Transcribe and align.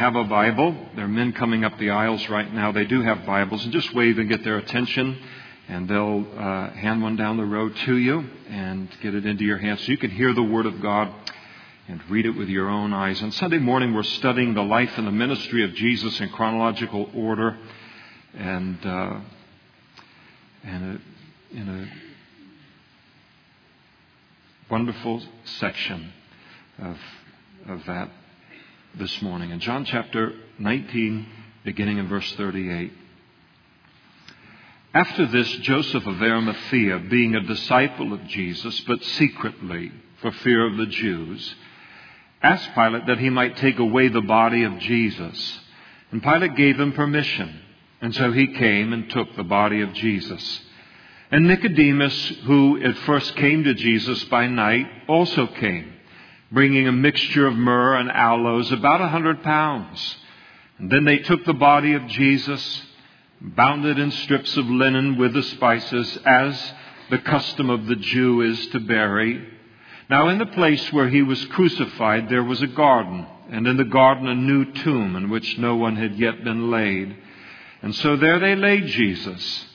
have 0.00 0.16
a 0.16 0.24
Bible, 0.24 0.74
there 0.96 1.04
are 1.04 1.08
men 1.08 1.30
coming 1.34 1.62
up 1.62 1.76
the 1.78 1.90
aisles 1.90 2.26
right 2.30 2.50
now. 2.54 2.72
They 2.72 2.86
do 2.86 3.02
have 3.02 3.26
Bibles, 3.26 3.64
and 3.64 3.70
just 3.70 3.94
wave 3.94 4.16
and 4.16 4.30
get 4.30 4.42
their 4.44 4.56
attention, 4.56 5.18
and 5.68 5.86
they'll 5.86 6.26
uh, 6.38 6.70
hand 6.70 7.02
one 7.02 7.16
down 7.16 7.36
the 7.36 7.44
road 7.44 7.76
to 7.84 7.98
you 7.98 8.24
and 8.48 8.88
get 9.02 9.14
it 9.14 9.26
into 9.26 9.44
your 9.44 9.58
hands 9.58 9.80
so 9.80 9.92
you 9.92 9.98
can 9.98 10.10
hear 10.10 10.32
the 10.32 10.42
Word 10.42 10.64
of 10.64 10.80
God 10.80 11.12
and 11.86 12.00
read 12.08 12.24
it 12.24 12.30
with 12.30 12.48
your 12.48 12.70
own 12.70 12.94
eyes. 12.94 13.22
On 13.22 13.30
Sunday 13.30 13.58
morning, 13.58 13.92
we're 13.92 14.02
studying 14.02 14.54
the 14.54 14.62
life 14.62 14.96
and 14.96 15.06
the 15.06 15.12
ministry 15.12 15.64
of 15.64 15.74
Jesus 15.74 16.18
in 16.18 16.30
chronological 16.30 17.10
order, 17.14 17.58
and 18.32 18.78
uh, 18.86 19.20
and 20.64 20.98
a, 21.52 21.54
in 21.58 21.68
a 21.68 21.88
wonderful 24.70 25.22
section 25.44 26.10
of 26.78 26.96
of 27.68 27.84
that 27.84 28.08
this 28.94 29.22
morning. 29.22 29.50
In 29.50 29.60
John 29.60 29.84
chapter 29.84 30.32
19, 30.58 31.26
beginning 31.64 31.98
in 31.98 32.08
verse 32.08 32.30
38. 32.36 32.92
After 34.92 35.26
this, 35.26 35.48
Joseph 35.58 36.06
of 36.06 36.20
Arimathea, 36.20 36.98
being 37.10 37.36
a 37.36 37.42
disciple 37.42 38.12
of 38.12 38.26
Jesus, 38.26 38.80
but 38.80 39.02
secretly, 39.04 39.92
for 40.20 40.32
fear 40.32 40.66
of 40.66 40.76
the 40.76 40.86
Jews, 40.86 41.54
asked 42.42 42.74
Pilate 42.74 43.06
that 43.06 43.18
he 43.18 43.30
might 43.30 43.56
take 43.58 43.78
away 43.78 44.08
the 44.08 44.22
body 44.22 44.64
of 44.64 44.78
Jesus. 44.80 45.60
And 46.10 46.22
Pilate 46.22 46.56
gave 46.56 46.80
him 46.80 46.92
permission. 46.92 47.60
And 48.00 48.14
so 48.14 48.32
he 48.32 48.48
came 48.48 48.92
and 48.92 49.08
took 49.10 49.36
the 49.36 49.44
body 49.44 49.82
of 49.82 49.92
Jesus. 49.92 50.60
And 51.30 51.46
Nicodemus, 51.46 52.32
who 52.44 52.82
at 52.82 52.96
first 52.98 53.36
came 53.36 53.62
to 53.62 53.74
Jesus 53.74 54.24
by 54.24 54.48
night, 54.48 54.86
also 55.06 55.46
came, 55.46 55.92
bringing 56.52 56.88
a 56.88 56.92
mixture 56.92 57.46
of 57.46 57.54
myrrh 57.54 57.96
and 57.96 58.10
aloes, 58.10 58.72
about 58.72 59.00
a 59.00 59.08
hundred 59.08 59.42
pounds. 59.42 60.16
And 60.78 60.90
then 60.90 61.04
they 61.04 61.18
took 61.18 61.44
the 61.44 61.54
body 61.54 61.94
of 61.94 62.06
Jesus, 62.06 62.82
bound 63.40 63.84
it 63.84 63.98
in 63.98 64.10
strips 64.10 64.56
of 64.56 64.66
linen 64.66 65.18
with 65.18 65.34
the 65.34 65.42
spices, 65.42 66.18
as 66.24 66.72
the 67.10 67.18
custom 67.18 67.70
of 67.70 67.86
the 67.86 67.96
Jew 67.96 68.42
is 68.42 68.66
to 68.68 68.80
bury 68.80 69.46
now, 70.10 70.26
in 70.26 70.38
the 70.38 70.46
place 70.46 70.92
where 70.92 71.08
he 71.08 71.22
was 71.22 71.44
crucified, 71.46 72.28
there 72.28 72.42
was 72.42 72.60
a 72.60 72.66
garden, 72.66 73.24
and 73.48 73.64
in 73.68 73.76
the 73.76 73.84
garden 73.84 74.26
a 74.26 74.34
new 74.34 74.64
tomb 74.72 75.14
in 75.14 75.30
which 75.30 75.56
no 75.56 75.76
one 75.76 75.94
had 75.94 76.18
yet 76.18 76.42
been 76.42 76.68
laid. 76.68 77.16
And 77.80 77.94
so 77.94 78.16
there 78.16 78.40
they 78.40 78.56
laid 78.56 78.86
Jesus, 78.86 79.66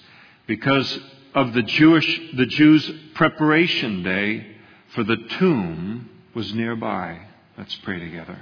because 0.45 0.99
of 1.33 1.53
the 1.53 1.61
Jewish, 1.61 2.33
the 2.35 2.47
Jews' 2.47 2.91
preparation 3.13 4.03
day, 4.03 4.45
for 4.89 5.05
the 5.05 5.15
tomb 5.39 6.09
was 6.35 6.53
nearby. 6.53 7.21
Let's 7.57 7.73
pray 7.77 7.97
together. 7.97 8.37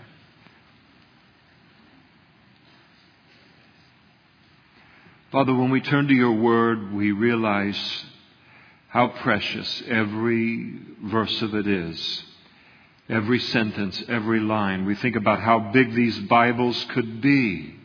Father, 5.32 5.54
when 5.54 5.70
we 5.70 5.80
turn 5.80 6.08
to 6.08 6.14
your 6.14 6.32
word, 6.32 6.94
we 6.94 7.12
realize 7.12 8.06
how 8.90 9.08
precious 9.08 9.84
every 9.88 10.80
verse 11.04 11.42
of 11.44 11.54
it 11.54 11.68
is. 11.68 12.24
Every 13.10 13.40
sentence, 13.40 14.02
every 14.08 14.40
line. 14.40 14.86
We 14.86 14.96
think 14.96 15.16
about 15.16 15.40
how 15.40 15.72
big 15.72 15.94
these 15.94 16.18
Bibles 16.22 16.84
could 16.94 17.22
be 17.22 17.76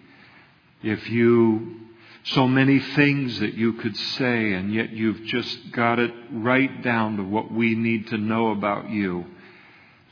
if 0.82 1.10
you, 1.10 1.80
so 2.24 2.46
many 2.46 2.78
things 2.78 3.40
that 3.40 3.54
you 3.54 3.74
could 3.74 3.96
say, 3.96 4.52
and 4.52 4.72
yet 4.72 4.90
you've 4.90 5.24
just 5.24 5.72
got 5.72 5.98
it 5.98 6.12
right 6.30 6.82
down 6.82 7.16
to 7.16 7.24
what 7.24 7.52
we 7.52 7.74
need 7.74 8.06
to 8.08 8.16
know 8.16 8.52
about 8.52 8.88
you 8.88 9.26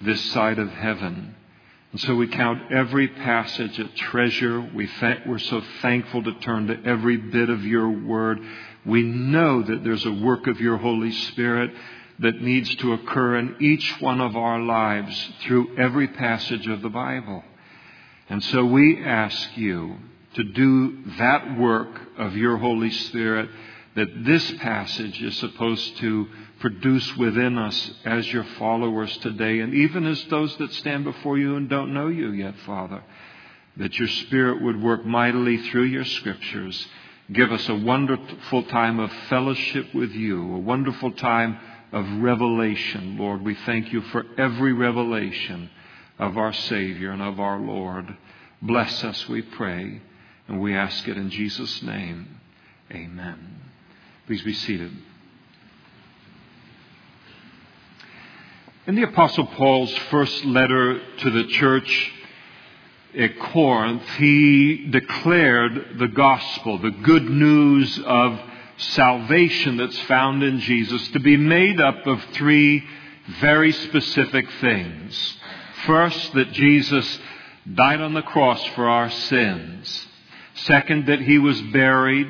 this 0.00 0.20
side 0.32 0.58
of 0.58 0.70
heaven. 0.70 1.34
And 1.92 2.00
so 2.00 2.14
we 2.14 2.28
count 2.28 2.72
every 2.72 3.08
passage 3.08 3.78
a 3.78 3.88
treasure. 3.88 4.60
We 4.60 4.88
we're 5.26 5.38
so 5.38 5.62
thankful 5.80 6.22
to 6.24 6.34
turn 6.40 6.66
to 6.66 6.84
every 6.84 7.16
bit 7.16 7.48
of 7.48 7.64
your 7.64 7.88
word. 7.88 8.40
We 8.84 9.02
know 9.02 9.62
that 9.62 9.82
there's 9.82 10.04
a 10.04 10.12
work 10.12 10.46
of 10.46 10.60
your 10.60 10.76
Holy 10.76 11.12
Spirit 11.12 11.70
that 12.18 12.40
needs 12.40 12.74
to 12.76 12.92
occur 12.92 13.36
in 13.36 13.56
each 13.60 14.00
one 14.00 14.20
of 14.20 14.36
our 14.36 14.60
lives 14.60 15.32
through 15.42 15.76
every 15.78 16.08
passage 16.08 16.66
of 16.66 16.82
the 16.82 16.88
Bible. 16.88 17.42
And 18.28 18.42
so 18.44 18.64
we 18.64 19.02
ask 19.04 19.56
you 19.56 19.96
to 20.34 20.44
do 20.44 20.98
that 21.18 21.58
work 21.58 22.00
of 22.18 22.36
your 22.36 22.56
Holy 22.56 22.90
Spirit 22.90 23.48
that 23.94 24.24
this 24.24 24.50
passage 24.58 25.22
is 25.22 25.36
supposed 25.38 25.96
to 25.98 26.28
produce 26.60 27.16
within 27.16 27.58
us 27.58 27.90
as 28.04 28.32
your 28.32 28.44
followers 28.58 29.16
today, 29.18 29.60
and 29.60 29.74
even 29.74 30.06
as 30.06 30.22
those 30.24 30.56
that 30.56 30.72
stand 30.74 31.04
before 31.04 31.38
you 31.38 31.56
and 31.56 31.68
don't 31.68 31.94
know 31.94 32.08
you 32.08 32.30
yet, 32.30 32.54
Father, 32.64 33.02
that 33.76 33.98
your 33.98 34.08
Spirit 34.08 34.62
would 34.62 34.82
work 34.82 35.04
mightily 35.04 35.58
through 35.68 35.84
your 35.84 36.04
scriptures 36.04 36.86
Give 37.32 37.50
us 37.50 37.68
a 37.68 37.74
wonderful 37.74 38.62
time 38.64 39.00
of 39.00 39.12
fellowship 39.28 39.92
with 39.92 40.12
you, 40.12 40.54
a 40.54 40.58
wonderful 40.58 41.10
time 41.10 41.58
of 41.92 42.22
revelation, 42.22 43.18
Lord. 43.18 43.42
We 43.42 43.56
thank 43.66 43.92
you 43.92 44.00
for 44.00 44.24
every 44.38 44.72
revelation 44.72 45.68
of 46.20 46.38
our 46.38 46.52
Savior 46.52 47.10
and 47.10 47.22
of 47.22 47.40
our 47.40 47.58
Lord. 47.58 48.16
Bless 48.62 49.02
us, 49.02 49.28
we 49.28 49.42
pray, 49.42 50.02
and 50.46 50.60
we 50.60 50.76
ask 50.76 51.08
it 51.08 51.16
in 51.16 51.30
Jesus' 51.30 51.82
name. 51.82 52.40
Amen. 52.92 53.60
Please 54.28 54.42
be 54.42 54.54
seated. 54.54 54.92
In 58.86 58.94
the 58.94 59.02
Apostle 59.02 59.46
Paul's 59.46 59.92
first 60.12 60.44
letter 60.44 61.00
to 61.16 61.30
the 61.32 61.48
church 61.48 62.12
at 63.18 63.36
Corinth, 63.36 64.08
he 64.16 64.86
declared 64.86 65.98
the 65.98 66.06
gospel, 66.06 66.78
the 66.78 66.92
good 66.92 67.28
news 67.28 67.98
of 68.06 68.38
salvation 68.76 69.76
that's 69.76 69.98
found 70.02 70.44
in 70.44 70.60
Jesus, 70.60 71.08
to 71.08 71.18
be 71.18 71.36
made 71.36 71.80
up 71.80 72.06
of 72.06 72.22
three 72.34 72.84
very 73.40 73.72
specific 73.72 74.48
things. 74.60 75.36
First, 75.84 76.32
that 76.34 76.52
Jesus 76.52 77.18
died 77.74 78.00
on 78.00 78.14
the 78.14 78.22
cross 78.22 78.64
for 78.76 78.88
our 78.88 79.10
sins. 79.10 80.06
Second, 80.54 81.06
that 81.06 81.22
he 81.22 81.38
was 81.38 81.60
buried. 81.60 82.28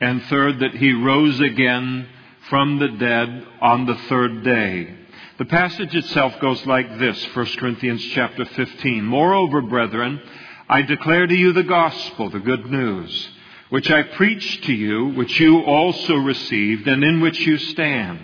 And 0.00 0.20
third, 0.24 0.58
that 0.58 0.74
he 0.74 0.94
rose 0.94 1.38
again 1.38 2.08
from 2.50 2.80
the 2.80 2.88
dead 2.88 3.46
on 3.60 3.86
the 3.86 3.94
third 4.08 4.42
day. 4.42 4.96
The 5.38 5.44
passage 5.46 5.94
itself 5.94 6.38
goes 6.40 6.64
like 6.66 6.98
this, 6.98 7.24
1 7.34 7.46
Corinthians 7.56 8.04
chapter 8.12 8.44
15. 8.44 9.02
Moreover, 9.02 9.62
brethren, 9.62 10.20
I 10.68 10.82
declare 10.82 11.26
to 11.26 11.34
you 11.34 11.54
the 11.54 11.62
gospel, 11.62 12.28
the 12.28 12.38
good 12.38 12.70
news, 12.70 13.30
which 13.70 13.90
I 13.90 14.02
preached 14.02 14.64
to 14.64 14.74
you, 14.74 15.06
which 15.08 15.40
you 15.40 15.62
also 15.62 16.16
received, 16.16 16.86
and 16.86 17.02
in 17.02 17.22
which 17.22 17.40
you 17.46 17.56
stand, 17.56 18.20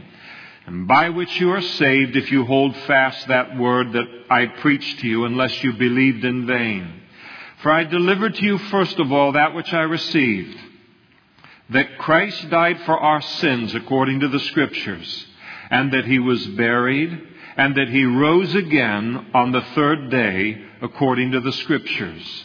and 0.67 0.87
by 0.87 1.09
which 1.09 1.41
you 1.41 1.51
are 1.53 1.63
saved 1.63 2.15
if 2.15 2.31
you 2.31 2.45
hold 2.45 2.77
fast 2.77 3.27
that 3.29 3.57
word 3.57 3.93
that 3.95 4.07
I 4.29 4.45
preached 4.47 5.01
to 5.01 5.09
you, 5.09 5.25
unless 5.25 5.65
you 5.65 5.73
believed 5.73 6.27
in 6.27 6.47
vain. 6.47 6.93
For 7.63 7.73
I 7.73 7.85
delivered 7.85 8.35
to 8.35 8.45
you 8.45 8.59
first 8.59 8.99
of 8.99 9.13
all 9.13 9.33
that 9.33 9.55
which 9.55 9.73
I 9.73 9.81
received, 9.81 10.59
that 11.71 11.97
Christ 11.97 12.51
died 12.51 12.81
for 12.83 12.99
our 12.99 13.23
sins 13.23 13.75
according 13.75 14.21
to 14.21 14.29
the 14.29 14.41
Scriptures 14.41 15.28
and 15.71 15.93
that 15.93 16.05
he 16.05 16.19
was 16.19 16.47
buried, 16.49 17.21
and 17.57 17.75
that 17.77 17.89
he 17.89 18.05
rose 18.05 18.55
again 18.55 19.31
on 19.35 19.53
the 19.53 19.63
third 19.75 20.11
day 20.11 20.63
according 20.81 21.33
to 21.33 21.41
the 21.41 21.53
scriptures. 21.53 22.45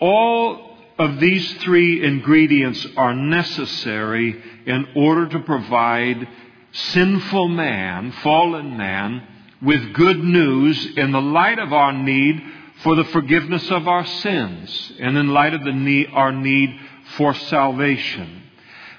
All 0.00 0.76
of 0.98 1.20
these 1.20 1.54
three 1.58 2.04
ingredients 2.04 2.86
are 2.96 3.14
necessary 3.14 4.42
in 4.66 4.86
order 4.96 5.28
to 5.28 5.38
provide 5.40 6.26
sinful 6.72 7.48
man, 7.48 8.12
fallen 8.22 8.76
man, 8.76 9.22
with 9.62 9.94
good 9.94 10.18
news 10.18 10.96
in 10.96 11.12
the 11.12 11.20
light 11.20 11.58
of 11.58 11.72
our 11.72 11.92
need 11.92 12.42
for 12.82 12.94
the 12.94 13.04
forgiveness 13.04 13.70
of 13.70 13.88
our 13.88 14.06
sins 14.06 14.92
and 15.00 15.16
in 15.16 15.28
light 15.28 15.54
of 15.54 15.62
need, 15.62 16.08
our 16.12 16.32
need 16.32 16.70
for 17.16 17.34
salvation. 17.34 18.42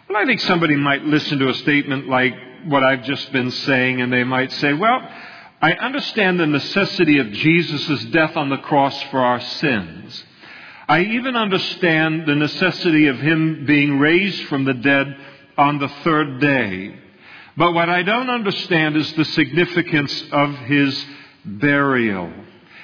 Well, 0.08 0.18
I 0.22 0.26
think 0.26 0.42
somebody 0.42 0.76
might 0.76 1.04
listen 1.04 1.40
to 1.40 1.50
a 1.50 1.54
statement 1.54 2.10
like, 2.10 2.34
what 2.66 2.84
I've 2.84 3.04
just 3.04 3.32
been 3.32 3.52
saying, 3.52 4.02
and 4.02 4.12
they 4.12 4.24
might 4.24 4.52
say, 4.54 4.74
well, 4.74 5.02
I 5.62 5.74
understand 5.74 6.40
the 6.40 6.48
necessity 6.48 7.18
of 7.20 7.32
Jesus' 7.32 8.06
death 8.06 8.38
on 8.38 8.50
the 8.50 8.58
cross 8.58 9.02
for 9.04 9.20
our 9.20 9.42
sins. 9.42 10.24
I 10.88 11.02
even 11.02 11.36
understand 11.36 12.26
the 12.26 12.36
necessity 12.36 13.08
of 13.08 13.20
Him 13.20 13.66
being 13.66 14.00
raised 14.00 14.44
from 14.46 14.64
the 14.64 14.74
dead 14.74 15.18
on 15.58 15.78
the 15.80 15.90
third 16.04 16.40
day. 16.40 16.96
But 17.58 17.74
what 17.74 17.90
I 17.90 18.04
don't 18.04 18.30
understand 18.30 18.96
is 18.96 19.12
the 19.14 19.26
significance 19.26 20.24
of 20.32 20.56
His 20.60 21.06
burial. 21.44 22.32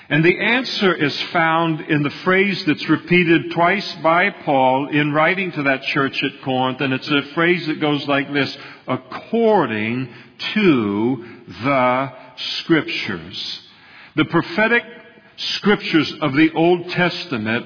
And 0.08 0.24
the 0.24 0.40
answer 0.40 0.94
is 0.94 1.20
found 1.32 1.82
in 1.82 2.04
the 2.04 2.12
phrase 2.12 2.64
that's 2.66 2.88
repeated 2.88 3.52
twice 3.52 3.92
by 4.04 4.30
Paul 4.30 4.90
in 4.90 5.14
writing 5.14 5.52
to 5.54 5.64
that 5.64 5.82
church 5.84 6.22
at 6.22 6.44
Corinth. 6.44 6.80
And 6.82 6.94
it's 6.94 7.10
a 7.10 7.24
phrase 7.34 7.66
that 7.66 7.80
goes 7.80 8.08
like 8.08 8.32
this 8.32 8.56
according 8.88 10.14
to 10.54 11.26
the 11.64 12.14
Scriptures. 12.38 13.62
The 14.16 14.26
prophetic 14.26 14.84
scriptures 15.38 16.14
of 16.22 16.34
the 16.34 16.52
Old 16.54 16.90
Testament 16.90 17.66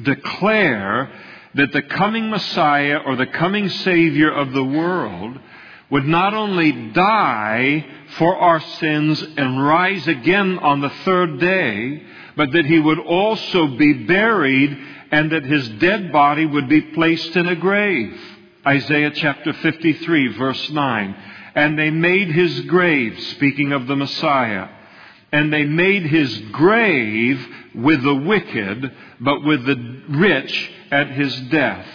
declare 0.00 1.10
that 1.54 1.72
the 1.72 1.82
coming 1.82 2.30
Messiah 2.30 2.98
or 3.04 3.16
the 3.16 3.26
coming 3.26 3.68
Savior 3.68 4.30
of 4.30 4.52
the 4.52 4.64
world 4.64 5.38
would 5.90 6.06
not 6.06 6.34
only 6.34 6.90
die 6.92 7.86
for 8.18 8.36
our 8.36 8.60
sins 8.60 9.22
and 9.22 9.64
rise 9.64 10.06
again 10.06 10.58
on 10.58 10.80
the 10.80 10.90
third 11.04 11.40
day, 11.40 12.02
but 12.36 12.52
that 12.52 12.66
he 12.66 12.78
would 12.78 12.98
also 12.98 13.66
be 13.68 14.04
buried 14.04 14.78
and 15.10 15.32
that 15.32 15.44
his 15.44 15.68
dead 15.80 16.12
body 16.12 16.44
would 16.44 16.68
be 16.68 16.82
placed 16.82 17.34
in 17.36 17.48
a 17.48 17.56
grave. 17.56 18.20
Isaiah 18.68 19.12
chapter 19.12 19.54
53 19.54 20.36
verse 20.36 20.70
9. 20.70 21.16
And 21.54 21.78
they 21.78 21.90
made 21.90 22.30
his 22.30 22.60
grave, 22.62 23.18
speaking 23.30 23.72
of 23.72 23.86
the 23.86 23.96
Messiah, 23.96 24.68
and 25.32 25.52
they 25.52 25.64
made 25.64 26.04
his 26.04 26.38
grave 26.52 27.46
with 27.74 28.02
the 28.02 28.14
wicked, 28.14 28.92
but 29.20 29.42
with 29.44 29.64
the 29.64 30.02
rich 30.10 30.70
at 30.90 31.10
his 31.10 31.34
death. 31.50 31.86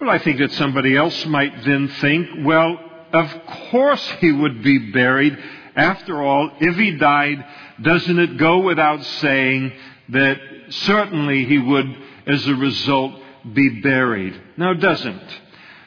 Well, 0.00 0.10
I 0.10 0.18
think 0.18 0.38
that 0.38 0.52
somebody 0.52 0.96
else 0.96 1.24
might 1.26 1.64
then 1.64 1.88
think, 1.88 2.28
well, 2.44 2.78
of 3.12 3.46
course 3.70 4.06
he 4.20 4.32
would 4.32 4.62
be 4.62 4.90
buried. 4.92 5.38
After 5.74 6.22
all, 6.22 6.50
if 6.60 6.76
he 6.76 6.92
died, 6.92 7.44
doesn't 7.80 8.18
it 8.18 8.36
go 8.36 8.58
without 8.60 9.02
saying 9.04 9.72
that 10.10 10.38
certainly 10.68 11.46
he 11.46 11.58
would, 11.58 11.96
as 12.26 12.46
a 12.46 12.54
result, 12.54 13.20
be 13.52 13.80
buried? 13.80 14.40
No, 14.56 14.72
it 14.72 14.80
doesn't. 14.80 15.40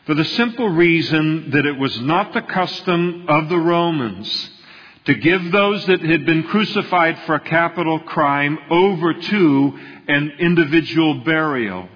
For 0.07 0.13
the 0.13 0.23
simple 0.23 0.69
reason 0.69 1.49
that 1.49 1.65
it 1.65 1.77
was 1.77 1.99
not 1.99 2.31
the 2.31 2.41
custom 2.41 3.25
of 3.27 3.49
the 3.49 3.59
Romans 3.59 4.49
to 5.03 5.13
give 5.13 5.51
those 5.51 5.85
that 5.87 5.99
had 5.99 6.25
been 6.25 6.43
crucified 6.43 7.19
for 7.25 7.35
a 7.35 7.41
capital 7.41 7.99
crime 7.99 8.57
over 8.69 9.13
to 9.13 9.79
an 10.07 10.31
individual 10.39 11.15
burial 11.25 11.89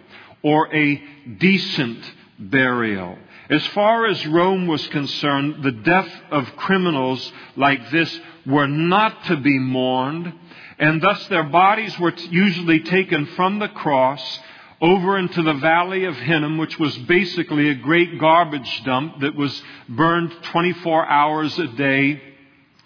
or 0.43 0.75
a 0.75 1.01
decent 1.39 1.99
burial. 2.37 3.17
As 3.49 3.65
far 3.67 4.05
as 4.05 4.27
Rome 4.27 4.67
was 4.67 4.85
concerned, 4.89 5.63
the 5.63 5.71
death 5.71 6.11
of 6.31 6.57
criminals 6.57 7.31
like 7.55 7.91
this 7.91 8.19
were 8.45 8.67
not 8.67 9.23
to 9.27 9.37
be 9.37 9.57
mourned, 9.57 10.33
and 10.77 11.01
thus 11.01 11.27
their 11.29 11.43
bodies 11.43 11.97
were 11.97 12.13
usually 12.29 12.81
taken 12.81 13.25
from 13.37 13.59
the 13.59 13.69
cross 13.69 14.39
over 14.81 15.17
into 15.17 15.43
the 15.43 15.53
valley 15.53 16.05
of 16.05 16.15
Hinnom, 16.15 16.57
which 16.57 16.79
was 16.79 16.97
basically 16.99 17.69
a 17.69 17.75
great 17.75 18.19
garbage 18.19 18.83
dump 18.83 19.19
that 19.21 19.35
was 19.35 19.61
burned 19.87 20.31
24 20.43 21.05
hours 21.05 21.57
a 21.59 21.67
day 21.67 22.21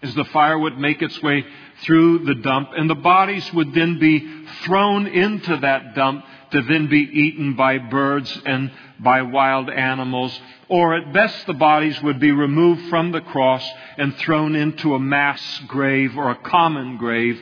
as 0.03 0.13
the 0.13 0.25
fire 0.25 0.59
would 0.59 0.77
make 0.77 1.01
its 1.01 1.21
way 1.23 1.45
through 1.81 2.19
the 2.19 2.35
dump, 2.35 2.69
and 2.75 2.89
the 2.89 2.95
bodies 2.95 3.51
would 3.53 3.73
then 3.73 3.97
be 3.99 4.45
thrown 4.63 5.07
into 5.07 5.57
that 5.57 5.95
dump 5.95 6.23
to 6.51 6.61
then 6.61 6.87
be 6.87 6.99
eaten 6.99 7.55
by 7.55 7.77
birds 7.77 8.39
and 8.45 8.71
by 8.99 9.21
wild 9.21 9.69
animals, 9.69 10.37
or 10.69 10.95
at 10.95 11.13
best 11.13 11.45
the 11.47 11.53
bodies 11.53 12.01
would 12.01 12.19
be 12.19 12.31
removed 12.31 12.89
from 12.89 13.11
the 13.11 13.21
cross 13.21 13.67
and 13.97 14.15
thrown 14.17 14.55
into 14.55 14.95
a 14.95 14.99
mass 14.99 15.61
grave 15.67 16.17
or 16.17 16.29
a 16.29 16.35
common 16.35 16.97
grave 16.97 17.39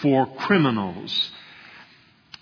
for 0.00 0.26
criminals. 0.36 1.30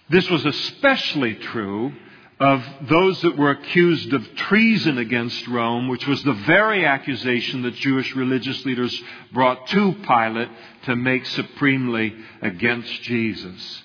This 0.08 0.28
was 0.28 0.44
especially 0.44 1.34
true 1.34 1.92
of 2.40 2.62
those 2.82 3.22
that 3.22 3.38
were 3.38 3.50
accused 3.50 4.12
of 4.12 4.34
treason 4.34 4.98
against 4.98 5.46
Rome, 5.46 5.88
which 5.88 6.06
was 6.06 6.22
the 6.22 6.32
very 6.32 6.84
accusation 6.84 7.62
that 7.62 7.74
Jewish 7.76 8.14
religious 8.14 8.64
leaders 8.64 9.02
brought 9.32 9.66
to 9.68 9.92
Pilate 9.92 10.48
to 10.84 10.96
make 10.96 11.24
supremely 11.26 12.14
against 12.42 13.02
Jesus. 13.02 13.82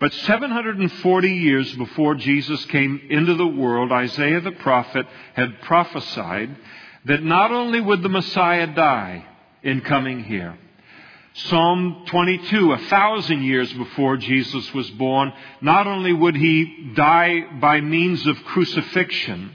But 0.00 0.14
740 0.14 1.28
years 1.28 1.72
before 1.74 2.14
Jesus 2.14 2.64
came 2.66 3.00
into 3.10 3.34
the 3.34 3.46
world, 3.46 3.90
Isaiah 3.90 4.40
the 4.40 4.52
prophet 4.52 5.06
had 5.34 5.60
prophesied 5.62 6.56
that 7.04 7.22
not 7.22 7.50
only 7.50 7.80
would 7.80 8.02
the 8.02 8.08
Messiah 8.08 8.68
die 8.68 9.26
in 9.62 9.80
coming 9.80 10.22
here, 10.22 10.56
Psalm 11.46 12.02
22, 12.06 12.72
a 12.72 12.78
thousand 12.78 13.44
years 13.44 13.72
before 13.72 14.16
Jesus 14.16 14.74
was 14.74 14.90
born, 14.90 15.32
not 15.60 15.86
only 15.86 16.12
would 16.12 16.34
he 16.34 16.92
die 16.96 17.44
by 17.60 17.80
means 17.80 18.26
of 18.26 18.36
crucifixion, 18.44 19.54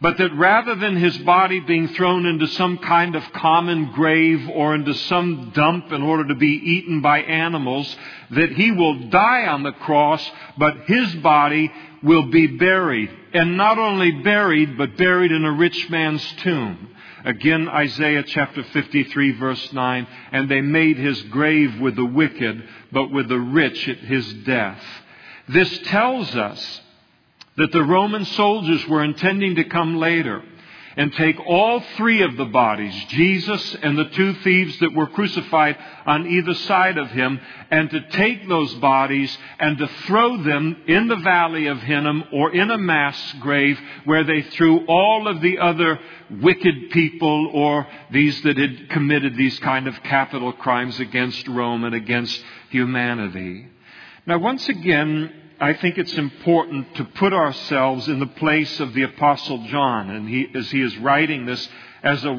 but 0.00 0.16
that 0.16 0.34
rather 0.34 0.74
than 0.76 0.96
his 0.96 1.18
body 1.18 1.60
being 1.60 1.88
thrown 1.88 2.24
into 2.24 2.46
some 2.46 2.78
kind 2.78 3.14
of 3.16 3.32
common 3.34 3.92
grave 3.92 4.48
or 4.48 4.74
into 4.74 4.94
some 4.94 5.50
dump 5.54 5.92
in 5.92 6.00
order 6.00 6.26
to 6.28 6.34
be 6.34 6.46
eaten 6.46 7.02
by 7.02 7.20
animals, 7.20 7.94
that 8.30 8.52
he 8.52 8.72
will 8.72 9.10
die 9.10 9.46
on 9.46 9.62
the 9.62 9.72
cross, 9.72 10.26
but 10.56 10.86
his 10.86 11.14
body 11.16 11.70
will 12.02 12.30
be 12.30 12.46
buried. 12.46 13.10
And 13.34 13.58
not 13.58 13.78
only 13.78 14.10
buried, 14.10 14.78
but 14.78 14.96
buried 14.96 15.32
in 15.32 15.44
a 15.44 15.52
rich 15.52 15.90
man's 15.90 16.24
tomb. 16.38 16.89
Again, 17.24 17.68
Isaiah 17.68 18.22
chapter 18.22 18.62
53 18.62 19.32
verse 19.32 19.72
9, 19.72 20.06
and 20.32 20.48
they 20.48 20.60
made 20.60 20.96
his 20.96 21.20
grave 21.24 21.78
with 21.80 21.96
the 21.96 22.04
wicked, 22.04 22.66
but 22.92 23.10
with 23.10 23.28
the 23.28 23.38
rich 23.38 23.88
at 23.88 23.98
his 23.98 24.32
death. 24.44 24.82
This 25.48 25.78
tells 25.80 26.34
us 26.34 26.80
that 27.56 27.72
the 27.72 27.82
Roman 27.82 28.24
soldiers 28.24 28.86
were 28.88 29.04
intending 29.04 29.56
to 29.56 29.64
come 29.64 29.96
later 29.96 30.42
and 31.00 31.14
take 31.14 31.40
all 31.46 31.80
three 31.96 32.20
of 32.20 32.36
the 32.36 32.44
bodies, 32.44 32.94
Jesus 33.08 33.74
and 33.82 33.96
the 33.96 34.10
two 34.10 34.34
thieves 34.34 34.78
that 34.80 34.92
were 34.92 35.06
crucified 35.06 35.78
on 36.04 36.26
either 36.26 36.52
side 36.52 36.98
of 36.98 37.10
him, 37.10 37.40
and 37.70 37.88
to 37.88 38.06
take 38.10 38.46
those 38.46 38.74
bodies 38.74 39.38
and 39.58 39.78
to 39.78 39.86
throw 40.06 40.42
them 40.42 40.76
in 40.86 41.08
the 41.08 41.16
valley 41.16 41.68
of 41.68 41.78
Hinnom 41.78 42.24
or 42.34 42.54
in 42.54 42.70
a 42.70 42.76
mass 42.76 43.34
grave 43.40 43.80
where 44.04 44.24
they 44.24 44.42
threw 44.42 44.84
all 44.88 45.26
of 45.26 45.40
the 45.40 45.60
other 45.60 45.98
wicked 46.42 46.90
people 46.90 47.50
or 47.54 47.86
these 48.10 48.38
that 48.42 48.58
had 48.58 48.90
committed 48.90 49.38
these 49.38 49.58
kind 49.60 49.88
of 49.88 50.02
capital 50.02 50.52
crimes 50.52 51.00
against 51.00 51.48
Rome 51.48 51.84
and 51.84 51.94
against 51.94 52.44
humanity. 52.68 53.68
Now, 54.26 54.36
once 54.36 54.68
again, 54.68 55.32
I 55.60 55.74
think 55.74 55.98
it's 55.98 56.14
important 56.14 56.94
to 56.94 57.04
put 57.04 57.34
ourselves 57.34 58.08
in 58.08 58.18
the 58.18 58.26
place 58.26 58.80
of 58.80 58.94
the 58.94 59.02
Apostle 59.02 59.64
John, 59.66 60.08
and 60.08 60.26
he, 60.26 60.48
as 60.54 60.70
he 60.70 60.80
is 60.80 60.96
writing 60.98 61.44
this 61.44 61.68
as 62.02 62.24
a 62.24 62.30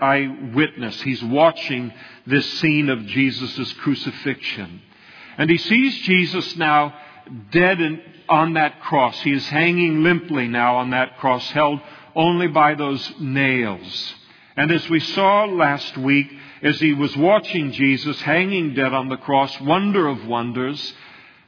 eyewitness, 0.00 1.02
he's 1.02 1.22
watching 1.22 1.92
this 2.26 2.50
scene 2.58 2.88
of 2.88 3.04
Jesus' 3.04 3.72
crucifixion. 3.74 4.80
And 5.36 5.50
he 5.50 5.58
sees 5.58 5.94
Jesus 5.98 6.56
now 6.56 6.94
dead 7.50 7.82
in, 7.82 8.00
on 8.30 8.54
that 8.54 8.80
cross. 8.80 9.20
He 9.20 9.32
is 9.32 9.46
hanging 9.48 10.02
limply 10.02 10.48
now 10.48 10.76
on 10.76 10.90
that 10.90 11.18
cross, 11.18 11.46
held 11.50 11.80
only 12.16 12.48
by 12.48 12.74
those 12.74 13.12
nails. 13.20 14.14
And 14.56 14.70
as 14.70 14.88
we 14.88 15.00
saw 15.00 15.44
last 15.44 15.98
week, 15.98 16.32
as 16.62 16.80
he 16.80 16.94
was 16.94 17.14
watching 17.16 17.72
Jesus 17.72 18.20
hanging 18.22 18.74
dead 18.74 18.94
on 18.94 19.10
the 19.10 19.16
cross, 19.18 19.60
wonder 19.60 20.08
of 20.08 20.26
wonders, 20.26 20.94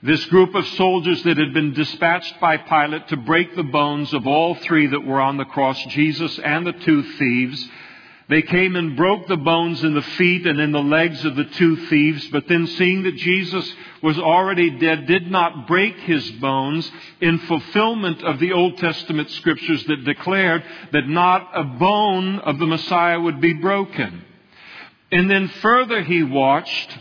this 0.02 0.24
group 0.26 0.54
of 0.54 0.66
soldiers 0.68 1.22
that 1.22 1.38
had 1.38 1.54
been 1.54 1.74
dispatched 1.74 2.40
by 2.40 2.56
Pilate 2.56 3.06
to 3.08 3.16
break 3.16 3.54
the 3.54 3.62
bones 3.62 4.12
of 4.12 4.26
all 4.26 4.56
three 4.56 4.88
that 4.88 5.04
were 5.04 5.20
on 5.20 5.36
the 5.36 5.44
cross, 5.44 5.80
Jesus 5.86 6.38
and 6.40 6.66
the 6.66 6.72
two 6.72 7.02
thieves, 7.18 7.68
they 8.28 8.42
came 8.42 8.76
and 8.76 8.96
broke 8.96 9.26
the 9.28 9.36
bones 9.36 9.84
in 9.84 9.94
the 9.94 10.02
feet 10.02 10.46
and 10.46 10.58
in 10.58 10.72
the 10.72 10.82
legs 10.82 11.24
of 11.24 11.36
the 11.36 11.44
two 11.44 11.76
thieves, 11.86 12.26
but 12.28 12.48
then 12.48 12.66
seeing 12.66 13.02
that 13.02 13.16
Jesus 13.16 13.70
was 14.02 14.18
already 14.18 14.70
dead, 14.70 15.06
did 15.06 15.30
not 15.30 15.66
break 15.66 15.96
his 16.00 16.28
bones 16.32 16.90
in 17.20 17.38
fulfillment 17.40 18.22
of 18.22 18.38
the 18.38 18.52
Old 18.52 18.78
Testament 18.78 19.30
scriptures 19.30 19.84
that 19.84 20.04
declared 20.04 20.64
that 20.92 21.08
not 21.08 21.50
a 21.54 21.64
bone 21.64 22.38
of 22.38 22.58
the 22.58 22.66
Messiah 22.66 23.20
would 23.20 23.40
be 23.40 23.52
broken. 23.52 24.24
And 25.10 25.30
then 25.30 25.48
further 25.60 26.02
he 26.02 26.22
watched 26.22 26.98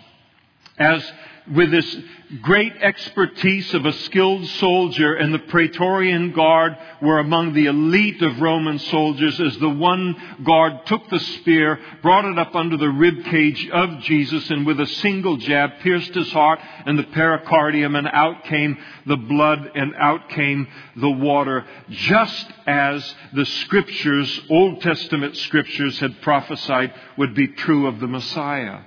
as 0.78 1.12
with 1.54 1.72
this 1.72 1.98
great 2.42 2.74
expertise 2.82 3.74
of 3.74 3.86
a 3.86 3.94
skilled 3.94 4.46
soldier, 4.48 5.16
and 5.16 5.34
the 5.34 5.40
Praetorian 5.40 6.32
Guard 6.32 6.78
were 7.02 7.20
among 7.20 7.54
the 7.54 7.66
elite 7.66 8.22
of 8.22 8.40
Roman 8.40 8.80
soldiers 8.80 9.40
as 9.40 9.58
the 9.58 9.70
one 9.70 10.16
guard 10.44 10.86
took 10.86 11.10
the 11.10 11.20
spear, 11.20 11.80
brought 12.02 12.26
it 12.26 12.38
up 12.38 12.56
under 12.56 12.78
the 12.78 12.90
rib 12.90 13.26
cage 13.26 13.68
of 13.70 14.00
Jesus, 14.02 14.50
and 14.50 14.66
with 14.66 14.80
a 14.80 14.88
single 14.88 15.38
jab 15.38 15.80
pierced 15.80 16.14
his 16.14 16.32
heart 16.32 16.60
and 16.86 16.98
the 16.98 17.04
pericardium, 17.04 17.96
and 17.96 18.08
out 18.08 18.44
came 18.46 18.78
the 19.06 19.18
blood 19.18 19.72
and 19.76 19.94
out 20.00 20.30
came 20.30 20.68
the 20.96 21.12
water, 21.12 21.66
just 21.90 22.48
as 22.68 23.16
the 23.34 23.46
scriptures, 23.46 24.42
Old 24.50 24.82
Testament 24.82 25.36
scriptures 25.38 26.00
had 26.00 26.22
prophesied 26.22 26.94
would 27.18 27.34
be 27.34 27.48
true 27.48 27.88
of 27.88 28.00
the 28.00 28.08
Messiah. 28.08 28.80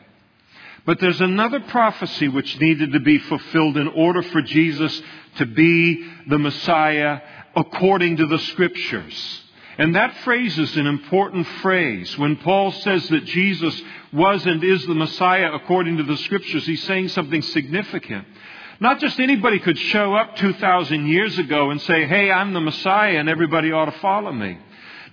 But 0.86 1.00
there's 1.00 1.20
another 1.20 1.60
prophecy 1.60 2.28
which 2.28 2.60
needed 2.60 2.92
to 2.92 3.00
be 3.00 3.18
fulfilled 3.18 3.76
in 3.76 3.88
order 3.88 4.22
for 4.22 4.42
Jesus 4.42 5.02
to 5.36 5.46
be 5.46 6.06
the 6.28 6.38
Messiah 6.38 7.20
according 7.56 8.18
to 8.18 8.26
the 8.26 8.38
scriptures. 8.38 9.40
And 9.78 9.96
that 9.96 10.16
phrase 10.18 10.58
is 10.58 10.76
an 10.76 10.86
important 10.86 11.46
phrase. 11.62 12.16
When 12.18 12.36
Paul 12.36 12.70
says 12.70 13.08
that 13.08 13.24
Jesus 13.24 13.82
was 14.12 14.46
and 14.46 14.62
is 14.62 14.86
the 14.86 14.94
Messiah 14.94 15.52
according 15.52 15.96
to 15.96 16.04
the 16.04 16.16
scriptures, 16.18 16.66
he's 16.66 16.84
saying 16.84 17.08
something 17.08 17.42
significant. 17.42 18.26
Not 18.78 19.00
just 19.00 19.18
anybody 19.18 19.58
could 19.60 19.78
show 19.78 20.14
up 20.14 20.36
2,000 20.36 21.06
years 21.06 21.38
ago 21.38 21.70
and 21.70 21.80
say, 21.82 22.06
hey, 22.06 22.30
I'm 22.30 22.52
the 22.52 22.60
Messiah 22.60 23.18
and 23.18 23.28
everybody 23.28 23.72
ought 23.72 23.86
to 23.86 23.98
follow 23.98 24.32
me. 24.32 24.58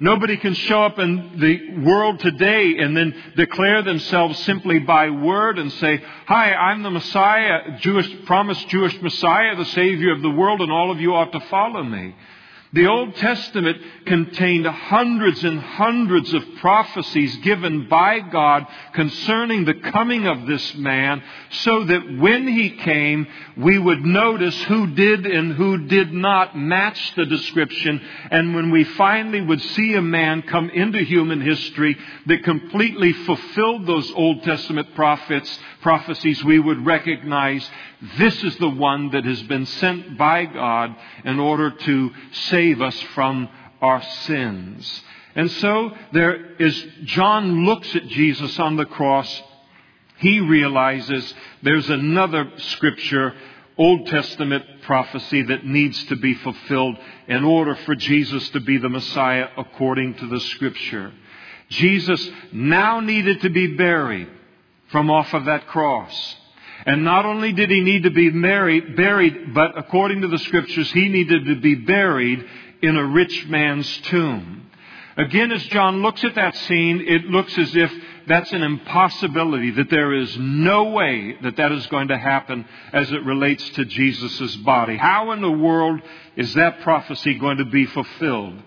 Nobody 0.03 0.37
can 0.37 0.55
show 0.55 0.81
up 0.81 0.97
in 0.97 1.39
the 1.39 1.85
world 1.85 2.19
today 2.21 2.79
and 2.79 2.97
then 2.97 3.13
declare 3.35 3.83
themselves 3.83 4.39
simply 4.39 4.79
by 4.79 5.11
word 5.11 5.59
and 5.59 5.71
say, 5.73 6.03
Hi, 6.25 6.55
I'm 6.55 6.81
the 6.81 6.89
Messiah, 6.89 7.77
Jewish, 7.77 8.25
promised 8.25 8.67
Jewish 8.69 8.99
Messiah, 8.99 9.55
the 9.55 9.65
Savior 9.65 10.11
of 10.11 10.23
the 10.23 10.31
world, 10.31 10.61
and 10.61 10.71
all 10.71 10.89
of 10.89 10.99
you 10.99 11.13
ought 11.13 11.31
to 11.33 11.39
follow 11.41 11.83
me. 11.83 12.15
The 12.73 12.87
Old 12.87 13.17
Testament 13.17 13.81
contained 14.05 14.65
hundreds 14.65 15.43
and 15.43 15.59
hundreds 15.59 16.33
of 16.33 16.41
prophecies 16.61 17.35
given 17.37 17.89
by 17.89 18.21
God 18.21 18.65
concerning 18.93 19.65
the 19.65 19.73
coming 19.73 20.25
of 20.25 20.47
this 20.47 20.75
man 20.75 21.21
so 21.49 21.83
that 21.83 22.17
when 22.17 22.47
he 22.47 22.69
came, 22.69 23.27
we 23.57 23.77
would 23.77 24.05
notice 24.05 24.55
who 24.63 24.87
did 24.87 25.25
and 25.25 25.51
who 25.53 25.85
did 25.87 26.13
not 26.13 26.57
match 26.57 27.13
the 27.15 27.25
description. 27.25 28.01
And 28.31 28.55
when 28.55 28.71
we 28.71 28.85
finally 28.85 29.41
would 29.41 29.61
see 29.61 29.95
a 29.95 30.01
man 30.01 30.41
come 30.43 30.69
into 30.69 30.99
human 30.99 31.41
history 31.41 31.97
that 32.27 32.45
completely 32.45 33.11
fulfilled 33.11 33.85
those 33.85 34.09
Old 34.13 34.43
Testament 34.43 34.95
prophets, 34.95 35.59
prophecies, 35.81 36.41
we 36.41 36.57
would 36.57 36.85
recognize 36.85 37.69
this 38.17 38.43
is 38.43 38.57
the 38.57 38.69
one 38.69 39.11
that 39.11 39.25
has 39.25 39.43
been 39.43 39.65
sent 39.65 40.17
by 40.17 40.45
God 40.45 40.95
in 41.23 41.39
order 41.39 41.71
to 41.71 42.11
save 42.31 42.81
us 42.81 42.99
from 43.13 43.47
our 43.81 44.01
sins. 44.01 45.03
And 45.35 45.49
so 45.51 45.91
there 46.11 46.55
is, 46.55 46.85
John 47.03 47.65
looks 47.65 47.95
at 47.95 48.07
Jesus 48.07 48.57
on 48.59 48.75
the 48.75 48.85
cross. 48.85 49.41
He 50.17 50.39
realizes 50.39 51.33
there's 51.61 51.89
another 51.89 52.51
scripture, 52.57 53.33
Old 53.77 54.07
Testament 54.07 54.65
prophecy 54.83 55.43
that 55.43 55.65
needs 55.65 56.03
to 56.05 56.15
be 56.15 56.33
fulfilled 56.35 56.97
in 57.27 57.43
order 57.43 57.75
for 57.75 57.95
Jesus 57.95 58.49
to 58.49 58.59
be 58.59 58.77
the 58.77 58.89
Messiah 58.89 59.47
according 59.57 60.15
to 60.15 60.27
the 60.27 60.39
scripture. 60.39 61.13
Jesus 61.69 62.29
now 62.51 62.99
needed 62.99 63.41
to 63.41 63.49
be 63.49 63.75
buried 63.75 64.27
from 64.91 65.09
off 65.09 65.33
of 65.33 65.45
that 65.45 65.67
cross. 65.67 66.35
And 66.85 67.03
not 67.03 67.25
only 67.25 67.53
did 67.53 67.69
he 67.69 67.81
need 67.81 68.03
to 68.03 68.11
be 68.11 68.31
married, 68.31 68.95
buried, 68.95 69.53
but 69.53 69.77
according 69.77 70.21
to 70.21 70.27
the 70.27 70.39
scriptures, 70.39 70.91
he 70.91 71.09
needed 71.09 71.45
to 71.45 71.55
be 71.55 71.75
buried 71.75 72.43
in 72.81 72.97
a 72.97 73.05
rich 73.05 73.47
man's 73.47 73.97
tomb. 74.01 74.69
Again, 75.17 75.51
as 75.51 75.63
John 75.67 76.01
looks 76.01 76.23
at 76.23 76.35
that 76.35 76.55
scene, 76.55 77.01
it 77.01 77.25
looks 77.25 77.57
as 77.57 77.75
if 77.75 77.91
that's 78.27 78.51
an 78.53 78.63
impossibility, 78.63 79.71
that 79.71 79.89
there 79.89 80.13
is 80.13 80.37
no 80.37 80.85
way 80.85 81.37
that 81.41 81.57
that 81.57 81.71
is 81.71 81.85
going 81.87 82.07
to 82.07 82.17
happen 82.17 82.65
as 82.93 83.11
it 83.11 83.23
relates 83.25 83.67
to 83.71 83.85
Jesus' 83.85 84.55
body. 84.57 84.95
How 84.95 85.31
in 85.31 85.41
the 85.41 85.51
world 85.51 86.01
is 86.35 86.53
that 86.53 86.81
prophecy 86.81 87.35
going 87.35 87.57
to 87.57 87.65
be 87.65 87.85
fulfilled? 87.85 88.61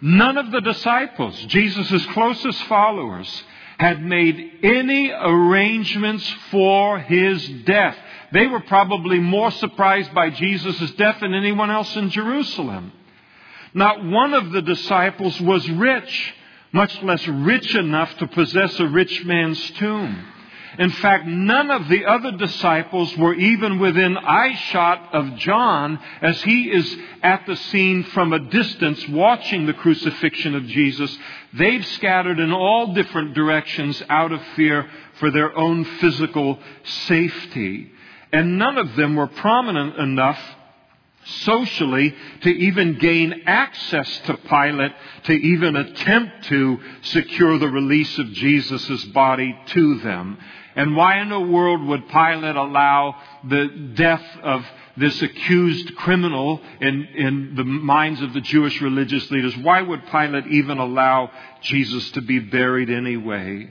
None 0.00 0.38
of 0.38 0.50
the 0.50 0.60
disciples, 0.60 1.38
Jesus' 1.46 2.06
closest 2.06 2.62
followers, 2.64 3.44
had 3.80 4.04
made 4.04 4.58
any 4.62 5.10
arrangements 5.10 6.28
for 6.50 6.98
his 6.98 7.48
death. 7.64 7.96
They 8.30 8.46
were 8.46 8.60
probably 8.60 9.18
more 9.20 9.50
surprised 9.50 10.12
by 10.12 10.28
Jesus' 10.28 10.90
death 10.92 11.20
than 11.20 11.32
anyone 11.32 11.70
else 11.70 11.96
in 11.96 12.10
Jerusalem. 12.10 12.92
Not 13.72 14.04
one 14.04 14.34
of 14.34 14.52
the 14.52 14.60
disciples 14.60 15.40
was 15.40 15.66
rich, 15.70 16.34
much 16.72 17.02
less 17.02 17.26
rich 17.26 17.74
enough 17.74 18.14
to 18.18 18.26
possess 18.26 18.78
a 18.80 18.86
rich 18.86 19.24
man's 19.24 19.70
tomb. 19.70 20.26
In 20.78 20.90
fact, 20.90 21.26
none 21.26 21.70
of 21.70 21.88
the 21.88 22.04
other 22.04 22.32
disciples 22.32 23.16
were 23.16 23.34
even 23.34 23.78
within 23.78 24.16
eyeshot 24.16 25.12
of 25.12 25.36
John 25.36 25.98
as 26.22 26.40
he 26.42 26.70
is 26.70 26.96
at 27.22 27.44
the 27.46 27.56
scene 27.56 28.04
from 28.04 28.32
a 28.32 28.38
distance 28.38 29.08
watching 29.08 29.66
the 29.66 29.74
crucifixion 29.74 30.54
of 30.54 30.66
Jesus. 30.66 31.16
They've 31.54 31.84
scattered 31.84 32.38
in 32.38 32.52
all 32.52 32.94
different 32.94 33.34
directions 33.34 34.02
out 34.08 34.32
of 34.32 34.40
fear 34.54 34.88
for 35.14 35.30
their 35.30 35.56
own 35.56 35.84
physical 35.84 36.58
safety. 36.84 37.92
And 38.32 38.58
none 38.58 38.78
of 38.78 38.94
them 38.94 39.16
were 39.16 39.26
prominent 39.26 39.96
enough 39.96 40.38
socially 41.24 42.14
to 42.42 42.48
even 42.48 42.98
gain 42.98 43.42
access 43.46 44.20
to 44.20 44.36
Pilate 44.36 44.92
to 45.24 45.32
even 45.32 45.76
attempt 45.76 46.44
to 46.44 46.80
secure 47.02 47.58
the 47.58 47.68
release 47.68 48.18
of 48.18 48.32
Jesus' 48.32 49.04
body 49.06 49.56
to 49.66 49.98
them. 49.98 50.38
And 50.80 50.96
why 50.96 51.20
in 51.20 51.28
the 51.28 51.38
world 51.38 51.82
would 51.88 52.08
Pilate 52.08 52.56
allow 52.56 53.14
the 53.44 53.66
death 53.94 54.24
of 54.42 54.64
this 54.96 55.20
accused 55.20 55.94
criminal 55.96 56.58
in, 56.80 57.04
in 57.04 57.54
the 57.54 57.64
minds 57.64 58.22
of 58.22 58.32
the 58.32 58.40
Jewish 58.40 58.80
religious 58.80 59.30
leaders? 59.30 59.54
Why 59.58 59.82
would 59.82 60.06
Pilate 60.06 60.46
even 60.46 60.78
allow 60.78 61.32
Jesus 61.60 62.10
to 62.12 62.22
be 62.22 62.38
buried 62.38 62.88
anyway? 62.88 63.70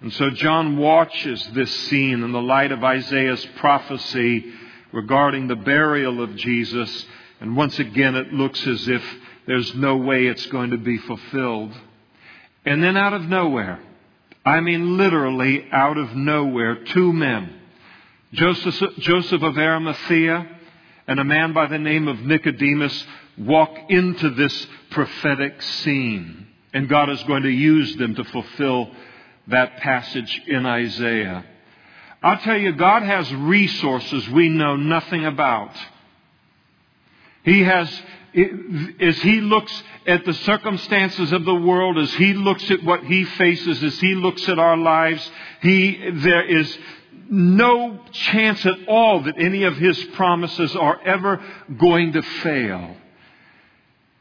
And 0.00 0.12
so 0.12 0.30
John 0.30 0.76
watches 0.76 1.44
this 1.54 1.74
scene 1.88 2.22
in 2.22 2.30
the 2.30 2.40
light 2.40 2.70
of 2.70 2.84
Isaiah's 2.84 3.44
prophecy 3.56 4.44
regarding 4.92 5.48
the 5.48 5.56
burial 5.56 6.22
of 6.22 6.36
Jesus, 6.36 7.06
and 7.40 7.56
once 7.56 7.80
again 7.80 8.14
it 8.14 8.32
looks 8.32 8.64
as 8.64 8.86
if 8.86 9.02
there's 9.48 9.74
no 9.74 9.96
way 9.96 10.28
it's 10.28 10.46
going 10.46 10.70
to 10.70 10.78
be 10.78 10.98
fulfilled. 10.98 11.72
And 12.64 12.80
then 12.80 12.96
out 12.96 13.12
of 13.12 13.22
nowhere, 13.22 13.80
I 14.44 14.60
mean 14.60 14.96
literally 14.96 15.66
out 15.72 15.96
of 15.96 16.14
nowhere, 16.14 16.84
two 16.84 17.12
men, 17.12 17.60
Joseph, 18.32 18.98
Joseph 18.98 19.42
of 19.42 19.56
Arimathea 19.56 20.48
and 21.06 21.20
a 21.20 21.24
man 21.24 21.52
by 21.52 21.66
the 21.66 21.78
name 21.78 22.08
of 22.08 22.20
Nicodemus, 22.20 23.04
walk 23.38 23.76
into 23.88 24.30
this 24.30 24.66
prophetic 24.90 25.60
scene. 25.62 26.46
And 26.72 26.88
God 26.88 27.10
is 27.10 27.22
going 27.24 27.44
to 27.44 27.50
use 27.50 27.94
them 27.96 28.14
to 28.16 28.24
fulfill 28.24 28.90
that 29.48 29.76
passage 29.78 30.42
in 30.46 30.66
Isaiah. 30.66 31.44
I'll 32.22 32.38
tell 32.38 32.56
you, 32.56 32.72
God 32.72 33.02
has 33.02 33.32
resources 33.34 34.28
we 34.30 34.48
know 34.48 34.76
nothing 34.76 35.26
about. 35.26 35.76
He 37.44 37.62
has, 37.62 38.02
as 39.00 39.22
He 39.22 39.40
looks 39.40 39.82
at 40.06 40.24
the 40.24 40.34
circumstances 40.34 41.32
of 41.32 41.44
the 41.44 41.54
world, 41.54 41.98
as 41.98 42.12
He 42.14 42.34
looks 42.34 42.70
at 42.70 42.82
what 42.82 43.04
He 43.04 43.24
faces, 43.24 43.82
as 43.82 43.98
He 44.00 44.14
looks 44.14 44.48
at 44.48 44.58
our 44.58 44.76
lives, 44.76 45.30
He, 45.62 46.10
there 46.10 46.44
is 46.44 46.78
no 47.30 48.00
chance 48.12 48.64
at 48.66 48.86
all 48.88 49.20
that 49.22 49.36
any 49.38 49.64
of 49.64 49.76
His 49.76 50.02
promises 50.14 50.74
are 50.76 51.00
ever 51.04 51.42
going 51.78 52.12
to 52.12 52.22
fail. 52.22 52.96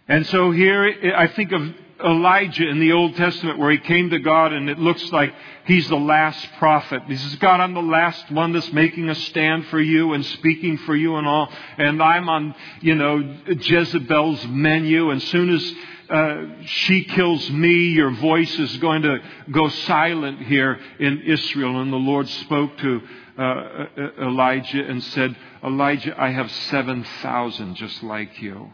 And 0.07 0.25
so 0.27 0.51
here, 0.51 1.13
I 1.15 1.27
think 1.27 1.51
of 1.51 1.73
Elijah 2.03 2.67
in 2.67 2.79
the 2.79 2.91
Old 2.91 3.15
Testament 3.15 3.59
where 3.59 3.71
he 3.71 3.77
came 3.77 4.09
to 4.09 4.19
God 4.19 4.53
and 4.53 4.69
it 4.69 4.79
looks 4.79 5.11
like 5.11 5.33
he's 5.65 5.87
the 5.89 5.95
last 5.95 6.47
prophet. 6.57 7.03
He 7.07 7.15
says, 7.15 7.35
God, 7.35 7.59
I'm 7.59 7.73
the 7.73 7.81
last 7.81 8.31
one 8.31 8.53
that's 8.53 8.71
making 8.73 9.09
a 9.09 9.15
stand 9.15 9.67
for 9.67 9.79
you 9.79 10.13
and 10.13 10.25
speaking 10.25 10.77
for 10.79 10.95
you 10.95 11.15
and 11.15 11.27
all. 11.27 11.49
And 11.77 12.01
I'm 12.01 12.29
on, 12.29 12.55
you 12.81 12.95
know, 12.95 13.19
Jezebel's 13.47 14.45
menu. 14.47 15.11
And 15.11 15.21
soon 15.23 15.53
as 15.53 15.73
uh, 16.09 16.45
she 16.65 17.03
kills 17.05 17.49
me, 17.49 17.89
your 17.89 18.11
voice 18.11 18.53
is 18.59 18.77
going 18.77 19.03
to 19.03 19.19
go 19.51 19.69
silent 19.69 20.41
here 20.41 20.79
in 20.99 21.21
Israel. 21.21 21.79
And 21.79 21.93
the 21.93 21.97
Lord 21.97 22.27
spoke 22.27 22.77
to 22.77 23.01
uh, 23.37 23.85
Elijah 24.21 24.83
and 24.83 25.03
said, 25.03 25.35
Elijah, 25.63 26.15
I 26.21 26.31
have 26.31 26.51
7,000 26.51 27.75
just 27.75 28.03
like 28.03 28.41
you 28.41 28.71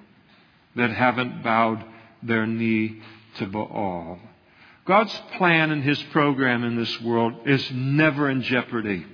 that 0.76 0.92
haven't 0.92 1.44
bowed 1.44 1.84
their 2.24 2.46
knee 2.46 3.02
to 3.38 3.46
Baal. 3.46 4.20
God's 4.86 5.16
plan 5.38 5.72
and 5.72 5.84
His 5.84 6.02
program 6.12 6.64
in 6.64 6.76
this 6.76 7.02
world 7.02 7.34
is 7.46 7.70
never 7.72 8.30
in 8.30 8.42
jeopardy. 8.42 9.06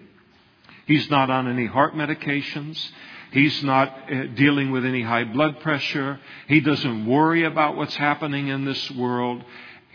He's 0.87 1.09
not 1.09 1.29
on 1.29 1.47
any 1.47 1.65
heart 1.65 1.93
medications. 1.93 2.81
He's 3.31 3.63
not 3.63 3.89
uh, 4.09 4.27
dealing 4.35 4.71
with 4.71 4.85
any 4.85 5.01
high 5.01 5.25
blood 5.25 5.59
pressure. 5.59 6.19
He 6.47 6.61
doesn't 6.61 7.05
worry 7.05 7.43
about 7.43 7.75
what's 7.75 7.95
happening 7.95 8.47
in 8.47 8.63
this 8.63 8.91
world. 8.91 9.43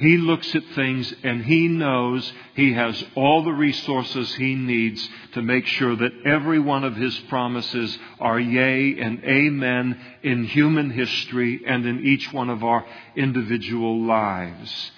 He 0.00 0.16
looks 0.16 0.54
at 0.54 0.64
things 0.75 1.12
and 1.23 1.45
he 1.45 1.69
knows 1.69 2.33
he 2.54 2.73
has 2.73 3.04
all 3.14 3.45
the 3.45 3.52
resources 3.52 4.35
he 4.35 4.54
needs 4.54 5.07
to 5.33 5.42
make 5.42 5.66
sure 5.66 5.95
that 5.95 6.12
every 6.25 6.59
one 6.59 6.85
of 6.85 6.97
his 6.97 7.14
promises 7.28 7.99
are 8.19 8.40
yea 8.40 8.99
and 8.99 9.23
amen 9.23 10.00
in 10.23 10.45
human 10.45 10.88
history 10.88 11.61
and 11.66 11.85
in 11.85 12.07
each 12.07 12.33
one 12.33 12.49
of 12.49 12.64
our 12.64 12.87
individual 13.14 14.00
lives. 14.00 14.90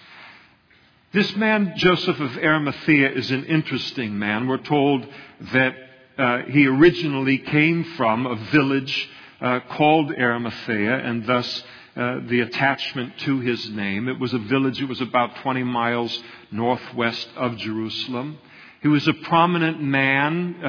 This 1.13 1.35
man, 1.35 1.75
Joseph 1.79 2.21
of 2.21 2.39
Arimathea, 2.39 3.11
is 3.11 3.33
an 3.33 3.47
interesting 3.47 4.17
man. 4.17 4.47
We're 4.47 4.59
told 4.59 5.05
that 5.53 5.75
uh, 6.17 6.39
he 6.49 6.69
originally 6.69 7.39
came 7.39 7.83
from 7.97 8.27
a 8.27 8.37
village 8.37 9.11
uh, 9.41 9.59
called 9.71 10.13
Arimathea, 10.13 10.95
and 11.01 11.27
thus 11.27 11.65
uh, 11.97 12.21
the 12.27 12.41
attachment 12.41 13.19
to 13.19 13.41
his 13.41 13.69
name. 13.71 14.09
It 14.09 14.19
was 14.19 14.33
a 14.33 14.39
village, 14.39 14.81
it 14.81 14.89
was 14.89 15.01
about 15.01 15.37
20 15.37 15.63
miles 15.63 16.23
northwest 16.51 17.29
of 17.37 17.57
Jerusalem. 17.59 18.39
He 18.81 18.89
was 18.89 19.07
a 19.07 19.13
prominent 19.13 19.81
man 19.83 20.57
uh, 20.65 20.67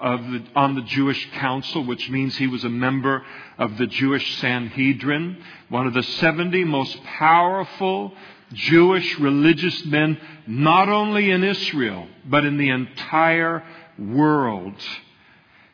uh, 0.00 0.16
the, 0.16 0.44
on 0.54 0.74
the 0.74 0.82
Jewish 0.82 1.30
council, 1.32 1.84
which 1.84 2.08
means 2.10 2.36
he 2.36 2.46
was 2.46 2.64
a 2.64 2.68
member 2.68 3.24
of 3.58 3.78
the 3.78 3.86
Jewish 3.86 4.38
Sanhedrin, 4.38 5.42
one 5.68 5.86
of 5.86 5.94
the 5.94 6.02
70 6.02 6.64
most 6.64 7.02
powerful 7.04 8.12
Jewish 8.52 9.18
religious 9.18 9.84
men, 9.86 10.18
not 10.46 10.88
only 10.88 11.30
in 11.30 11.44
Israel, 11.44 12.06
but 12.26 12.44
in 12.44 12.58
the 12.58 12.70
entire 12.70 13.64
world. 13.98 14.74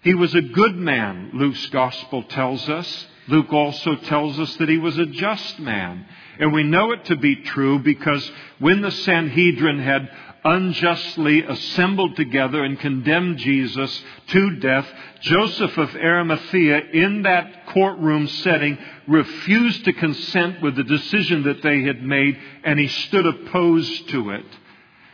He 0.03 0.15
was 0.15 0.35
a 0.35 0.43
good 0.43 0.77
man, 0.77 1.31
Luke's 1.35 1.67
gospel 1.67 2.23
tells 2.25 2.69
us. 2.69 3.07
Luke 3.29 3.53
also 3.53 3.97
tells 3.97 4.39
us 4.39 4.55
that 4.57 4.69
he 4.69 4.79
was 4.79 4.99
a 4.99 5.07
just 5.07 5.59
man. 5.59 6.07
And 6.39 6.53
we 6.53 6.63
know 6.63 6.93
it 6.93 7.05
to 7.07 7.17
be 7.17 7.37
true 7.37 7.79
because 7.79 8.31
when 8.59 8.83
the 8.83 8.91
Sanhedrin 8.91 9.79
had 9.79 10.11
unjustly 10.45 11.43
assembled 11.43 12.17
together 12.17 12.63
and 12.63 12.79
condemned 12.79 13.39
Jesus 13.39 14.03
to 14.29 14.57
death, 14.57 14.87
Joseph 15.21 15.77
of 15.79 15.95
Arimathea, 15.95 16.81
in 16.93 17.23
that 17.23 17.67
courtroom 17.69 18.29
setting, 18.29 18.77
refused 19.09 19.87
to 19.87 19.93
consent 19.95 20.61
with 20.61 20.77
the 20.77 20.85
decision 20.85 21.45
that 21.45 21.63
they 21.63 21.83
had 21.83 22.03
made, 22.03 22.39
and 22.63 22.79
he 22.79 22.89
stood 22.89 23.25
opposed 23.25 24.09
to 24.11 24.31
it. 24.31 24.45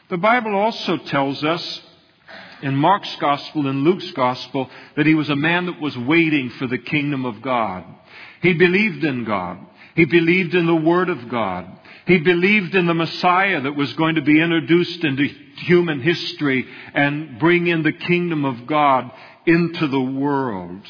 The 0.08 0.18
Bible 0.18 0.56
also 0.56 0.96
tells 0.96 1.44
us 1.44 1.80
in 2.62 2.74
Mark's 2.74 3.14
gospel 3.16 3.68
and 3.68 3.84
Luke's 3.84 4.10
gospel 4.10 4.68
that 4.96 5.06
he 5.06 5.14
was 5.14 5.30
a 5.30 5.36
man 5.36 5.66
that 5.66 5.80
was 5.80 5.96
waiting 5.96 6.50
for 6.50 6.66
the 6.66 6.78
kingdom 6.78 7.24
of 7.24 7.40
God. 7.40 7.84
He 8.40 8.54
believed 8.54 9.04
in 9.04 9.24
God. 9.24 9.58
He 9.94 10.04
believed 10.04 10.54
in 10.54 10.66
the 10.66 10.74
Word 10.74 11.08
of 11.08 11.28
God. 11.28 11.66
He 12.06 12.18
believed 12.18 12.74
in 12.74 12.86
the 12.86 12.94
Messiah 12.94 13.60
that 13.60 13.76
was 13.76 13.92
going 13.94 14.14
to 14.14 14.22
be 14.22 14.40
introduced 14.40 15.04
into 15.04 15.28
human 15.56 16.00
history 16.00 16.66
and 16.94 17.38
bring 17.38 17.66
in 17.66 17.82
the 17.82 17.92
kingdom 17.92 18.44
of 18.44 18.66
God 18.66 19.10
into 19.46 19.86
the 19.86 20.00
world. 20.00 20.80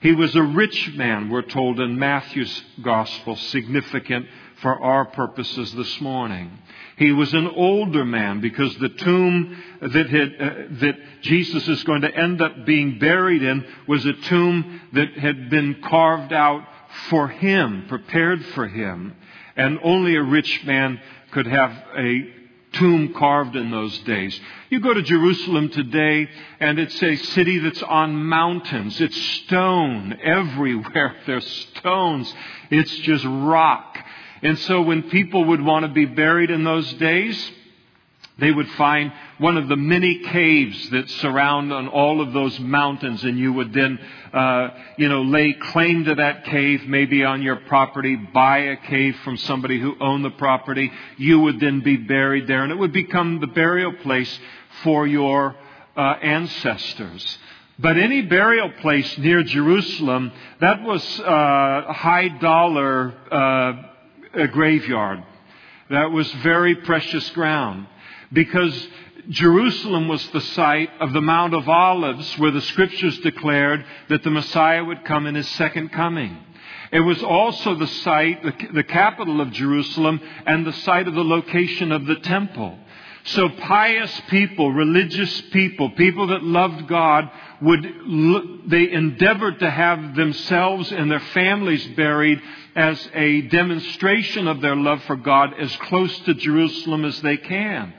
He 0.00 0.12
was 0.12 0.34
a 0.34 0.42
rich 0.42 0.94
man, 0.94 1.28
we're 1.28 1.42
told 1.42 1.78
in 1.78 1.98
Matthew's 1.98 2.62
gospel, 2.82 3.36
significant 3.36 4.26
for 4.60 4.82
our 4.82 5.04
purposes 5.06 5.72
this 5.74 6.00
morning. 6.00 6.50
He 6.96 7.12
was 7.12 7.32
an 7.32 7.46
older 7.48 8.04
man 8.04 8.40
because 8.40 8.76
the 8.76 8.90
tomb 8.90 9.62
that, 9.80 10.10
had, 10.10 10.34
uh, 10.38 10.54
that 10.80 10.96
Jesus 11.22 11.66
is 11.68 11.82
going 11.84 12.02
to 12.02 12.14
end 12.14 12.42
up 12.42 12.66
being 12.66 12.98
buried 12.98 13.42
in 13.42 13.66
was 13.86 14.04
a 14.04 14.12
tomb 14.12 14.80
that 14.92 15.14
had 15.14 15.48
been 15.48 15.80
carved 15.82 16.32
out 16.32 16.66
for 17.08 17.28
him, 17.28 17.86
prepared 17.88 18.44
for 18.46 18.68
him. 18.68 19.14
And 19.56 19.78
only 19.82 20.16
a 20.16 20.22
rich 20.22 20.64
man 20.64 21.00
could 21.32 21.46
have 21.46 21.72
a 21.96 22.34
tomb 22.72 23.14
carved 23.14 23.56
in 23.56 23.70
those 23.70 23.98
days. 24.00 24.38
You 24.68 24.80
go 24.80 24.94
to 24.94 25.02
Jerusalem 25.02 25.70
today 25.70 26.28
and 26.60 26.78
it's 26.78 27.02
a 27.02 27.16
city 27.16 27.58
that's 27.58 27.82
on 27.82 28.14
mountains. 28.24 29.00
It's 29.00 29.20
stone 29.44 30.18
everywhere. 30.22 31.16
There's 31.26 31.46
stones. 31.78 32.32
It's 32.70 32.94
just 32.98 33.24
rock. 33.24 33.98
And 34.42 34.58
so 34.60 34.82
when 34.82 35.10
people 35.10 35.44
would 35.46 35.62
want 35.62 35.84
to 35.84 35.92
be 35.92 36.06
buried 36.06 36.50
in 36.50 36.64
those 36.64 36.90
days, 36.94 37.52
they 38.40 38.50
would 38.50 38.68
find 38.72 39.12
one 39.38 39.56
of 39.56 39.68
the 39.68 39.76
many 39.76 40.18
caves 40.18 40.90
that 40.90 41.08
surround 41.08 41.72
on 41.72 41.88
all 41.88 42.20
of 42.20 42.32
those 42.32 42.58
mountains, 42.58 43.22
and 43.22 43.38
you 43.38 43.52
would 43.52 43.72
then, 43.72 43.98
uh, 44.32 44.68
you 44.96 45.08
know, 45.08 45.22
lay 45.22 45.52
claim 45.52 46.04
to 46.04 46.14
that 46.16 46.44
cave, 46.44 46.86
maybe 46.86 47.24
on 47.24 47.42
your 47.42 47.56
property, 47.56 48.16
buy 48.16 48.58
a 48.58 48.76
cave 48.76 49.16
from 49.24 49.36
somebody 49.36 49.80
who 49.80 49.94
owned 50.00 50.24
the 50.24 50.30
property. 50.30 50.90
You 51.16 51.40
would 51.40 51.60
then 51.60 51.80
be 51.80 51.96
buried 51.96 52.46
there, 52.46 52.62
and 52.62 52.72
it 52.72 52.78
would 52.78 52.92
become 52.92 53.40
the 53.40 53.46
burial 53.46 53.92
place 53.92 54.38
for 54.82 55.06
your 55.06 55.54
uh, 55.96 56.00
ancestors. 56.00 57.38
But 57.78 57.96
any 57.96 58.22
burial 58.22 58.70
place 58.80 59.16
near 59.16 59.42
Jerusalem, 59.42 60.32
that 60.60 60.82
was 60.82 61.02
uh, 61.20 61.92
high 61.92 62.28
dollar 62.40 63.14
uh, 63.30 63.72
a 64.34 64.48
graveyard. 64.48 65.24
That 65.88 66.10
was 66.10 66.30
very 66.34 66.76
precious 66.76 67.28
ground 67.30 67.86
because 68.32 68.88
Jerusalem 69.28 70.08
was 70.08 70.26
the 70.28 70.40
site 70.40 70.90
of 71.00 71.12
the 71.12 71.20
Mount 71.20 71.54
of 71.54 71.68
Olives 71.68 72.38
where 72.38 72.50
the 72.50 72.60
scriptures 72.62 73.18
declared 73.18 73.84
that 74.08 74.22
the 74.22 74.30
Messiah 74.30 74.84
would 74.84 75.04
come 75.04 75.26
in 75.26 75.34
his 75.34 75.48
second 75.50 75.92
coming. 75.92 76.36
It 76.92 77.00
was 77.00 77.22
also 77.22 77.74
the 77.76 77.86
site, 77.86 78.42
the, 78.72 78.82
capital 78.82 79.40
of 79.40 79.52
Jerusalem, 79.52 80.20
and 80.44 80.66
the 80.66 80.72
site 80.72 81.06
of 81.06 81.14
the 81.14 81.24
location 81.24 81.92
of 81.92 82.06
the 82.06 82.16
temple. 82.16 82.76
So 83.22 83.48
pious 83.48 84.20
people, 84.28 84.72
religious 84.72 85.40
people, 85.52 85.90
people 85.90 86.28
that 86.28 86.42
loved 86.42 86.88
God 86.88 87.30
would, 87.62 87.86
they 88.66 88.90
endeavored 88.90 89.60
to 89.60 89.70
have 89.70 90.16
themselves 90.16 90.90
and 90.90 91.10
their 91.10 91.20
families 91.20 91.86
buried 91.88 92.40
as 92.74 93.08
a 93.14 93.42
demonstration 93.42 94.48
of 94.48 94.60
their 94.60 94.76
love 94.76 95.02
for 95.04 95.16
God 95.16 95.50
as 95.60 95.74
close 95.76 96.18
to 96.20 96.34
Jerusalem 96.34 97.04
as 97.04 97.20
they 97.20 97.36
can. 97.36 97.92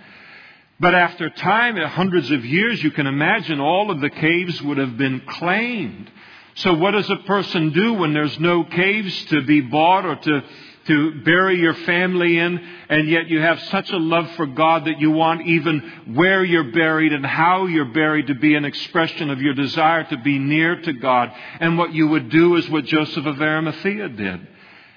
But 0.82 0.96
after 0.96 1.30
time, 1.30 1.78
uh, 1.78 1.88
hundreds 1.88 2.32
of 2.32 2.44
years, 2.44 2.84
you 2.84 2.90
can 2.90 3.06
imagine 3.06 3.60
all 3.60 3.92
of 3.92 4.02
the 4.02 4.10
caves 4.10 4.60
would 4.64 4.80
have 4.80 4.98
been 4.98 5.22
claimed. 5.28 6.10
So 6.56 6.74
what 6.74 6.92
does 6.92 7.08
a 7.08 7.18
person 7.18 7.70
do 7.70 7.94
when 7.94 8.14
there's 8.14 8.40
no 8.40 8.64
caves 8.64 9.26
to 9.26 9.44
be 9.44 9.62
bought 9.62 10.06
or 10.06 10.16
to 10.16 10.44
to 10.88 11.22
bury 11.22 11.60
your 11.60 11.76
family 11.76 12.40
in, 12.40 12.60
and 12.90 13.08
yet 13.08 13.28
you 13.28 13.40
have 13.40 13.62
such 13.66 13.92
a 13.92 13.98
love 13.98 14.30
for 14.32 14.48
God 14.48 14.86
that 14.86 15.00
you 15.00 15.12
want 15.12 15.46
even 15.46 16.16
where 16.16 16.44
you're 16.44 16.72
buried 16.72 17.14
and 17.14 17.24
how 17.24 17.68
you're 17.68 17.94
buried 17.94 18.26
to 18.28 18.34
be 18.34 18.56
an 18.56 18.66
expression 18.66 19.30
of 19.30 19.40
your 19.40 19.54
desire 19.54 20.04
to 20.06 20.18
be 20.18 20.40
near 20.40 20.82
to 20.82 20.94
God. 20.94 21.32
And 21.60 21.78
what 21.78 21.94
you 21.94 22.08
would 22.08 22.30
do 22.30 22.56
is 22.56 22.68
what 22.68 22.86
Joseph 22.86 23.28
of 23.28 23.40
Arimathea 23.40 24.10
did. 24.10 24.48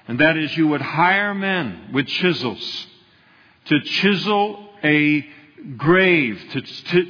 And 0.07 0.19
that 0.19 0.37
is 0.37 0.57
you 0.57 0.69
would 0.69 0.81
hire 0.81 1.35
men 1.35 1.91
with 1.93 2.07
chisels 2.07 2.87
to 3.65 3.79
chisel 3.81 4.69
a 4.83 5.34
grave, 5.77 6.41
to 6.51 6.61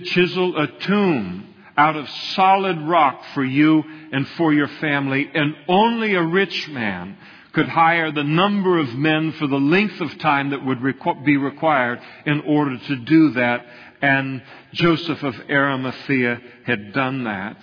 chisel 0.03 0.57
a 0.57 0.67
tomb 0.67 1.53
out 1.77 1.95
of 1.95 2.09
solid 2.09 2.79
rock 2.81 3.23
for 3.33 3.43
you 3.43 3.83
and 4.11 4.27
for 4.29 4.53
your 4.53 4.67
family. 4.67 5.29
And 5.33 5.55
only 5.67 6.15
a 6.15 6.23
rich 6.23 6.69
man 6.69 7.17
could 7.51 7.67
hire 7.67 8.11
the 8.11 8.23
number 8.23 8.77
of 8.77 8.93
men 8.95 9.31
for 9.33 9.47
the 9.47 9.59
length 9.59 10.01
of 10.01 10.17
time 10.19 10.49
that 10.49 10.65
would 10.65 10.81
be 11.23 11.37
required 11.37 11.99
in 12.25 12.41
order 12.41 12.77
to 12.77 12.95
do 12.97 13.31
that. 13.31 13.65
And 14.01 14.41
Joseph 14.73 15.23
of 15.23 15.35
Arimathea 15.49 16.41
had 16.65 16.93
done 16.93 17.23
that. 17.23 17.57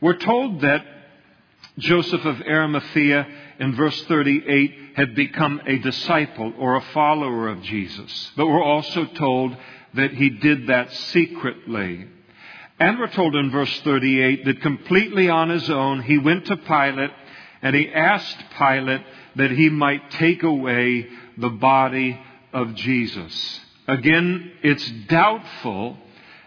We're 0.00 0.18
told 0.18 0.60
that 0.60 0.84
Joseph 1.78 2.24
of 2.26 2.42
Arimathea 2.42 3.26
in 3.58 3.74
verse 3.74 4.02
38 4.04 4.96
had 4.96 5.14
become 5.14 5.62
a 5.66 5.78
disciple 5.78 6.52
or 6.58 6.76
a 6.76 6.82
follower 6.92 7.48
of 7.48 7.62
Jesus. 7.62 8.32
But 8.36 8.46
we're 8.46 8.62
also 8.62 9.06
told 9.06 9.56
that 9.94 10.12
he 10.12 10.30
did 10.30 10.68
that 10.68 10.92
secretly. 10.92 12.06
And 12.78 12.98
we're 12.98 13.08
told 13.08 13.36
in 13.36 13.50
verse 13.50 13.80
38 13.80 14.44
that 14.44 14.60
completely 14.60 15.28
on 15.28 15.50
his 15.50 15.68
own, 15.70 16.02
he 16.02 16.18
went 16.18 16.46
to 16.46 16.56
Pilate 16.56 17.10
and 17.62 17.76
he 17.76 17.92
asked 17.92 18.38
Pilate 18.58 19.02
that 19.36 19.50
he 19.50 19.68
might 19.68 20.10
take 20.12 20.42
away 20.42 21.06
the 21.38 21.50
body 21.50 22.18
of 22.52 22.74
Jesus. 22.74 23.60
Again, 23.86 24.52
it's 24.62 24.90
doubtful 25.08 25.96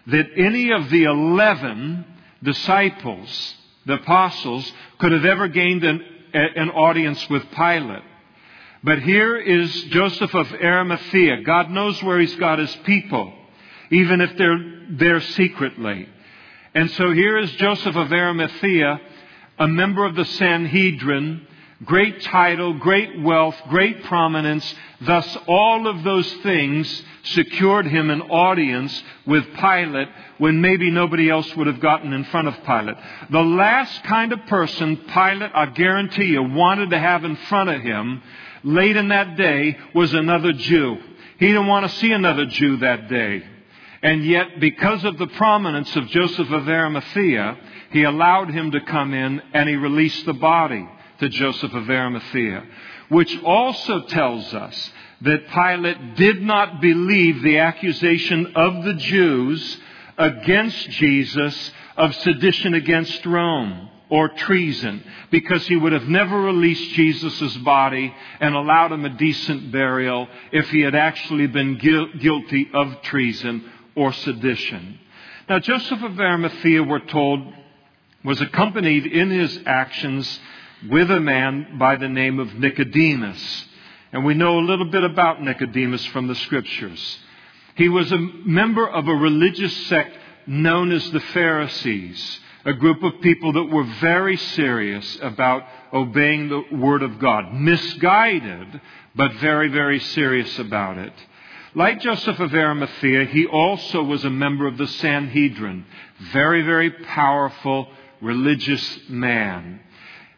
that 0.06 0.26
any 0.36 0.72
of 0.72 0.90
the 0.90 1.04
eleven 1.04 2.04
disciples, 2.42 3.54
the 3.86 3.94
apostles, 3.94 4.70
could 4.98 5.12
have 5.12 5.24
ever 5.24 5.48
gained 5.48 5.84
an, 5.84 6.02
an 6.32 6.70
audience 6.70 7.28
with 7.28 7.42
Pilate. 7.52 8.02
But 8.82 9.00
here 9.00 9.36
is 9.36 9.72
Joseph 9.84 10.34
of 10.34 10.52
Arimathea. 10.52 11.42
God 11.42 11.70
knows 11.70 12.02
where 12.02 12.20
he's 12.20 12.36
got 12.36 12.58
his 12.58 12.74
people, 12.84 13.32
even 13.90 14.20
if 14.20 14.36
they're 14.36 14.86
there 14.90 15.20
secretly. 15.20 16.08
And 16.74 16.90
so 16.92 17.10
here 17.12 17.38
is 17.38 17.50
Joseph 17.52 17.96
of 17.96 18.12
Arimathea, 18.12 19.00
a 19.58 19.66
member 19.66 20.04
of 20.04 20.14
the 20.14 20.26
Sanhedrin, 20.26 21.46
great 21.84 22.20
title, 22.22 22.74
great 22.74 23.20
wealth, 23.22 23.56
great 23.68 24.04
prominence. 24.04 24.74
Thus, 25.00 25.36
all 25.46 25.86
of 25.86 26.04
those 26.04 26.30
things 26.42 27.02
secured 27.24 27.86
him 27.86 28.10
an 28.10 28.22
audience 28.22 29.02
with 29.26 29.44
Pilate 29.54 30.08
when 30.38 30.60
maybe 30.60 30.90
nobody 30.90 31.30
else 31.30 31.54
would 31.56 31.66
have 31.66 31.80
gotten 31.80 32.12
in 32.12 32.24
front 32.24 32.48
of 32.48 32.54
Pilate. 32.64 32.96
The 33.30 33.42
last 33.42 34.04
kind 34.04 34.32
of 34.32 34.46
person 34.46 34.96
Pilate, 34.96 35.50
I 35.54 35.66
guarantee 35.66 36.26
you, 36.26 36.42
wanted 36.42 36.90
to 36.90 36.98
have 36.98 37.24
in 37.24 37.36
front 37.36 37.70
of 37.70 37.80
him 37.80 38.22
late 38.66 38.96
in 38.96 39.08
that 39.08 39.36
day 39.36 39.78
was 39.94 40.12
another 40.12 40.52
Jew. 40.52 40.98
He 41.38 41.46
didn't 41.46 41.68
want 41.68 41.88
to 41.88 41.96
see 41.98 42.12
another 42.12 42.44
Jew 42.46 42.76
that 42.78 43.08
day. 43.08 43.42
And 44.02 44.24
yet, 44.24 44.60
because 44.60 45.04
of 45.04 45.16
the 45.16 45.26
prominence 45.28 45.94
of 45.96 46.06
Joseph 46.08 46.50
of 46.50 46.68
Arimathea, 46.68 47.56
he 47.92 48.02
allowed 48.02 48.50
him 48.50 48.72
to 48.72 48.80
come 48.80 49.14
in 49.14 49.40
and 49.54 49.68
he 49.68 49.76
released 49.76 50.26
the 50.26 50.34
body. 50.34 50.86
to 51.18 51.28
Joseph 51.28 51.72
of 51.72 51.88
Arimathea, 51.88 52.62
which 53.08 53.42
also 53.42 54.02
tells 54.02 54.52
us 54.52 54.92
that 55.22 55.48
Pilate 55.48 56.16
did 56.16 56.42
not 56.42 56.80
believe 56.80 57.42
the 57.42 57.58
accusation 57.58 58.52
of 58.54 58.84
the 58.84 58.94
Jews 58.94 59.78
against 60.18 60.90
Jesus 60.90 61.72
of 61.96 62.14
sedition 62.16 62.74
against 62.74 63.24
Rome 63.24 63.88
or 64.08 64.28
treason 64.28 65.02
because 65.30 65.66
he 65.66 65.76
would 65.76 65.92
have 65.92 66.08
never 66.08 66.40
released 66.40 66.94
Jesus' 66.94 67.56
body 67.58 68.14
and 68.40 68.54
allowed 68.54 68.92
him 68.92 69.04
a 69.04 69.10
decent 69.10 69.72
burial 69.72 70.28
if 70.52 70.68
he 70.70 70.80
had 70.80 70.94
actually 70.94 71.46
been 71.46 71.78
guilty 71.78 72.70
of 72.72 73.02
treason 73.02 73.64
or 73.94 74.12
sedition. 74.12 74.98
Now, 75.48 75.58
Joseph 75.58 76.02
of 76.02 76.18
Arimathea, 76.18 76.82
we're 76.82 77.00
told, 77.00 77.52
was 78.24 78.40
accompanied 78.40 79.06
in 79.06 79.30
his 79.30 79.60
actions 79.66 80.40
with 80.88 81.10
a 81.10 81.20
man 81.20 81.78
by 81.78 81.96
the 81.96 82.08
name 82.08 82.38
of 82.38 82.54
Nicodemus. 82.54 83.64
And 84.12 84.24
we 84.24 84.34
know 84.34 84.58
a 84.58 84.60
little 84.60 84.90
bit 84.90 85.04
about 85.04 85.42
Nicodemus 85.42 86.04
from 86.06 86.26
the 86.26 86.34
scriptures. 86.34 87.18
He 87.74 87.88
was 87.88 88.10
a 88.12 88.18
member 88.18 88.88
of 88.88 89.08
a 89.08 89.14
religious 89.14 89.76
sect 89.88 90.16
known 90.46 90.92
as 90.92 91.10
the 91.10 91.20
Pharisees 91.20 92.40
a 92.66 92.74
group 92.74 93.02
of 93.04 93.20
people 93.20 93.52
that 93.52 93.70
were 93.70 93.84
very 94.00 94.36
serious 94.36 95.18
about 95.22 95.62
obeying 95.92 96.48
the 96.48 96.76
Word 96.76 97.02
of 97.02 97.20
God. 97.20 97.54
Misguided, 97.54 98.80
but 99.14 99.32
very, 99.34 99.68
very 99.68 100.00
serious 100.00 100.58
about 100.58 100.98
it. 100.98 101.12
Like 101.76 102.00
Joseph 102.00 102.40
of 102.40 102.52
Arimathea, 102.52 103.26
he 103.26 103.46
also 103.46 104.02
was 104.02 104.24
a 104.24 104.30
member 104.30 104.66
of 104.66 104.78
the 104.78 104.88
Sanhedrin. 104.88 105.86
Very, 106.32 106.62
very 106.62 106.90
powerful 106.90 107.88
religious 108.20 108.98
man. 109.08 109.78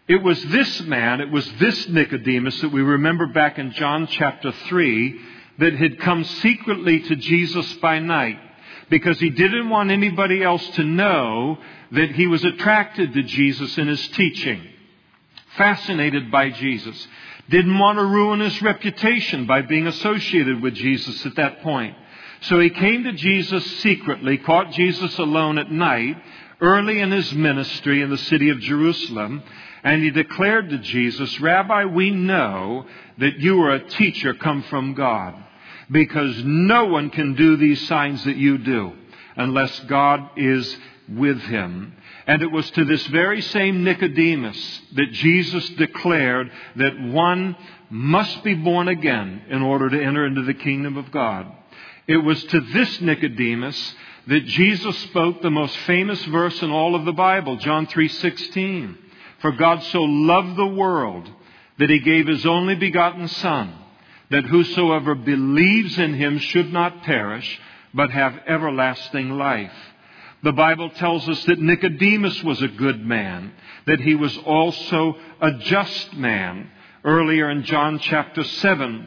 It 0.07 0.23
was 0.23 0.43
this 0.45 0.83
man, 0.83 1.23
it 1.23 1.31
was 1.31 1.51
this 1.59 1.88
Nicodemus 1.88 2.61
that 2.61 2.73
we 2.73 2.83
remember 2.83 3.27
back 3.29 3.59
in 3.59 3.73
John 3.73 4.07
chapter 4.07 4.53
3 4.53 5.21
that 5.61 5.75
had 5.75 6.01
come 6.01 6.25
secretly 6.25 7.01
to 7.01 7.17
Jesus 7.17 7.73
by 7.75 8.01
night 8.01 8.38
because 8.91 9.19
he 9.19 9.31
didn't 9.31 9.69
want 9.71 9.91
anybody 9.91 10.43
else 10.43 10.67
to 10.71 10.85
know 10.85 11.59
that 11.92 12.11
he 12.12 12.27
was 12.27 12.44
attracted 12.44 13.14
to 13.14 13.22
Jesus 13.22 13.77
in 13.79 13.88
his 13.88 14.07
teaching, 14.09 14.62
fascinated 15.57 16.31
by 16.31 16.51
Jesus, 16.51 17.09
didn't 17.48 17.79
want 17.79 17.98
to 17.98 18.05
ruin 18.05 18.40
his 18.40 18.61
reputation 18.61 19.46
by 19.46 19.62
being 19.62 19.87
associated 19.87 20.62
with 20.62 20.74
Jesus 20.74 21.24
at 21.24 21.37
that 21.37 21.62
point. 21.62 21.96
So 22.42 22.61
he 22.61 22.70
came 22.70 23.05
to 23.05 23.12
Jesus 23.12 23.64
secretly, 23.81 24.38
caught 24.38 24.72
Jesus 24.72 25.18
alone 25.18 25.59
at 25.59 25.72
night, 25.72 26.16
early 26.61 27.01
in 27.01 27.11
his 27.11 27.33
ministry 27.33 28.03
in 28.03 28.11
the 28.11 28.18
city 28.18 28.51
of 28.51 28.61
Jerusalem, 28.61 29.42
and 29.83 30.03
he 30.03 30.11
declared 30.11 30.70
to 30.70 30.79
Jesus, 30.79 31.40
Rabbi, 31.40 31.87
we 31.87 32.11
know 32.11 32.85
that 33.18 33.38
you 33.38 33.61
are 33.62 33.74
a 33.74 33.88
teacher 33.88 34.35
come 34.35 34.62
from 34.64 34.94
God, 34.94 35.35
because 35.90 36.42
no 36.44 36.87
one 36.87 37.11
can 37.11 37.35
do 37.35 37.57
these 37.57 37.87
signs 37.88 38.24
that 38.24 38.37
you 38.37 38.59
do 38.59 38.92
unless 39.37 39.79
God 39.81 40.31
is 40.37 40.77
with 41.09 41.40
him. 41.42 41.94
And 42.27 42.42
it 42.42 42.51
was 42.51 42.71
to 42.73 42.85
this 42.85 43.07
very 43.09 43.40
same 43.40 43.85
Nicodemus 43.85 44.81
that 44.94 45.12
Jesus 45.12 45.68
declared 45.71 46.51
that 46.77 47.01
one 47.01 47.57
must 47.90 48.44
be 48.44 48.55
born 48.55 48.88
again 48.88 49.42
in 49.49 49.62
order 49.62 49.88
to 49.88 50.03
enter 50.03 50.27
into 50.27 50.42
the 50.42 50.55
kingdom 50.55 50.97
of 50.97 51.11
God. 51.11 51.47
It 52.07 52.18
was 52.18 52.42
to 52.44 52.61
this 52.61 53.01
Nicodemus 53.01 53.94
that 54.27 54.44
Jesus 54.44 54.97
spoke 55.05 55.40
the 55.40 55.51
most 55.51 55.77
famous 55.79 56.23
verse 56.27 56.61
in 56.62 56.71
all 56.71 56.94
of 56.94 57.05
the 57.05 57.12
Bible, 57.12 57.57
John 57.57 57.87
3:16. 57.87 58.97
For 59.38 59.53
God 59.53 59.83
so 59.85 60.03
loved 60.03 60.57
the 60.57 60.66
world 60.66 61.31
that 61.79 61.90
he 61.90 62.01
gave 62.01 62.27
his 62.27 62.44
only 62.44 62.75
begotten 62.75 63.29
son, 63.29 63.73
that 64.31 64.44
whosoever 64.44 65.14
believes 65.14 65.99
in 65.99 66.14
him 66.14 66.38
should 66.38 66.73
not 66.73 67.05
perish, 67.05 67.61
but 67.94 68.11
have 68.11 68.42
everlasting 68.47 69.31
life. 69.31 69.73
The 70.42 70.53
Bible 70.53 70.90
tells 70.90 71.29
us 71.29 71.44
that 71.44 71.59
Nicodemus 71.59 72.42
was 72.44 72.62
a 72.62 72.68
good 72.68 73.05
man, 73.05 73.53
that 73.87 74.01
he 74.01 74.14
was 74.14 74.37
also 74.38 75.16
a 75.40 75.53
just 75.53 76.14
man. 76.14 76.70
Earlier 77.05 77.51
in 77.51 77.64
John 77.64 77.98
chapter 77.98 78.44
7, 78.44 79.07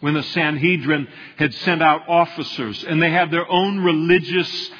when 0.00 0.14
the 0.14 0.22
Sanhedrin 0.22 1.06
had 1.36 1.54
sent 1.54 1.82
out 1.82 2.08
officers 2.08 2.84
and 2.84 3.00
they 3.00 3.10
had 3.10 3.30
their 3.30 3.50
own 3.50 3.80
religious 3.80 4.70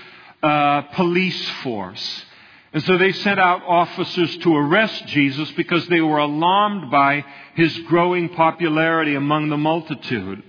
uh, 0.42 0.82
police 0.94 1.48
force. 1.62 2.24
And 2.72 2.82
so 2.84 2.98
they 2.98 3.12
sent 3.12 3.40
out 3.40 3.62
officers 3.66 4.36
to 4.38 4.56
arrest 4.56 5.06
Jesus 5.06 5.50
because 5.52 5.86
they 5.88 6.00
were 6.00 6.18
alarmed 6.18 6.90
by 6.90 7.24
his 7.54 7.76
growing 7.80 8.28
popularity 8.30 9.14
among 9.14 9.48
the 9.48 9.56
multitude. 9.56 10.42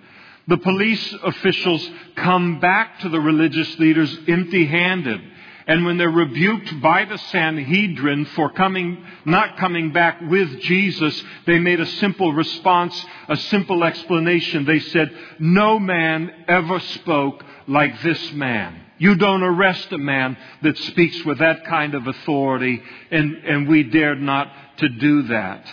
The 0.47 0.57
police 0.57 1.13
officials 1.23 1.89
come 2.15 2.59
back 2.59 2.99
to 2.99 3.09
the 3.09 3.19
religious 3.19 3.77
leaders 3.79 4.17
empty 4.27 4.65
handed. 4.65 5.21
And 5.67 5.83
when 5.83 5.97
they're 5.97 6.09
rebuked 6.09 6.79
by 6.81 7.03
the 7.03 7.17
Sanhedrin 7.17 8.23
for 8.27 8.49
coming, 8.51 9.03
not 9.25 9.57
coming 9.57 9.91
back 9.91 10.21
with 10.21 10.61
Jesus, 10.61 11.21
they 11.45 11.59
made 11.59 11.81
a 11.81 11.85
simple 11.85 12.31
response, 12.31 13.05
a 13.27 13.35
simple 13.35 13.83
explanation. 13.83 14.63
They 14.63 14.79
said, 14.79 15.11
no 15.39 15.77
man 15.77 16.31
ever 16.47 16.79
spoke 16.79 17.43
like 17.67 18.01
this 18.01 18.31
man. 18.31 18.81
You 18.97 19.15
don't 19.15 19.43
arrest 19.43 19.91
a 19.91 19.97
man 19.97 20.37
that 20.63 20.77
speaks 20.77 21.25
with 21.25 21.39
that 21.39 21.65
kind 21.65 21.93
of 21.93 22.07
authority, 22.07 22.81
and, 23.11 23.33
and 23.43 23.67
we 23.67 23.83
dared 23.83 24.21
not 24.21 24.49
to 24.77 24.87
do 24.87 25.23
that. 25.23 25.67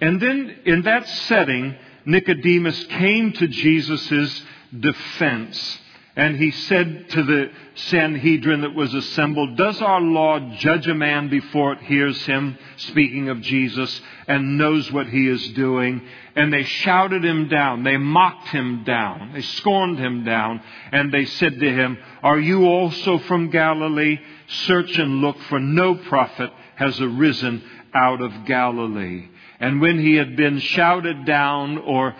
And 0.00 0.20
then 0.20 0.58
in 0.64 0.82
that 0.82 1.08
setting, 1.08 1.74
Nicodemus 2.06 2.84
came 2.84 3.32
to 3.32 3.48
Jesus' 3.48 4.42
defense. 4.78 5.80
And 6.16 6.36
he 6.36 6.52
said 6.52 7.10
to 7.10 7.24
the 7.24 7.50
Sanhedrin 7.74 8.60
that 8.60 8.74
was 8.74 8.94
assembled, 8.94 9.56
Does 9.56 9.82
our 9.82 10.00
law 10.00 10.38
judge 10.58 10.86
a 10.86 10.94
man 10.94 11.28
before 11.28 11.72
it 11.72 11.80
hears 11.80 12.24
him, 12.24 12.56
speaking 12.76 13.30
of 13.30 13.40
Jesus, 13.40 14.00
and 14.28 14.56
knows 14.56 14.92
what 14.92 15.08
he 15.08 15.26
is 15.26 15.48
doing? 15.54 16.02
And 16.36 16.52
they 16.52 16.62
shouted 16.62 17.24
him 17.24 17.48
down. 17.48 17.82
They 17.82 17.96
mocked 17.96 18.46
him 18.48 18.84
down. 18.84 19.32
They 19.32 19.42
scorned 19.42 19.98
him 19.98 20.22
down. 20.22 20.62
And 20.92 21.12
they 21.12 21.24
said 21.24 21.58
to 21.58 21.72
him, 21.72 21.98
Are 22.22 22.38
you 22.38 22.64
also 22.64 23.18
from 23.18 23.50
Galilee? 23.50 24.20
Search 24.46 24.96
and 24.96 25.20
look, 25.20 25.40
for 25.48 25.58
no 25.58 25.96
prophet 25.96 26.52
has 26.76 27.00
arisen 27.00 27.62
out 27.94 28.20
of 28.20 28.44
Galilee. 28.46 29.28
And 29.60 29.80
when 29.80 29.98
he 29.98 30.14
had 30.14 30.36
been 30.36 30.58
shouted 30.58 31.24
down 31.24 31.78
or 31.78 32.14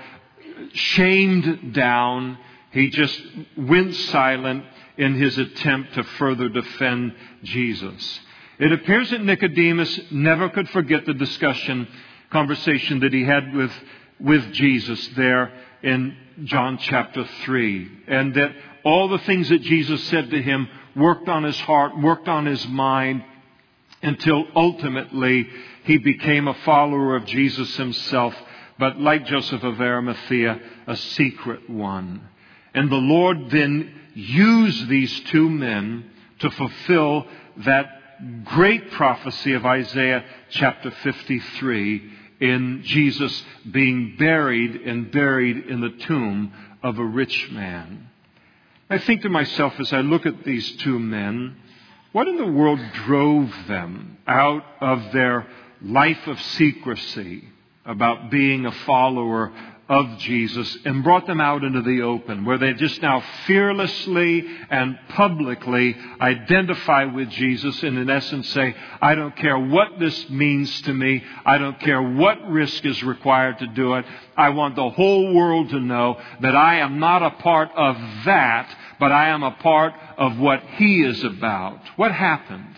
shamed 0.72 1.74
down, 1.74 2.38
he 2.70 2.90
just 2.90 3.20
went 3.56 3.94
silent 3.94 4.64
in 4.96 5.14
his 5.14 5.37
attempt 5.37 5.94
to 5.94 6.04
further 6.04 6.48
defend 6.48 7.14
Jesus. 7.42 8.20
It 8.58 8.72
appears 8.72 9.10
that 9.10 9.24
Nicodemus 9.24 10.00
never 10.12 10.48
could 10.48 10.68
forget 10.70 11.04
the 11.06 11.14
discussion, 11.14 11.88
conversation 12.30 13.00
that 13.00 13.12
he 13.12 13.24
had 13.24 13.52
with, 13.52 13.72
with 14.20 14.52
Jesus 14.52 15.08
there 15.16 15.52
in 15.82 16.16
John 16.44 16.78
chapter 16.78 17.24
3. 17.44 17.90
And 18.06 18.34
that 18.34 18.52
all 18.84 19.08
the 19.08 19.18
things 19.18 19.48
that 19.48 19.62
Jesus 19.62 20.02
said 20.04 20.30
to 20.30 20.40
him 20.40 20.68
worked 20.94 21.28
on 21.28 21.42
his 21.42 21.58
heart, 21.60 21.98
worked 22.00 22.28
on 22.28 22.46
his 22.46 22.66
mind, 22.68 23.24
until 24.04 24.44
ultimately 24.54 25.48
he 25.84 25.98
became 25.98 26.48
a 26.48 26.54
follower 26.54 27.16
of 27.16 27.26
Jesus 27.26 27.76
himself, 27.76 28.34
but 28.78 29.00
like 29.00 29.26
Joseph 29.26 29.62
of 29.62 29.80
Arimathea, 29.80 30.60
a 30.86 30.96
secret 30.96 31.68
one. 31.68 32.28
And 32.74 32.90
the 32.90 32.96
Lord 32.96 33.50
then 33.50 33.92
used 34.14 34.88
these 34.88 35.20
two 35.30 35.48
men 35.48 36.10
to 36.40 36.50
fulfill 36.50 37.26
that 37.58 38.44
great 38.44 38.90
prophecy 38.92 39.52
of 39.52 39.66
Isaiah 39.66 40.24
chapter 40.50 40.90
53 40.90 42.10
in 42.40 42.82
Jesus 42.84 43.44
being 43.70 44.16
buried 44.18 44.76
and 44.82 45.10
buried 45.10 45.66
in 45.66 45.80
the 45.80 45.90
tomb 46.06 46.52
of 46.82 46.98
a 46.98 47.04
rich 47.04 47.50
man. 47.50 48.10
I 48.90 48.98
think 48.98 49.22
to 49.22 49.28
myself 49.28 49.74
as 49.80 49.92
I 49.92 50.00
look 50.00 50.26
at 50.26 50.44
these 50.44 50.76
two 50.76 50.98
men, 50.98 51.56
what 52.14 52.29
in 52.29 52.37
the 52.37 52.46
world 52.46 52.79
drove 52.92 53.53
them 53.66 54.16
out 54.24 54.64
of 54.81 55.12
their 55.12 55.44
life 55.83 56.29
of 56.29 56.40
secrecy 56.40 57.42
about 57.85 58.31
being 58.31 58.64
a 58.64 58.70
follower 58.70 59.53
of 59.88 60.18
Jesus 60.18 60.79
and 60.85 61.03
brought 61.03 61.27
them 61.27 61.40
out 61.40 61.64
into 61.64 61.83
the 61.83 62.03
open 62.03 62.44
where 62.44 62.57
they 62.57 62.72
just 62.74 63.03
now 63.03 63.20
fearlessly 63.46 64.46
and 64.70 64.96
publicly 65.11 65.96
identify 66.20 67.05
with 67.05 67.29
Jesus 67.31 67.83
and 67.83 67.98
in 67.98 68.09
essence 68.09 68.48
say, 68.50 68.74
I 69.03 69.16
don't 69.16 69.37
care 69.37 69.59
what 69.59 69.98
this 69.98 70.31
means 70.31 70.81
to 70.83 70.94
me. 70.94 71.22
I 71.44 71.59
don't 71.59 71.79
care 71.81 72.00
what 72.00 72.48
risk 72.48 72.85
is 72.87 73.03
required 73.03 73.59
to 73.59 73.66
do 73.66 73.94
it. 73.94 74.07
I 74.37 74.50
want 74.50 74.77
the 74.77 74.88
whole 74.88 75.35
world 75.35 75.70
to 75.70 75.81
know 75.81 76.18
that 76.40 76.55
I 76.55 76.77
am 76.77 77.00
not 77.00 77.22
a 77.22 77.31
part 77.42 77.70
of 77.74 77.96
that, 78.24 78.74
but 79.04 79.12
I 79.12 79.28
am 79.28 79.42
a 79.42 79.50
part 79.50 79.92
of 80.16 80.38
what 80.38 80.62
He 80.78 81.02
is 81.02 81.22
about. 81.24 81.78
What 81.96 82.10
happened 82.10 82.74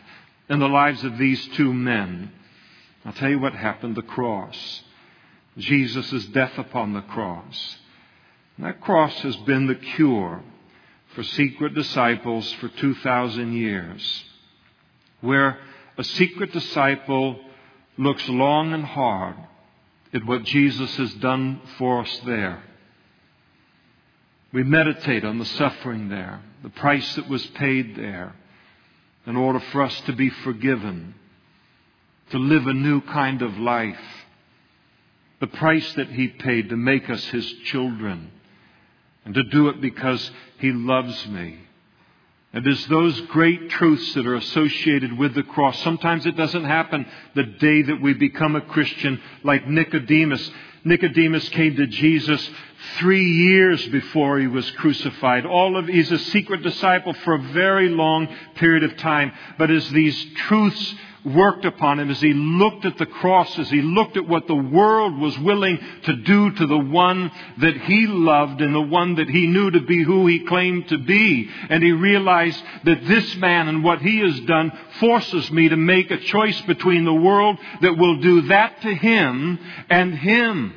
in 0.49 0.59
the 0.59 0.69
lives 0.69 1.05
of 1.05 1.19
these 1.19 1.47
two 1.55 1.73
men? 1.73 2.33
I'll 3.05 3.13
tell 3.13 3.31
you 3.31 3.39
what 3.39 3.53
happened 3.53 3.95
the 3.95 4.03
cross. 4.03 4.83
Jesus' 5.57 6.27
death 6.27 6.59
upon 6.59 6.95
the 6.95 7.03
cross. 7.03 7.77
And 8.57 8.67
that 8.67 8.81
cross 8.81 9.15
has 9.21 9.37
been 9.37 9.69
the 9.69 9.77
cure 9.77 10.43
for 11.15 11.23
secret 11.23 11.75
disciples 11.75 12.53
for 12.55 12.71
2,000 12.71 13.53
years, 13.53 14.25
where 15.21 15.61
a 15.97 16.03
secret 16.03 16.53
disciple 16.53 17.39
looks 17.97 18.29
long 18.29 18.73
and 18.73 18.85
hard 18.85 19.37
at 20.13 20.27
what 20.27 20.43
Jesus 20.43 20.93
has 20.97 21.15
done 21.15 21.61
for 21.79 22.01
us 22.01 22.21
there. 22.27 22.65
We 24.53 24.63
meditate 24.63 25.25
on 25.25 25.39
the 25.39 25.45
suffering 25.45 26.09
there, 26.09 26.41
the 26.63 26.71
price 26.71 27.15
that 27.17 27.29
was 27.29 27.45
paid 27.47 27.97
there, 27.97 28.35
in 29.27 29.37
order 29.37 29.61
for 29.73 29.83
us 29.83 30.01
to 30.03 30.13
be 30.13 30.31
forgiven, 30.31 31.15
to 32.31 32.39
live 32.39 32.67
a 32.67 32.73
new 32.73 33.01
kind 33.01 33.43
of 33.43 33.59
life, 33.59 33.99
the 35.41 35.47
price 35.47 35.93
that 35.95 36.09
He 36.09 36.29
paid 36.29 36.69
to 36.69 36.77
make 36.77 37.11
us 37.11 37.25
His 37.27 37.47
children, 37.65 38.31
and 39.25 39.35
to 39.35 39.43
do 39.43 39.69
it 39.69 39.81
because 39.81 40.31
He 40.59 40.73
loves 40.73 41.27
me. 41.27 41.59
And 42.53 42.67
it's 42.67 42.87
those 42.87 43.21
great 43.23 43.69
truths 43.69 44.15
that 44.15 44.27
are 44.27 44.37
associated 44.37 45.19
with 45.19 45.35
the 45.35 45.43
cross. 45.43 45.79
Sometimes 45.83 46.25
it 46.25 46.37
doesn't 46.37 46.65
happen 46.65 47.05
the 47.35 47.43
day 47.43 47.83
that 47.83 48.01
we 48.01 48.15
become 48.15 48.57
a 48.57 48.63
Christian, 48.63 49.21
like 49.45 49.69
Nicodemus. 49.69 50.51
Nicodemus 50.87 51.49
came 51.49 51.75
to 51.77 51.87
Jesus 51.89 52.49
three 52.99 53.25
years 53.25 53.85
before 53.89 54.39
he 54.39 54.47
was 54.47 54.71
crucified. 54.73 55.45
All 55.45 55.77
of 55.77 55.87
he's 55.87 56.13
a 56.13 56.19
secret 56.19 56.63
disciple 56.63 57.13
for 57.13 57.35
a 57.35 57.43
very 57.53 57.89
long 57.89 58.29
period 58.55 58.85
of 58.85 58.97
time. 58.97 59.33
But 59.59 59.71
as 59.71 59.89
these 59.91 60.17
truths 60.47 60.95
worked 61.27 61.65
upon 61.65 61.99
him 61.99 62.09
as 62.09 62.21
he 62.21 62.33
looked 62.33 62.85
at 62.85 62.97
the 62.99 63.07
cross, 63.07 63.59
as 63.59 63.69
he 63.69 63.83
looked 63.83 64.17
at 64.17 64.29
what 64.29 64.47
the 64.47 64.55
world 64.55 65.19
was 65.19 65.37
willing 65.41 65.79
to 66.05 66.15
do 66.15 66.53
to 66.53 66.67
the 66.67 66.79
one 66.79 67.31
that 67.59 67.77
he 67.77 68.07
loved 68.07 68.61
and 68.61 68.75
the 68.75 68.81
one 68.81 69.17
that 69.17 69.29
he 69.29 69.47
knew 69.49 69.71
to 69.71 69.81
be 69.81 70.05
who 70.05 70.27
he 70.27 70.47
claimed 70.47 70.89
to 70.89 70.99
be. 70.99 71.51
And 71.69 71.83
he 71.83 71.91
realized 71.91 72.63
that 72.85 73.05
this 73.07 73.35
man 73.37 73.67
and 73.67 73.83
what 73.83 74.01
he 74.01 74.21
has 74.21 74.39
done 74.41 74.71
forces 75.01 75.51
me 75.51 75.69
to 75.69 75.77
make 75.77 76.11
a 76.13 76.19
choice 76.19 76.61
between 76.63 77.05
the 77.05 77.15
world 77.15 77.59
that 77.81 77.99
will 77.99 78.21
do 78.21 78.43
that 78.43 78.81
to 78.83 78.95
him 78.95 79.59
and 79.91 80.15
him. 80.15 80.76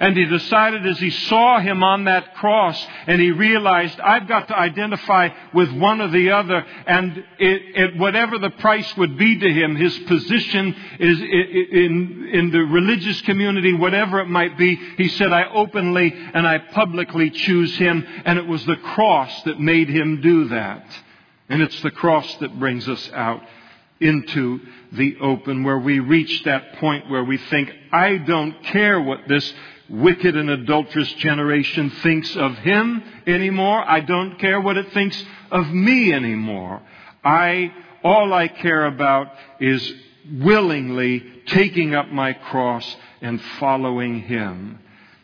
And 0.00 0.16
he 0.16 0.24
decided 0.24 0.86
as 0.86 0.98
he 0.98 1.10
saw 1.10 1.58
him 1.58 1.82
on 1.82 2.04
that 2.04 2.34
cross 2.34 2.86
and 3.06 3.20
he 3.20 3.30
realized, 3.30 3.98
I've 4.00 4.28
got 4.28 4.48
to 4.48 4.58
identify 4.58 5.30
with 5.52 5.70
one 5.72 6.00
or 6.00 6.08
the 6.08 6.30
other 6.30 6.64
and 6.86 7.18
it, 7.38 7.62
it, 7.74 7.96
whatever 7.96 8.38
the 8.38 8.50
price 8.50 8.96
would 8.96 9.16
be 9.16 9.38
to 9.38 9.52
him, 9.52 9.76
his 9.76 9.96
position 10.00 10.74
is 10.98 11.20
in, 11.20 12.30
in 12.32 12.50
the 12.50 12.60
religious 12.60 13.20
community, 13.22 13.72
whatever 13.72 14.20
it 14.20 14.28
might 14.28 14.58
be, 14.58 14.76
he 14.96 15.08
said, 15.08 15.32
I 15.32 15.44
openly 15.44 16.12
and 16.14 16.46
I 16.46 16.58
publicly 16.58 17.30
choose 17.30 17.76
him 17.76 18.06
and 18.24 18.38
it 18.38 18.46
was 18.46 18.64
the 18.66 18.76
cross 18.76 19.42
that 19.42 19.60
made 19.60 19.88
him 19.88 20.20
do 20.20 20.48
that. 20.48 20.84
And 21.48 21.62
it's 21.62 21.80
the 21.82 21.90
cross 21.90 22.32
that 22.36 22.58
brings 22.58 22.88
us 22.88 23.10
out 23.12 23.42
into 24.00 24.60
the 24.92 25.16
open 25.20 25.64
where 25.64 25.78
we 25.78 26.00
reach 26.00 26.42
that 26.44 26.74
point 26.74 27.08
where 27.08 27.24
we 27.24 27.38
think, 27.38 27.72
I 27.92 28.18
don't 28.18 28.62
care 28.64 29.00
what 29.00 29.26
this 29.26 29.52
wicked 29.88 30.36
and 30.36 30.50
adulterous 30.50 31.12
generation 31.14 31.90
thinks 32.02 32.34
of 32.36 32.56
him 32.58 33.02
anymore. 33.26 33.84
I 33.88 34.00
don't 34.00 34.38
care 34.38 34.60
what 34.60 34.76
it 34.76 34.92
thinks 34.92 35.22
of 35.50 35.68
me 35.68 36.12
anymore. 36.12 36.82
I, 37.24 37.72
all 38.02 38.32
I 38.32 38.48
care 38.48 38.86
about 38.86 39.28
is 39.60 39.94
willingly 40.32 41.24
taking 41.46 41.94
up 41.94 42.10
my 42.10 42.32
cross 42.32 42.96
and 43.20 43.40
following 43.58 44.22
him. 44.22 44.78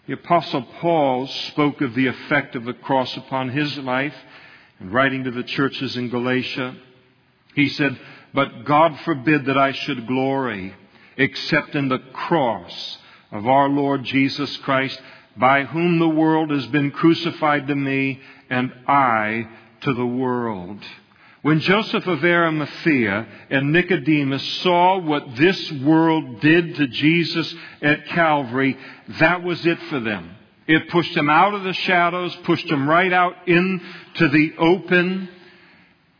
The 0.06 0.14
apostle 0.14 0.62
Paul 0.80 1.26
spoke 1.26 1.80
of 1.80 1.94
the 1.94 2.08
effect 2.08 2.56
of 2.56 2.64
the 2.64 2.72
cross 2.72 3.16
upon 3.16 3.50
his 3.50 3.76
life 3.78 4.14
and 4.78 4.92
writing 4.92 5.24
to 5.24 5.30
the 5.30 5.44
churches 5.44 5.96
in 5.96 6.08
Galatia. 6.10 6.76
He 7.54 7.68
said, 7.68 7.98
but 8.34 8.64
God 8.64 8.98
forbid 9.00 9.46
that 9.46 9.58
I 9.58 9.72
should 9.72 10.06
glory 10.06 10.74
except 11.16 11.74
in 11.74 11.88
the 11.88 11.98
cross 11.98 12.98
of 13.32 13.46
our 13.46 13.68
Lord 13.68 14.04
Jesus 14.04 14.54
Christ, 14.58 15.00
by 15.36 15.64
whom 15.64 15.98
the 15.98 16.08
world 16.08 16.50
has 16.50 16.66
been 16.66 16.90
crucified 16.90 17.66
to 17.66 17.74
me 17.74 18.20
and 18.50 18.72
I 18.86 19.48
to 19.80 19.94
the 19.94 20.06
world. 20.06 20.78
When 21.40 21.58
Joseph 21.58 22.06
of 22.06 22.22
Arimathea 22.22 23.26
and 23.50 23.72
Nicodemus 23.72 24.46
saw 24.60 24.98
what 24.98 25.34
this 25.34 25.72
world 25.72 26.40
did 26.40 26.76
to 26.76 26.86
Jesus 26.86 27.52
at 27.80 28.06
Calvary, 28.08 28.78
that 29.18 29.42
was 29.42 29.64
it 29.66 29.78
for 29.90 29.98
them. 29.98 30.36
It 30.68 30.88
pushed 30.90 31.14
them 31.14 31.28
out 31.28 31.54
of 31.54 31.64
the 31.64 31.72
shadows, 31.72 32.34
pushed 32.44 32.68
them 32.68 32.88
right 32.88 33.12
out 33.12 33.48
into 33.48 34.28
the 34.28 34.52
open. 34.58 35.28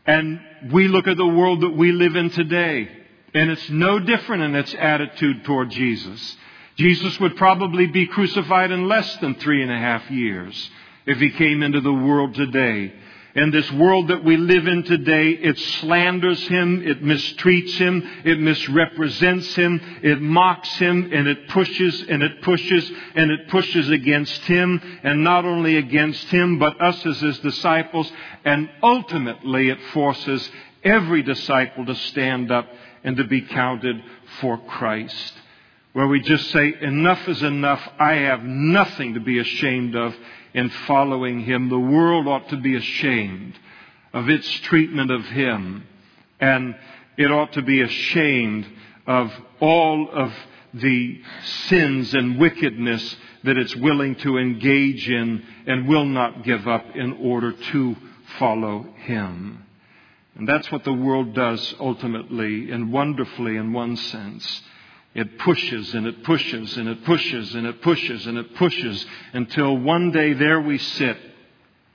And 0.05 0.41
we 0.73 0.89
look 0.89 1.07
at 1.07 1.15
the 1.15 1.25
world 1.25 1.61
that 1.61 1.77
we 1.77 1.93
live 1.93 2.17
in 2.17 2.29
today, 2.29 2.89
and 3.33 3.49
it's 3.49 3.69
no 3.69 3.99
different 3.99 4.43
in 4.43 4.55
its 4.55 4.75
attitude 4.77 5.45
toward 5.45 5.69
Jesus. 5.69 6.37
Jesus 6.75 7.19
would 7.19 7.35
probably 7.37 7.87
be 7.87 8.07
crucified 8.07 8.71
in 8.71 8.87
less 8.87 9.15
than 9.17 9.35
three 9.35 9.61
and 9.61 9.71
a 9.71 9.77
half 9.77 10.09
years 10.09 10.71
if 11.05 11.19
he 11.19 11.29
came 11.31 11.61
into 11.61 11.81
the 11.81 11.93
world 11.93 12.33
today. 12.33 12.93
In 13.35 13.49
this 13.49 13.71
world 13.71 14.09
that 14.09 14.23
we 14.23 14.37
live 14.37 14.67
in 14.67 14.83
today, 14.83 15.29
it 15.29 15.57
slanders 15.57 16.47
him, 16.47 16.83
it 16.85 17.03
mistreats 17.03 17.75
him, 17.77 18.07
it 18.23 18.39
misrepresents 18.39 19.55
him, 19.55 19.81
it 20.03 20.21
mocks 20.21 20.69
him, 20.77 21.09
and 21.11 21.27
it 21.27 21.47
pushes 21.49 22.05
and 22.07 22.21
it 22.21 22.43
pushes 22.43 22.91
and 23.15 23.31
it 23.31 23.49
pushes 23.49 23.89
against 23.89 24.39
him, 24.41 24.79
and 25.03 25.23
not 25.23 25.45
only 25.45 25.77
against 25.77 26.27
him, 26.27 26.59
but 26.59 26.79
us 26.79 27.03
as 27.07 27.19
his 27.21 27.39
disciples, 27.39 28.11
and 28.45 28.69
ultimately 28.83 29.69
it 29.69 29.79
forces 29.93 30.47
every 30.83 31.23
disciple 31.23 31.87
to 31.87 31.95
stand 31.95 32.51
up 32.51 32.67
and 33.03 33.17
to 33.17 33.23
be 33.23 33.41
counted 33.41 34.01
for 34.39 34.59
Christ 34.59 35.33
where 35.93 36.07
we 36.07 36.19
just 36.21 36.49
say, 36.49 36.73
enough 36.81 37.27
is 37.27 37.41
enough. 37.43 37.81
I 37.99 38.13
have 38.13 38.43
nothing 38.43 39.13
to 39.13 39.19
be 39.19 39.39
ashamed 39.39 39.95
of 39.95 40.15
in 40.53 40.69
following 40.87 41.41
Him. 41.41 41.69
The 41.69 41.79
world 41.79 42.27
ought 42.27 42.49
to 42.49 42.57
be 42.57 42.75
ashamed 42.75 43.57
of 44.11 44.27
its 44.27 44.49
treatment 44.61 45.11
of 45.11 45.23
Him. 45.25 45.85
And 46.39 46.75
it 47.17 47.31
ought 47.31 47.53
to 47.53 47.61
be 47.61 47.81
ashamed 47.81 48.67
of 49.05 49.31
all 49.59 50.09
of 50.11 50.33
the 50.73 51.21
sins 51.67 52.13
and 52.15 52.39
wickedness 52.39 53.15
that 53.43 53.57
it's 53.57 53.75
willing 53.75 54.15
to 54.15 54.39
engage 54.39 55.07
in 55.07 55.45
and 55.67 55.87
will 55.87 56.05
not 56.05 56.43
give 56.43 56.67
up 56.67 56.95
in 56.95 57.13
order 57.13 57.51
to 57.51 57.95
follow 58.39 58.87
Him. 59.03 59.63
And 60.35 60.47
that's 60.47 60.71
what 60.71 60.83
the 60.83 60.93
world 60.93 61.35
does 61.35 61.75
ultimately 61.79 62.71
and 62.71 62.91
wonderfully 62.91 63.57
in 63.57 63.71
one 63.73 63.95
sense. 63.95 64.63
It 65.15 65.37
pushes 65.37 65.93
and 65.93 66.07
it 66.07 66.23
pushes 66.23 66.75
and 66.75 66.87
it 66.87 67.03
pushes 67.05 67.53
and 67.53 67.67
it 67.67 67.81
pushes 67.81 68.25
and 68.25 68.37
it 68.37 68.55
pushes 68.55 69.05
until 69.33 69.77
one 69.77 70.11
day 70.11 70.33
there 70.33 70.59
we 70.59 70.79
sit, 70.79 71.17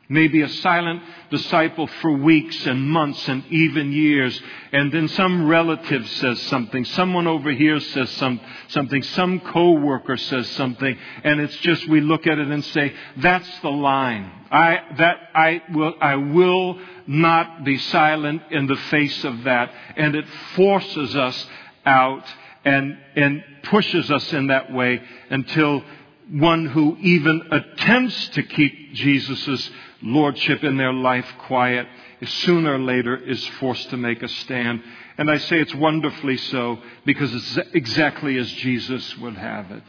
maybe 0.09 0.43
a 0.43 0.49
silent 0.49 1.03
disciple 1.29 1.89
for 2.01 2.13
weeks 2.13 2.65
and 2.67 2.89
months 2.89 3.27
and 3.29 3.45
even 3.51 3.91
years, 3.91 4.41
and 4.73 4.93
then 4.93 5.09
some 5.09 5.49
relative 5.49 6.09
says 6.09 6.41
something, 6.43 6.85
someone 6.85 7.27
over 7.27 7.51
here 7.51 7.81
says 7.81 8.09
some, 8.11 8.41
something, 8.69 9.03
some 9.03 9.41
coworker 9.41 10.17
says 10.17 10.49
something, 10.51 10.97
and 11.25 11.41
it's 11.41 11.57
just 11.57 11.89
we 11.89 12.01
look 12.01 12.25
at 12.29 12.39
it 12.39 12.47
and 12.47 12.65
say, 12.67 12.95
that's 13.17 13.61
the 13.61 13.71
line. 13.71 14.31
I, 14.51 14.79
that, 14.97 15.17
I 15.35 15.61
will, 15.73 15.95
I 16.01 16.15
will 16.15 16.79
not 17.09 17.65
be 17.65 17.79
silent 17.79 18.43
in 18.53 18.69
the 18.69 18.77
face 18.77 19.25
of 19.25 19.43
that, 19.43 19.73
and 19.97 20.15
it 20.15 20.27
forces 20.55 21.17
us 21.17 21.47
out 21.85 22.25
and, 22.65 22.99
and 23.17 23.43
pushes 23.65 24.11
us 24.11 24.33
in 24.33 24.49
that 24.49 24.73
way 24.73 25.01
until 25.31 25.83
one 26.31 26.67
who 26.67 26.97
even 27.01 27.43
attempts 27.51 28.29
to 28.31 28.43
keep 28.43 28.95
Jesus' 28.95 29.71
lordship 30.03 30.63
in 30.63 30.77
their 30.77 30.93
life 30.93 31.27
quiet 31.47 31.87
sooner 32.27 32.75
or 32.75 32.79
later 32.79 33.17
is 33.17 33.45
forced 33.61 33.91
to 33.91 33.97
make 33.97 34.23
a 34.23 34.29
stand. 34.29 34.83
And 35.17 35.31
I 35.31 35.39
say 35.39 35.61
it's 35.61 35.75
wonderfully 35.75 36.37
so 36.37 36.79
because 37.05 37.33
it's 37.33 37.59
exactly 37.75 38.37
as 38.39 38.51
Jesus 38.53 39.17
would 39.19 39.37
have 39.37 39.71
it. 39.71 39.85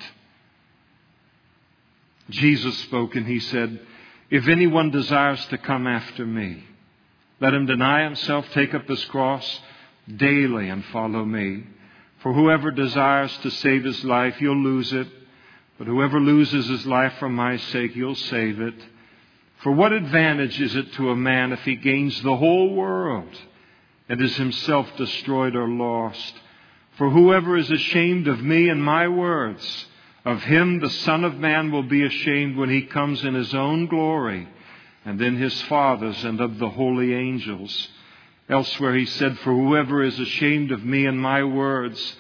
Jesus 2.30 2.78
spoke 2.80 3.16
and 3.16 3.26
he 3.26 3.40
said, 3.40 3.80
If 4.30 4.48
anyone 4.48 4.92
desires 4.92 5.44
to 5.48 5.58
come 5.58 5.88
after 5.88 6.26
me, 6.26 6.64
let 7.42 7.54
him 7.54 7.66
deny 7.66 8.04
himself, 8.04 8.48
take 8.52 8.74
up 8.74 8.88
his 8.88 9.04
cross 9.06 9.60
daily 10.16 10.70
and 10.70 10.84
follow 10.86 11.26
me. 11.26 11.64
For 12.20 12.34
whoever 12.34 12.72
desires 12.72 13.36
to 13.44 13.50
save 13.50 13.84
his 13.84 14.04
life, 14.04 14.36
he'll 14.38 14.56
lose 14.56 14.92
it. 14.94 15.08
But 15.78 15.88
whoever 15.88 16.20
loses 16.20 16.68
his 16.68 16.86
life 16.86 17.14
for 17.20 17.30
my 17.30 17.56
sake, 17.56 17.94
he'll 17.94 18.16
save 18.16 18.60
it. 18.60 18.76
For 19.60 19.72
what 19.72 19.94
advantage 19.94 20.60
is 20.60 20.76
it 20.76 20.94
to 20.94 21.10
a 21.10 21.16
man 21.16 21.52
if 21.54 21.64
he 21.64 21.76
gains 21.76 22.22
the 22.22 22.36
whole 22.36 22.74
world 22.74 23.30
and 24.10 24.22
is 24.22 24.36
himself 24.36 24.96
destroyed 24.98 25.56
or 25.56 25.68
lost? 25.68 26.34
For 26.98 27.10
whoever 27.10 27.56
is 27.56 27.72
ashamed 27.72 28.28
of 28.28 28.42
me 28.42 28.68
and 28.68 28.84
my 28.84 29.08
words, 29.08 29.86
of 30.26 30.44
him 30.44 30.80
the 30.80 30.90
Son 30.90 31.24
of 31.24 31.38
Man 31.38 31.72
will 31.72 31.84
be 31.84 32.04
ashamed 32.04 32.58
when 32.58 32.70
he 32.70 32.82
comes 32.82 33.24
in 33.24 33.36
his 33.36 33.54
own 33.54 33.88
glory, 33.88 34.48
and 35.06 35.22
in 35.22 35.38
his 35.38 35.62
Father's 35.64 36.24
and 36.26 36.42
of 36.42 36.58
the 36.58 36.70
holy 36.70 37.14
angels. 37.14 37.88
Elsewhere 38.50 38.96
he 38.96 39.06
said, 39.06 39.38
For 39.40 39.54
whoever 39.54 40.04
is 40.04 40.20
ashamed 40.20 40.72
of 40.72 40.84
me 40.84 41.06
and 41.06 41.22
my 41.22 41.44
words, 41.44 42.16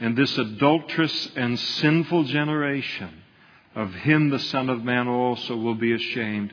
in 0.00 0.14
this 0.14 0.36
adulterous 0.38 1.28
and 1.36 1.58
sinful 1.58 2.24
generation, 2.24 3.22
of 3.74 3.92
him 3.94 4.30
the 4.30 4.38
Son 4.38 4.70
of 4.70 4.82
Man 4.82 5.08
also 5.08 5.56
will 5.56 5.74
be 5.74 5.92
ashamed 5.92 6.52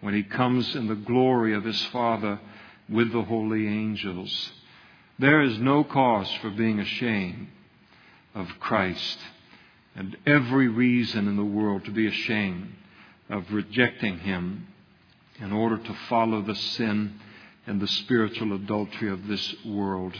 when 0.00 0.14
he 0.14 0.24
comes 0.24 0.74
in 0.74 0.88
the 0.88 0.96
glory 0.96 1.54
of 1.54 1.64
his 1.64 1.80
Father 1.86 2.40
with 2.88 3.12
the 3.12 3.22
holy 3.22 3.68
angels. 3.68 4.50
There 5.18 5.42
is 5.42 5.58
no 5.58 5.84
cause 5.84 6.30
for 6.40 6.50
being 6.50 6.80
ashamed 6.80 7.48
of 8.34 8.48
Christ 8.58 9.18
and 9.94 10.16
every 10.26 10.68
reason 10.68 11.28
in 11.28 11.36
the 11.36 11.44
world 11.44 11.84
to 11.84 11.90
be 11.90 12.06
ashamed 12.06 12.72
of 13.28 13.52
rejecting 13.52 14.18
Him 14.20 14.66
in 15.38 15.52
order 15.52 15.76
to 15.76 15.94
follow 16.08 16.42
the 16.42 16.54
sin 16.54 17.18
and 17.66 17.80
the 17.80 17.88
spiritual 17.88 18.54
adultery 18.54 19.10
of 19.10 19.26
this 19.26 19.54
world. 19.64 20.16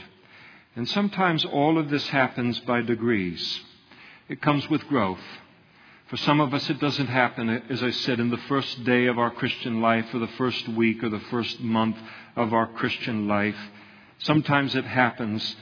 And 0.75 0.89
sometimes 0.89 1.45
all 1.45 1.79
of 1.79 1.91
this 1.91 2.07
happens 2.09 2.59
by 2.61 2.83
degrees. 2.83 3.61
It 4.29 4.41
comes 4.41 4.69
with 4.71 4.87
growth. 4.89 5.21
For 6.09 6.17
some 6.19 6.41
of 6.41 6.53
us, 6.55 6.69
it 6.69 6.79
doesn't 6.79 7.07
happen, 7.07 7.49
as 7.71 7.83
I 7.83 7.91
said, 7.91 8.21
in 8.21 8.31
the 8.31 8.37
first 8.37 8.85
day 8.85 9.07
of 9.07 9.19
our 9.19 9.31
Christian 9.31 9.81
life, 9.81 10.07
or 10.15 10.19
the 10.19 10.27
first 10.29 10.69
week, 10.69 11.03
or 11.03 11.09
the 11.09 11.21
first 11.31 11.61
month 11.61 11.97
of 12.37 12.53
our 12.53 12.67
Christian 12.67 13.29
life. 13.29 13.57
Sometimes 14.19 14.75
it 14.75 14.85
happens 14.85 15.57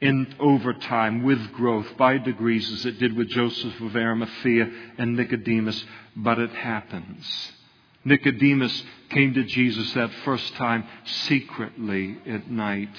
in 0.00 0.34
over 0.40 0.72
time 0.72 1.22
with 1.22 1.52
growth 1.52 1.86
by 1.98 2.18
degrees 2.18 2.70
as 2.72 2.86
it 2.86 2.98
did 2.98 3.14
with 3.14 3.28
Joseph 3.28 3.78
of 3.80 3.94
Arimathea 3.94 4.70
and 4.98 5.16
Nicodemus, 5.16 5.84
but 6.16 6.38
it 6.38 6.50
happens. 6.50 7.52
Nicodemus 8.04 8.84
came 9.10 9.34
to 9.34 9.44
Jesus 9.44 9.92
that 9.94 10.10
first 10.24 10.54
time 10.54 10.84
secretly 11.04 12.18
at 12.26 12.50
night. 12.50 12.94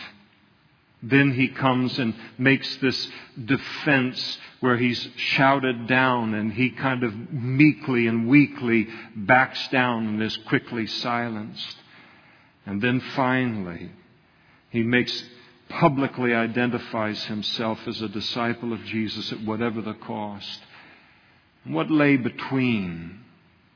Then 1.04 1.32
he 1.32 1.48
comes 1.48 1.98
and 1.98 2.14
makes 2.38 2.76
this 2.78 3.10
defense 3.44 4.38
where 4.60 4.78
he's 4.78 5.10
shouted 5.16 5.88
down 5.88 6.36
and 6.36 6.54
he 6.54 6.70
kind 6.70 7.04
of 7.04 7.32
meekly 7.32 8.06
and 8.06 8.28
weakly 8.28 8.88
backs 9.16 9.68
down 9.70 10.08
and 10.08 10.22
is 10.22 10.38
quickly 10.48 10.86
silenced. 10.86 11.78
And 12.68 12.80
then 12.80 13.00
finally, 13.16 13.92
he 14.70 14.84
makes 14.84 15.24
publicly 15.70 16.34
identifies 16.34 17.24
himself 17.26 17.80
as 17.88 18.02
a 18.02 18.10
disciple 18.10 18.74
of 18.74 18.84
Jesus 18.84 19.32
at 19.32 19.42
whatever 19.42 19.82
the 19.82 19.94
cost. 19.94 20.60
What 21.64 21.90
lay 21.90 22.18
between 22.18 23.20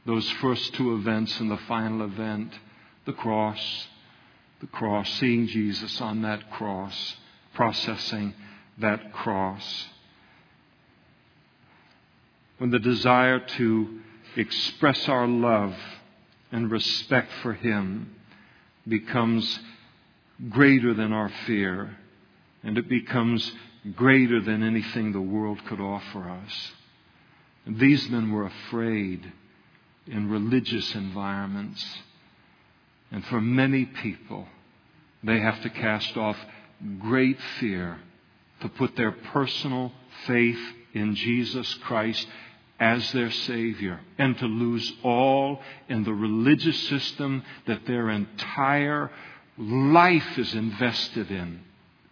those 0.06 0.30
first 0.42 0.74
two 0.74 0.96
events 0.96 1.40
and 1.40 1.50
the 1.50 1.58
final 1.68 2.04
event? 2.06 2.54
The 3.06 3.14
cross. 3.14 3.88
The 4.62 4.68
cross, 4.68 5.10
seeing 5.20 5.48
Jesus 5.48 6.00
on 6.00 6.22
that 6.22 6.52
cross, 6.52 7.16
processing 7.54 8.34
that 8.78 9.12
cross. 9.12 9.88
When 12.58 12.72
the 12.72 12.80
desire 12.80 13.40
to 13.40 14.00
express 14.38 15.10
our 15.10 15.28
love 15.28 15.76
and 16.52 16.72
respect 16.72 17.32
for 17.42 17.54
Him 17.54 18.16
becomes 18.88 19.60
greater 20.50 20.94
than 20.94 21.12
our 21.12 21.30
fear, 21.46 21.98
and 22.64 22.78
it 22.78 22.88
becomes 22.88 23.52
greater 23.96 24.42
than 24.42 24.64
anything 24.64 25.12
the 25.12 25.22
world 25.22 25.60
could 25.66 25.80
offer 25.80 26.30
us. 26.30 26.72
And 27.66 27.80
these 27.80 28.10
men 28.10 28.32
were 28.32 28.46
afraid 28.46 29.32
in 30.08 30.30
religious 30.30 30.94
environments. 30.96 31.84
And 33.12 33.26
for 33.26 33.42
many 33.42 33.86
people, 33.86 34.48
they 35.24 35.40
have 35.40 35.62
to 35.62 35.70
cast 35.70 36.16
off 36.18 36.38
great 37.00 37.40
fear 37.60 38.00
to 38.62 38.70
put 38.70 38.96
their 38.96 39.12
personal 39.12 39.92
faith 40.28 40.60
in 40.94 41.16
Jesus 41.16 41.74
Christ 41.76 42.28
as 42.80 43.12
their 43.14 43.32
Savior 43.32 44.00
and 44.18 44.38
to 44.38 44.46
lose 44.46 44.92
all 45.04 45.62
in 45.88 46.04
the 46.04 46.14
religious 46.14 46.80
system 46.90 47.44
that 47.68 47.86
their 47.86 48.10
entire 48.10 49.10
life 49.58 50.38
is 50.38 50.54
invested 50.54 51.32
in 51.32 51.62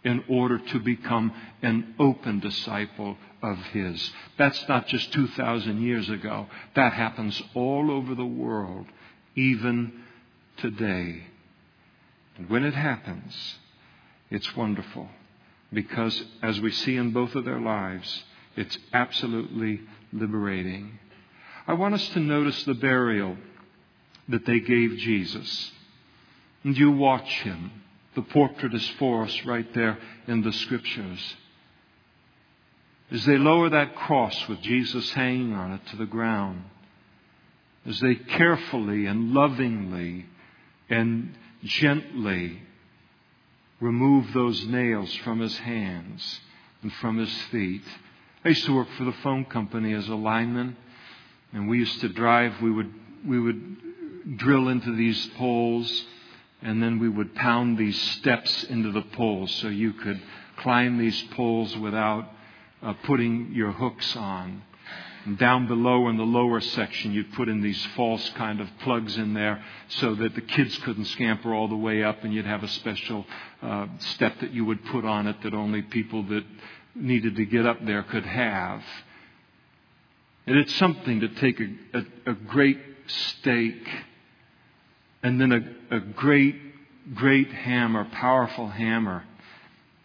in 0.03 0.23
order 0.27 0.57
to 0.57 0.79
become 0.79 1.33
an 1.61 1.95
open 1.99 2.39
disciple 2.39 3.17
of 3.41 3.57
His. 3.57 4.11
That's 4.37 4.67
not 4.67 4.87
just 4.87 5.11
2,000 5.13 5.81
years 5.81 6.09
ago. 6.09 6.47
That 6.75 6.93
happens 6.93 7.41
all 7.53 7.91
over 7.91 8.15
the 8.15 8.25
world, 8.25 8.87
even 9.35 9.93
today. 10.57 11.23
And 12.37 12.49
when 12.49 12.63
it 12.63 12.73
happens, 12.73 13.55
it's 14.29 14.55
wonderful 14.55 15.07
because, 15.71 16.23
as 16.41 16.59
we 16.59 16.71
see 16.71 16.95
in 16.97 17.11
both 17.11 17.35
of 17.35 17.45
their 17.45 17.59
lives, 17.59 18.23
it's 18.55 18.77
absolutely 18.93 19.81
liberating. 20.11 20.99
I 21.67 21.73
want 21.73 21.93
us 21.93 22.07
to 22.09 22.19
notice 22.19 22.63
the 22.63 22.73
burial 22.73 23.37
that 24.29 24.45
they 24.45 24.59
gave 24.59 24.97
Jesus. 24.97 25.71
And 26.63 26.77
you 26.77 26.91
watch 26.91 27.29
him. 27.41 27.82
The 28.15 28.21
portrait 28.21 28.73
is 28.73 28.87
for 28.99 29.23
us 29.23 29.45
right 29.45 29.71
there 29.73 29.97
in 30.27 30.41
the 30.41 30.53
scriptures. 30.53 31.35
As 33.11 33.25
they 33.25 33.37
lower 33.37 33.69
that 33.69 33.95
cross 33.95 34.47
with 34.47 34.61
Jesus 34.61 35.11
hanging 35.11 35.53
on 35.53 35.73
it 35.73 35.85
to 35.87 35.97
the 35.97 36.05
ground, 36.05 36.63
as 37.85 37.99
they 37.99 38.15
carefully 38.15 39.05
and 39.05 39.33
lovingly 39.33 40.25
and 40.89 41.33
gently 41.63 42.61
remove 43.79 44.31
those 44.33 44.65
nails 44.65 45.13
from 45.17 45.39
his 45.39 45.57
hands 45.57 46.39
and 46.81 46.93
from 46.93 47.17
his 47.17 47.33
feet. 47.51 47.83
I 48.45 48.49
used 48.49 48.65
to 48.65 48.75
work 48.75 48.87
for 48.97 49.03
the 49.03 49.11
phone 49.23 49.45
company 49.45 49.93
as 49.93 50.07
a 50.07 50.15
lineman, 50.15 50.77
and 51.51 51.67
we 51.67 51.79
used 51.79 51.99
to 52.01 52.09
drive, 52.09 52.61
we 52.61 52.71
would, 52.71 52.93
we 53.25 53.39
would 53.39 54.37
drill 54.37 54.69
into 54.69 54.95
these 54.95 55.27
poles 55.37 56.05
and 56.63 56.81
then 56.81 56.99
we 56.99 57.09
would 57.09 57.35
pound 57.35 57.77
these 57.77 57.99
steps 58.13 58.63
into 58.63 58.91
the 58.91 59.01
poles 59.01 59.51
so 59.55 59.67
you 59.67 59.93
could 59.93 60.21
climb 60.57 60.97
these 60.97 61.21
poles 61.31 61.75
without 61.77 62.29
uh, 62.81 62.93
putting 63.03 63.51
your 63.53 63.71
hooks 63.71 64.15
on. 64.15 64.63
And 65.25 65.37
down 65.37 65.67
below 65.67 66.09
in 66.09 66.17
the 66.17 66.23
lower 66.23 66.59
section, 66.59 67.13
you'd 67.13 67.33
put 67.33 67.47
in 67.47 67.61
these 67.61 67.81
false 67.95 68.29
kind 68.31 68.59
of 68.59 68.67
plugs 68.81 69.17
in 69.17 69.33
there 69.33 69.63
so 69.87 70.15
that 70.15 70.35
the 70.35 70.41
kids 70.41 70.77
couldn't 70.79 71.05
scamper 71.05 71.53
all 71.53 71.69
the 71.69 71.77
way 71.77 72.03
up, 72.03 72.23
and 72.23 72.33
you'd 72.33 72.45
have 72.45 72.63
a 72.63 72.67
special 72.67 73.25
uh, 73.61 73.87
step 73.99 74.39
that 74.41 74.51
you 74.51 74.65
would 74.65 74.83
put 74.85 75.05
on 75.05 75.27
it 75.27 75.41
that 75.43 75.53
only 75.53 75.81
people 75.81 76.23
that 76.23 76.43
needed 76.95 77.37
to 77.37 77.45
get 77.45 77.65
up 77.65 77.85
there 77.85 78.03
could 78.03 78.25
have. 78.25 78.83
And 80.45 80.57
it's 80.57 80.75
something 80.75 81.21
to 81.21 81.29
take 81.29 81.61
a, 81.61 81.97
a, 81.97 82.31
a 82.31 82.33
great 82.33 82.79
stake 83.07 83.87
and 85.23 85.39
then 85.39 85.51
a, 85.51 85.95
a 85.95 85.99
great, 85.99 86.55
great 87.15 87.51
hammer, 87.51 88.05
powerful 88.11 88.67
hammer, 88.67 89.23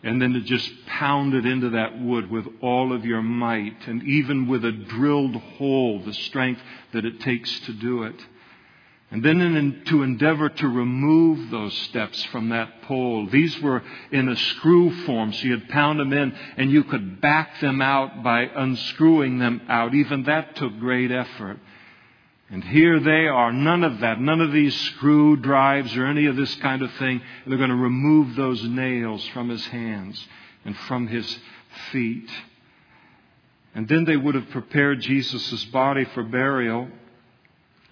and 0.02 0.22
then 0.22 0.32
to 0.32 0.40
just 0.40 0.70
pound 0.86 1.34
it 1.34 1.44
into 1.44 1.70
that 1.70 2.00
wood 2.00 2.30
with 2.30 2.46
all 2.62 2.92
of 2.92 3.04
your 3.04 3.20
might, 3.20 3.86
and 3.88 4.02
even 4.04 4.46
with 4.46 4.64
a 4.64 4.72
drilled 4.72 5.34
hole, 5.34 6.00
the 6.04 6.14
strength 6.14 6.60
that 6.92 7.04
it 7.04 7.20
takes 7.20 7.60
to 7.60 7.72
do 7.72 8.04
it. 8.04 8.14
And 9.10 9.24
then 9.24 9.40
in, 9.40 9.84
to 9.86 10.02
endeavor 10.02 10.50
to 10.50 10.68
remove 10.68 11.50
those 11.50 11.74
steps 11.88 12.22
from 12.26 12.50
that 12.50 12.82
pole. 12.82 13.26
These 13.26 13.58
were 13.60 13.82
in 14.12 14.28
a 14.28 14.36
screw 14.36 14.90
form, 15.06 15.32
so 15.32 15.46
you'd 15.46 15.70
pound 15.70 15.98
them 15.98 16.12
in 16.12 16.36
and 16.58 16.70
you 16.70 16.84
could 16.84 17.18
back 17.20 17.58
them 17.60 17.80
out 17.80 18.22
by 18.22 18.42
unscrewing 18.42 19.38
them 19.38 19.62
out. 19.66 19.94
Even 19.94 20.24
that 20.24 20.56
took 20.56 20.78
great 20.78 21.10
effort. 21.10 21.58
And 22.50 22.64
here 22.64 22.98
they 22.98 23.26
are, 23.26 23.52
none 23.52 23.84
of 23.84 24.00
that, 24.00 24.20
none 24.20 24.40
of 24.40 24.52
these 24.52 24.74
screw 24.74 25.36
drives 25.36 25.94
or 25.96 26.06
any 26.06 26.26
of 26.26 26.36
this 26.36 26.54
kind 26.56 26.80
of 26.80 26.90
thing. 26.94 27.20
They're 27.46 27.58
going 27.58 27.68
to 27.68 27.76
remove 27.76 28.36
those 28.36 28.62
nails 28.64 29.26
from 29.28 29.50
his 29.50 29.66
hands 29.66 30.26
and 30.64 30.74
from 30.76 31.08
his 31.08 31.38
feet. 31.92 32.30
And 33.74 33.86
then 33.86 34.06
they 34.06 34.16
would 34.16 34.34
have 34.34 34.48
prepared 34.48 35.00
Jesus' 35.02 35.64
body 35.66 36.06
for 36.06 36.22
burial. 36.22 36.88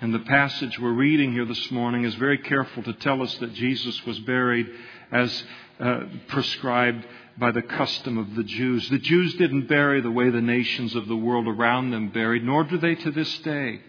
And 0.00 0.14
the 0.14 0.20
passage 0.20 0.78
we're 0.78 0.90
reading 0.90 1.32
here 1.32 1.44
this 1.44 1.70
morning 1.70 2.04
is 2.04 2.14
very 2.14 2.38
careful 2.38 2.82
to 2.84 2.94
tell 2.94 3.22
us 3.22 3.34
that 3.38 3.52
Jesus 3.52 4.04
was 4.06 4.18
buried 4.20 4.68
as 5.12 5.44
uh, 5.78 6.00
prescribed 6.28 7.06
by 7.36 7.50
the 7.50 7.62
custom 7.62 8.16
of 8.16 8.34
the 8.34 8.44
Jews. 8.44 8.88
The 8.88 8.98
Jews 8.98 9.34
didn't 9.34 9.68
bury 9.68 10.00
the 10.00 10.10
way 10.10 10.30
the 10.30 10.40
nations 10.40 10.94
of 10.94 11.08
the 11.08 11.16
world 11.16 11.46
around 11.46 11.90
them 11.90 12.08
buried, 12.08 12.42
nor 12.42 12.64
do 12.64 12.78
they 12.78 12.94
to 12.94 13.10
this 13.10 13.38
day. 13.40 13.80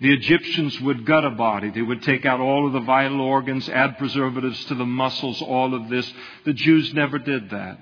The 0.00 0.12
Egyptians 0.14 0.80
would 0.80 1.04
gut 1.04 1.26
a 1.26 1.30
body. 1.30 1.70
They 1.70 1.82
would 1.82 2.02
take 2.02 2.24
out 2.24 2.40
all 2.40 2.66
of 2.66 2.72
the 2.72 2.80
vital 2.80 3.20
organs, 3.20 3.68
add 3.68 3.98
preservatives 3.98 4.64
to 4.66 4.74
the 4.74 4.86
muscles, 4.86 5.42
all 5.42 5.74
of 5.74 5.90
this. 5.90 6.10
The 6.44 6.54
Jews 6.54 6.94
never 6.94 7.18
did 7.18 7.50
that. 7.50 7.78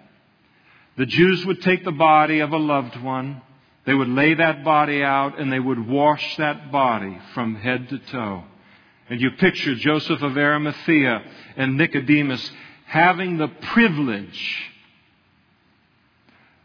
The 0.97 1.07
Jews 1.07 1.47
would 1.47 1.62
take 1.62 1.85
the 1.85 1.93
body 1.93 2.41
of 2.41 2.53
a 2.53 2.57
loved 2.57 3.01
one, 3.01 3.41
they 3.85 3.95
would 3.95 4.09
lay 4.09 4.35
that 4.35 4.64
body 4.64 5.03
out, 5.03 5.39
and 5.39 5.51
they 5.51 5.61
would 5.61 5.89
wash 5.89 6.37
that 6.37 6.71
body 6.71 7.19
from 7.33 7.55
head 7.55 7.89
to 7.89 7.99
toe. 7.99 8.45
And 9.09 9.21
you 9.21 9.31
picture 9.39 9.77
Joseph 9.77 10.21
of 10.21 10.37
Arimathea 10.37 11.23
and 11.57 11.79
Nicodemus 11.79 12.53
having 12.85 13.39
the 13.39 13.49
privilege 13.49 14.71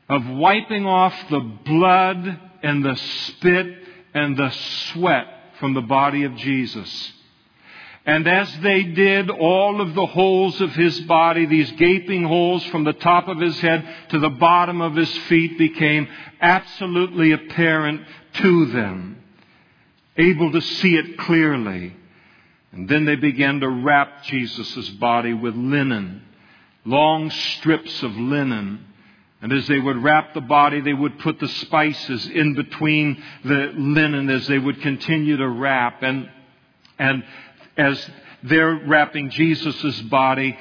of 0.10 0.28
wiping 0.28 0.86
off 0.86 1.14
the 1.30 1.40
blood 1.40 2.40
and 2.62 2.84
the 2.84 2.96
spit 2.96 3.68
and 4.14 4.36
the 4.36 4.50
sweat 4.50 5.43
from 5.64 5.76
the 5.76 5.82
body 5.82 6.26
of 6.26 6.36
Jesus. 6.36 7.14
And 8.06 8.28
as 8.28 8.54
they 8.58 8.84
did, 8.84 9.30
all 9.30 9.80
of 9.80 9.96
the 9.96 10.06
holes 10.06 10.60
of 10.60 10.76
his 10.76 11.00
body, 11.02 11.46
these 11.46 11.72
gaping 11.72 12.26
holes 12.26 12.66
from 12.66 12.84
the 12.84 12.92
top 12.92 13.30
of 13.30 13.40
his 13.40 13.58
head 13.62 13.88
to 14.10 14.20
the 14.20 14.30
bottom 14.30 14.82
of 14.82 14.94
his 14.94 15.10
feet 15.30 15.58
became 15.58 16.10
absolutely 16.42 17.32
apparent 17.32 18.02
to 18.42 18.66
them, 18.74 19.24
able 20.18 20.52
to 20.52 20.60
see 20.60 20.96
it 20.98 21.18
clearly. 21.20 21.96
And 22.74 22.90
then 22.90 23.06
they 23.06 23.16
began 23.16 23.62
to 23.62 23.70
wrap 23.70 24.26
Jesus' 24.26 24.90
body 24.90 25.34
with 25.34 25.56
linen, 25.56 26.24
long 26.84 27.30
strips 27.30 28.04
of 28.04 28.14
linen. 28.18 28.86
And 29.44 29.52
as 29.52 29.68
they 29.68 29.78
would 29.78 30.02
wrap 30.02 30.34
the 30.34 30.42
body, 30.42 30.80
they 30.80 30.94
would 30.94 31.20
put 31.20 31.38
the 31.38 31.50
spices 31.50 32.26
in 32.28 32.54
between 32.54 33.22
the 33.44 33.74
linen 33.76 34.30
as 34.30 34.48
they 34.48 34.58
would 34.58 34.82
continue 34.82 35.36
to 35.36 35.50
wrap. 35.50 36.02
And, 36.02 36.30
and 36.98 37.24
as 37.76 38.10
they're 38.44 38.76
wrapping 38.88 39.30
Jesus' 39.32 40.02
body. 40.04 40.58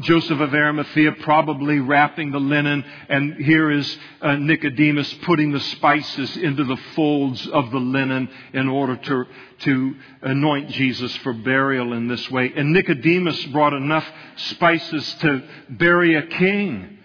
Joseph 0.00 0.40
of 0.40 0.52
Arimathea 0.52 1.12
probably 1.22 1.78
wrapping 1.78 2.32
the 2.32 2.40
linen, 2.40 2.84
and 3.08 3.34
here 3.34 3.70
is 3.70 3.98
uh, 4.20 4.34
Nicodemus 4.34 5.12
putting 5.22 5.52
the 5.52 5.60
spices 5.60 6.36
into 6.36 6.64
the 6.64 6.76
folds 6.96 7.46
of 7.48 7.70
the 7.70 7.78
linen 7.78 8.28
in 8.52 8.68
order 8.68 8.96
to, 8.96 9.24
to 9.60 9.94
anoint 10.22 10.70
Jesus 10.70 11.14
for 11.18 11.32
burial 11.32 11.92
in 11.92 12.08
this 12.08 12.28
way. 12.30 12.52
And 12.54 12.72
Nicodemus 12.72 13.44
brought 13.46 13.74
enough 13.74 14.06
spices 14.36 15.14
to 15.20 15.42
bury 15.68 16.16
a 16.16 16.26
king. 16.26 16.97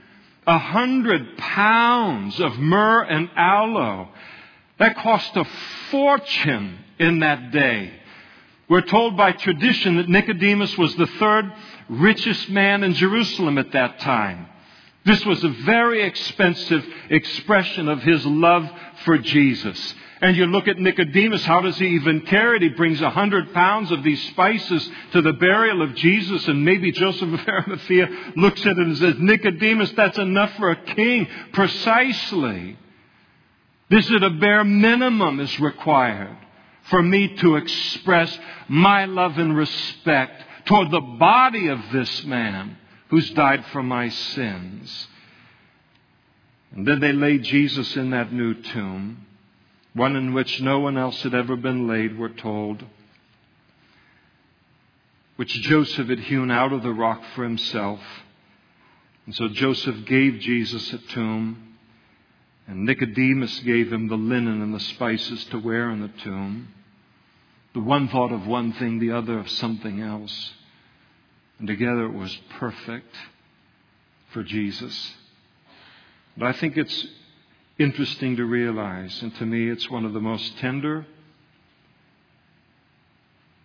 A 0.45 0.57
hundred 0.57 1.37
pounds 1.37 2.39
of 2.39 2.57
myrrh 2.57 3.03
and 3.03 3.29
aloe. 3.35 4.09
That 4.79 4.97
cost 4.97 5.35
a 5.37 5.45
fortune 5.91 6.79
in 6.99 7.19
that 7.19 7.51
day. 7.51 7.93
We're 8.69 8.81
told 8.81 9.17
by 9.17 9.33
tradition 9.33 9.97
that 9.97 10.09
Nicodemus 10.09 10.77
was 10.77 10.95
the 10.95 11.07
third 11.07 11.51
richest 11.89 12.49
man 12.49 12.83
in 12.83 12.93
Jerusalem 12.93 13.57
at 13.57 13.71
that 13.73 13.99
time. 13.99 14.47
This 15.05 15.25
was 15.25 15.43
a 15.43 15.49
very 15.49 16.01
expensive 16.03 16.85
expression 17.09 17.89
of 17.89 18.01
his 18.01 18.25
love 18.25 18.69
for 19.03 19.17
Jesus. 19.17 19.95
And 20.23 20.37
you 20.37 20.45
look 20.45 20.69
at 20.69 20.79
Nicodemus, 20.79 21.43
how 21.43 21.59
does 21.59 21.77
he 21.77 21.85
even 21.87 22.21
carry 22.21 22.55
it? 22.55 22.61
He 22.61 22.69
brings 22.69 23.01
a 23.01 23.09
hundred 23.09 23.53
pounds 23.53 23.91
of 23.91 24.03
these 24.03 24.25
spices 24.29 24.89
to 25.11 25.21
the 25.21 25.33
burial 25.33 25.81
of 25.81 25.95
Jesus, 25.95 26.47
and 26.47 26.63
maybe 26.63 26.93
Joseph 26.93 27.33
of 27.33 27.45
Arimathea 27.45 28.07
looks 28.37 28.61
at 28.61 28.77
it 28.77 28.77
and 28.77 28.97
says, 28.97 29.15
Nicodemus, 29.19 29.91
that's 29.91 30.17
enough 30.17 30.53
for 30.55 30.71
a 30.71 30.81
king. 30.95 31.27
Precisely. 31.51 32.77
This 33.89 34.05
is 34.09 34.21
a 34.21 34.29
bare 34.29 34.63
minimum 34.63 35.41
is 35.41 35.59
required 35.59 36.37
for 36.83 37.03
me 37.03 37.35
to 37.35 37.57
express 37.57 38.39
my 38.69 39.03
love 39.03 39.37
and 39.37 39.57
respect 39.57 40.41
toward 40.67 40.89
the 40.89 41.01
body 41.01 41.67
of 41.67 41.79
this 41.91 42.23
man 42.23 42.77
who's 43.09 43.29
died 43.31 43.65
for 43.73 43.83
my 43.83 44.07
sins. 44.07 45.07
And 46.71 46.87
then 46.87 47.01
they 47.01 47.11
laid 47.11 47.43
Jesus 47.43 47.93
in 47.97 48.11
that 48.11 48.31
new 48.31 48.53
tomb, 48.53 49.25
one 49.93 50.15
in 50.15 50.33
which 50.33 50.61
no 50.61 50.79
one 50.79 50.97
else 50.97 51.21
had 51.23 51.33
ever 51.33 51.55
been 51.55 51.87
laid, 51.87 52.17
we're 52.17 52.29
told, 52.29 52.83
which 55.35 55.53
Joseph 55.61 56.07
had 56.07 56.19
hewn 56.19 56.51
out 56.51 56.73
of 56.73 56.83
the 56.83 56.93
rock 56.93 57.21
for 57.35 57.43
himself. 57.43 57.99
And 59.25 59.35
so 59.35 59.47
Joseph 59.47 60.05
gave 60.05 60.39
Jesus 60.39 60.91
a 60.93 60.97
tomb 60.97 61.73
and 62.67 62.85
Nicodemus 62.85 63.59
gave 63.59 63.91
him 63.91 64.07
the 64.07 64.15
linen 64.15 64.61
and 64.61 64.73
the 64.73 64.79
spices 64.79 65.43
to 65.45 65.59
wear 65.59 65.89
in 65.89 66.01
the 66.01 66.21
tomb. 66.23 66.69
The 67.73 67.81
one 67.81 68.07
thought 68.07 68.31
of 68.31 68.47
one 68.47 68.73
thing, 68.73 68.99
the 68.99 69.11
other 69.11 69.39
of 69.39 69.49
something 69.49 69.99
else. 69.99 70.53
And 71.59 71.67
together 71.67 72.05
it 72.05 72.13
was 72.13 72.35
perfect 72.57 73.13
for 74.31 74.43
Jesus. 74.43 75.13
But 76.37 76.47
I 76.47 76.53
think 76.53 76.77
it's 76.77 77.07
interesting 77.77 78.35
to 78.37 78.45
realize, 78.45 79.21
and 79.21 79.35
to 79.35 79.45
me 79.45 79.69
it's 79.69 79.89
one 79.89 80.05
of 80.05 80.13
the 80.13 80.19
most 80.19 80.57
tender 80.59 81.05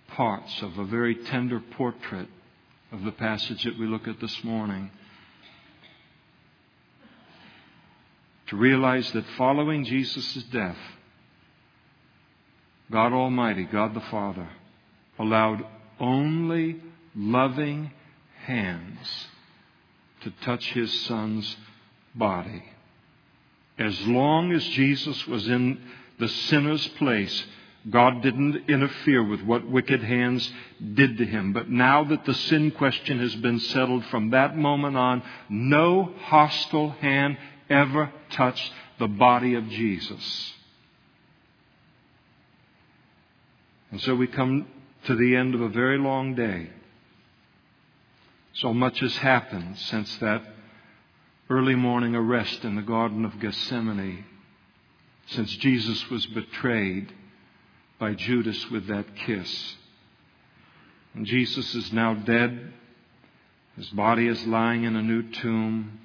parts 0.09 0.63
of 0.63 0.79
a 0.79 0.85
very 0.85 1.15
tender 1.15 1.61
portrait 1.61 2.29
of 2.91 3.05
the 3.05 3.13
passage 3.13 3.65
that 3.65 3.79
we 3.79 3.87
look 3.87 4.09
at 4.09 4.21
this 4.21 4.43
morning. 4.43 4.91
to 8.49 8.57
realize 8.57 9.11
that 9.13 9.25
following 9.37 9.85
Jesus' 9.85 10.43
death, 10.45 10.79
God 12.91 13.13
Almighty, 13.13 13.65
God 13.65 13.95
the 13.95 14.01
Father, 14.01 14.49
allowed 15.19 15.65
only 16.01 16.81
loving 17.15 17.93
hands 18.47 19.27
to 20.23 20.31
touch 20.43 20.73
his 20.73 20.93
son's 21.03 21.57
body. 22.15 22.65
As 23.79 23.99
long 24.07 24.53
as 24.53 24.65
Jesus 24.69 25.27
was 25.27 25.47
in 25.47 25.81
the 26.19 26.29
sinner's 26.29 26.87
place, 26.89 27.47
God 27.89 28.23
didn't 28.23 28.69
interfere 28.69 29.23
with 29.23 29.41
what 29.43 29.69
wicked 29.69 30.03
hands 30.03 30.51
did 30.95 31.19
to 31.19 31.25
him. 31.25 31.53
But 31.53 31.71
now 31.71 32.05
that 32.05 32.25
the 32.25 32.35
sin 32.35 32.73
question 32.73 33.21
has 33.21 33.35
been 33.37 33.61
settled 33.61 34.05
from 34.07 34.31
that 34.31 34.57
moment 34.57 34.97
on, 34.97 35.23
no 35.49 36.13
hostile 36.23 36.91
hand 36.91 37.39
ever 37.71 38.13
touched 38.31 38.73
the 38.99 39.07
body 39.07 39.55
of 39.55 39.69
Jesus. 39.69 40.55
And 43.91 44.01
so 44.01 44.15
we 44.15 44.27
come 44.27 44.67
to 45.05 45.15
the 45.15 45.37
end 45.37 45.55
of 45.55 45.61
a 45.61 45.69
very 45.69 45.99
long 45.99 46.35
day. 46.35 46.71
So 48.55 48.75
much 48.75 48.99
has 49.01 49.17
happened 49.19 49.79
since 49.79 50.15
that 50.19 50.43
early 51.51 51.75
morning 51.75 52.15
arrest 52.15 52.65
in 52.65 52.77
the 52.77 52.83
Garden 52.83 53.25
of 53.25 53.41
Gethsemane, 53.41 54.25
since 55.29 55.57
Jesus 55.57 56.11
was 56.11 56.27
betrayed 56.27 57.13
by 57.99 58.15
Judas 58.15 58.71
with 58.71 58.87
that 58.89 59.17
kiss. 59.17 59.77
And 61.15 61.25
Jesus 61.25 61.75
is 61.75 61.93
now 61.93 62.15
dead. 62.15 62.73
His 63.77 63.89
body 63.91 64.27
is 64.27 64.47
lying 64.47 64.85
in 64.85 64.95
a 64.95 65.03
new 65.03 65.23
tomb 65.23 66.01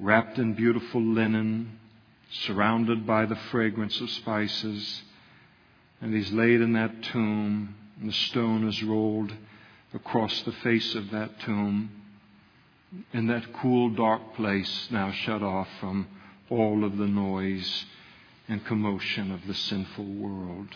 wrapped 0.00 0.38
in 0.38 0.54
beautiful 0.54 1.02
linen, 1.02 1.78
surrounded 2.30 3.06
by 3.06 3.26
the 3.26 3.36
fragrance 3.50 4.00
of 4.00 4.10
spices. 4.10 5.02
And 6.00 6.14
he's 6.14 6.32
laid 6.32 6.60
in 6.60 6.72
that 6.72 7.02
tomb, 7.04 7.74
and 8.00 8.08
the 8.08 8.14
stone 8.14 8.66
is 8.66 8.82
rolled 8.82 9.32
across 9.92 10.42
the 10.42 10.52
face 10.52 10.94
of 10.94 11.10
that 11.10 11.38
tomb. 11.40 11.99
In 13.12 13.28
that 13.28 13.52
cool, 13.54 13.90
dark 13.90 14.34
place, 14.34 14.88
now 14.90 15.12
shut 15.12 15.42
off 15.42 15.68
from 15.78 16.08
all 16.48 16.84
of 16.84 16.96
the 16.96 17.06
noise 17.06 17.84
and 18.48 18.64
commotion 18.64 19.30
of 19.30 19.46
the 19.46 19.54
sinful 19.54 20.04
world. 20.04 20.68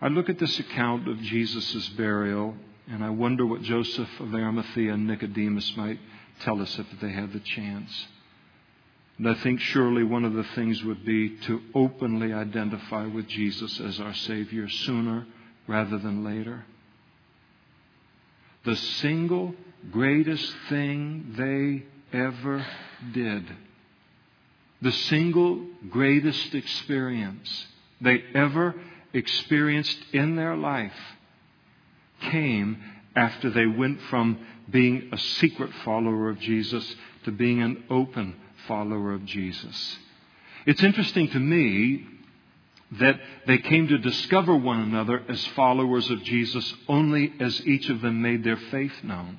I 0.00 0.08
look 0.08 0.28
at 0.28 0.38
this 0.38 0.58
account 0.58 1.08
of 1.08 1.20
Jesus' 1.20 1.88
burial, 1.90 2.56
and 2.88 3.04
I 3.04 3.10
wonder 3.10 3.46
what 3.46 3.62
Joseph 3.62 4.08
of 4.20 4.34
Arimathea 4.34 4.92
and 4.92 5.06
Nicodemus 5.06 5.76
might 5.76 6.00
tell 6.40 6.60
us 6.60 6.78
if 6.78 6.86
they 7.00 7.12
had 7.12 7.32
the 7.32 7.40
chance. 7.40 8.06
And 9.18 9.28
I 9.28 9.34
think 9.34 9.60
surely 9.60 10.02
one 10.02 10.24
of 10.24 10.34
the 10.34 10.44
things 10.44 10.82
would 10.84 11.04
be 11.04 11.30
to 11.46 11.62
openly 11.74 12.32
identify 12.32 13.06
with 13.06 13.28
Jesus 13.28 13.80
as 13.80 14.00
our 14.00 14.12
Savior 14.12 14.68
sooner 14.68 15.26
rather 15.66 15.98
than 15.98 16.24
later. 16.24 16.66
The 18.64 18.76
single 18.76 19.54
greatest 19.90 20.54
thing 20.68 21.34
they 21.36 22.18
ever 22.18 22.64
did, 23.12 23.44
the 24.82 24.92
single 24.92 25.66
greatest 25.90 26.54
experience 26.54 27.66
they 28.00 28.22
ever 28.34 28.74
experienced 29.12 29.98
in 30.12 30.36
their 30.36 30.56
life 30.56 30.92
came 32.20 32.82
after 33.14 33.50
they 33.50 33.66
went 33.66 34.00
from 34.10 34.38
being 34.70 35.08
a 35.12 35.18
secret 35.18 35.70
follower 35.84 36.28
of 36.28 36.38
Jesus 36.40 36.94
to 37.24 37.30
being 37.30 37.62
an 37.62 37.84
open 37.88 38.36
follower 38.66 39.12
of 39.12 39.24
Jesus. 39.24 39.98
It's 40.66 40.82
interesting 40.82 41.30
to 41.30 41.38
me 41.38 42.06
that 42.98 43.18
they 43.46 43.58
came 43.58 43.88
to 43.88 43.98
discover 43.98 44.54
one 44.54 44.80
another 44.80 45.22
as 45.28 45.44
followers 45.48 46.08
of 46.10 46.22
Jesus 46.22 46.74
only 46.88 47.32
as 47.40 47.66
each 47.66 47.88
of 47.88 48.00
them 48.00 48.22
made 48.22 48.44
their 48.44 48.56
faith 48.56 48.92
known. 49.02 49.38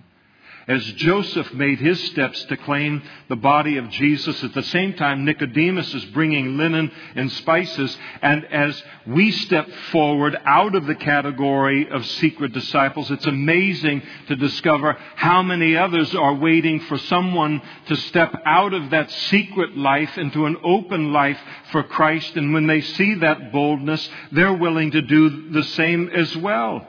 As 0.68 0.84
Joseph 0.94 1.54
made 1.54 1.80
his 1.80 2.02
steps 2.08 2.44
to 2.46 2.58
claim 2.58 3.02
the 3.30 3.38
body 3.38 3.78
of 3.78 3.90
Jesus, 3.90 4.44
at 4.44 4.54
the 4.54 4.64
same 4.64 4.94
time 4.94 5.24
Nicodemus 5.24 5.94
is 5.94 6.04
bringing 6.06 6.58
linen 6.58 6.92
and 7.16 7.32
spices, 7.32 7.98
and 8.22 8.44
as 8.46 8.84
we 9.06 9.32
step 9.32 9.70
forward 9.92 10.38
out 10.46 10.76
of 10.76 10.86
the 10.86 10.96
category 10.96 11.90
of 11.90 12.06
secret 12.06 12.52
disciples, 12.52 13.10
it's 13.10 13.26
amazing 13.26 14.02
to 14.28 14.36
discover 14.36 14.98
how 15.16 15.42
many 15.42 15.78
others 15.78 16.14
are 16.14 16.36
waiting 16.36 16.82
for 16.82 16.98
someone 16.98 17.62
to 17.88 17.96
step 17.96 18.36
out 18.46 18.74
of 18.74 18.90
that 18.90 19.10
secret 19.10 19.78
life 19.78 20.18
into 20.18 20.46
an 20.46 20.58
open 20.66 21.14
life 21.14 21.40
for 21.72 21.84
Christ, 21.84 22.36
and 22.36 22.54
when 22.54 22.68
they 22.68 22.82
see 22.82 23.16
that 23.16 23.54
boldness, 23.54 24.10
they're 24.34 24.54
willing 24.54 24.92
to 24.92 25.02
do 25.02 25.50
the 25.52 25.64
same 25.64 26.10
as 26.10 26.36
well. 26.36 26.86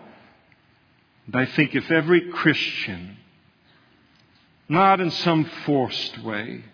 And 1.27 1.37
I 1.37 1.47
think 1.47 1.77
if 1.77 1.91
every 1.93 2.33
Christian 2.33 3.18
not 4.69 5.01
in 5.01 5.11
some 5.11 5.45
forced 5.65 6.19
way, 6.23 6.65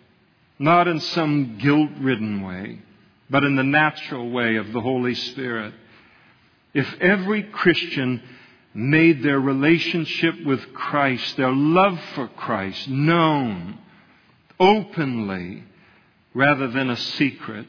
not 0.59 0.89
in 0.89 1.01
some 1.01 1.59
guilt 1.59 1.91
ridden 2.01 2.43
way, 2.43 2.81
but 3.31 3.45
in 3.45 3.57
the 3.57 3.63
natural 3.63 4.31
way 4.31 4.57
of 4.57 4.73
the 4.73 4.81
Holy 4.81 5.15
Spirit. 5.15 5.75
If 6.73 6.93
every 7.01 7.45
Christian 7.45 8.23
made 8.75 9.23
their 9.23 9.39
relationship 9.39 10.45
with 10.45 10.75
Christ, 10.75 11.37
their 11.37 11.53
love 11.53 11.99
for 12.15 12.27
Christ, 12.29 12.89
known 12.89 13.79
openly 14.59 15.63
rather 16.35 16.69
than 16.69 16.91
a 16.91 16.97
secret, 16.97 17.69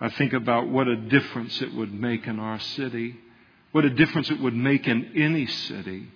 I 0.00 0.08
think 0.10 0.32
about 0.32 0.68
what 0.68 0.88
a 0.88 0.96
difference 0.96 1.62
it 1.62 1.72
would 1.72 1.94
make 1.94 2.26
in 2.26 2.40
our 2.40 2.58
city, 2.58 3.16
what 3.70 3.84
a 3.84 3.90
difference 3.90 4.30
it 4.30 4.40
would 4.40 4.56
make 4.56 4.88
in 4.88 5.12
any 5.14 5.46
city 5.46 6.08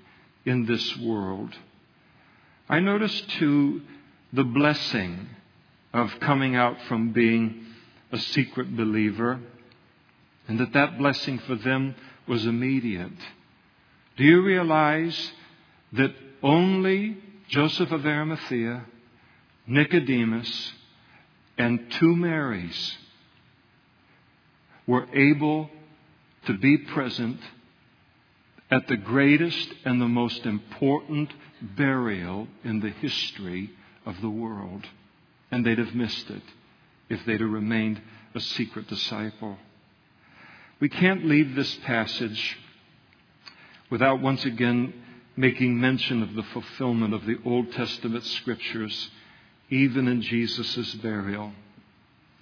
in 0.44 0.66
this 0.66 0.96
world. 0.98 1.54
I 2.68 2.80
notice 2.80 3.20
too 3.38 3.82
the 4.32 4.44
blessing 4.44 5.28
of 5.92 6.18
coming 6.20 6.56
out 6.56 6.76
from 6.88 7.12
being 7.12 7.64
a 8.10 8.18
secret 8.18 8.76
believer, 8.76 9.40
and 10.48 10.58
that 10.58 10.72
that 10.72 10.98
blessing 10.98 11.38
for 11.38 11.54
them 11.54 11.94
was 12.26 12.44
immediate. 12.44 13.12
Do 14.16 14.24
you 14.24 14.42
realize 14.42 15.32
that 15.92 16.14
only 16.42 17.18
Joseph 17.48 17.92
of 17.92 18.04
Arimathea, 18.04 18.84
Nicodemus, 19.66 20.72
and 21.56 21.90
two 21.92 22.16
Marys 22.16 22.96
were 24.86 25.06
able 25.14 25.70
to 26.46 26.58
be 26.58 26.78
present 26.78 27.40
at 28.70 28.88
the 28.88 28.96
greatest 28.96 29.68
and 29.84 30.00
the 30.00 30.08
most 30.08 30.44
important 30.44 31.32
burial 31.60 32.48
in 32.64 32.80
the 32.80 32.90
history 32.90 33.70
of 34.04 34.20
the 34.20 34.30
world. 34.30 34.84
And 35.50 35.64
they'd 35.64 35.78
have 35.78 35.94
missed 35.94 36.28
it 36.30 36.42
if 37.08 37.24
they'd 37.24 37.40
have 37.40 37.50
remained 37.50 38.00
a 38.34 38.40
secret 38.40 38.88
disciple. 38.88 39.56
We 40.80 40.88
can't 40.88 41.24
leave 41.24 41.54
this 41.54 41.74
passage 41.84 42.58
without 43.90 44.20
once 44.20 44.44
again 44.44 44.92
making 45.36 45.80
mention 45.80 46.22
of 46.22 46.34
the 46.34 46.42
fulfillment 46.42 47.14
of 47.14 47.24
the 47.26 47.38
Old 47.44 47.70
Testament 47.72 48.24
scriptures, 48.24 49.10
even 49.70 50.08
in 50.08 50.22
Jesus' 50.22 50.94
burial. 50.94 51.52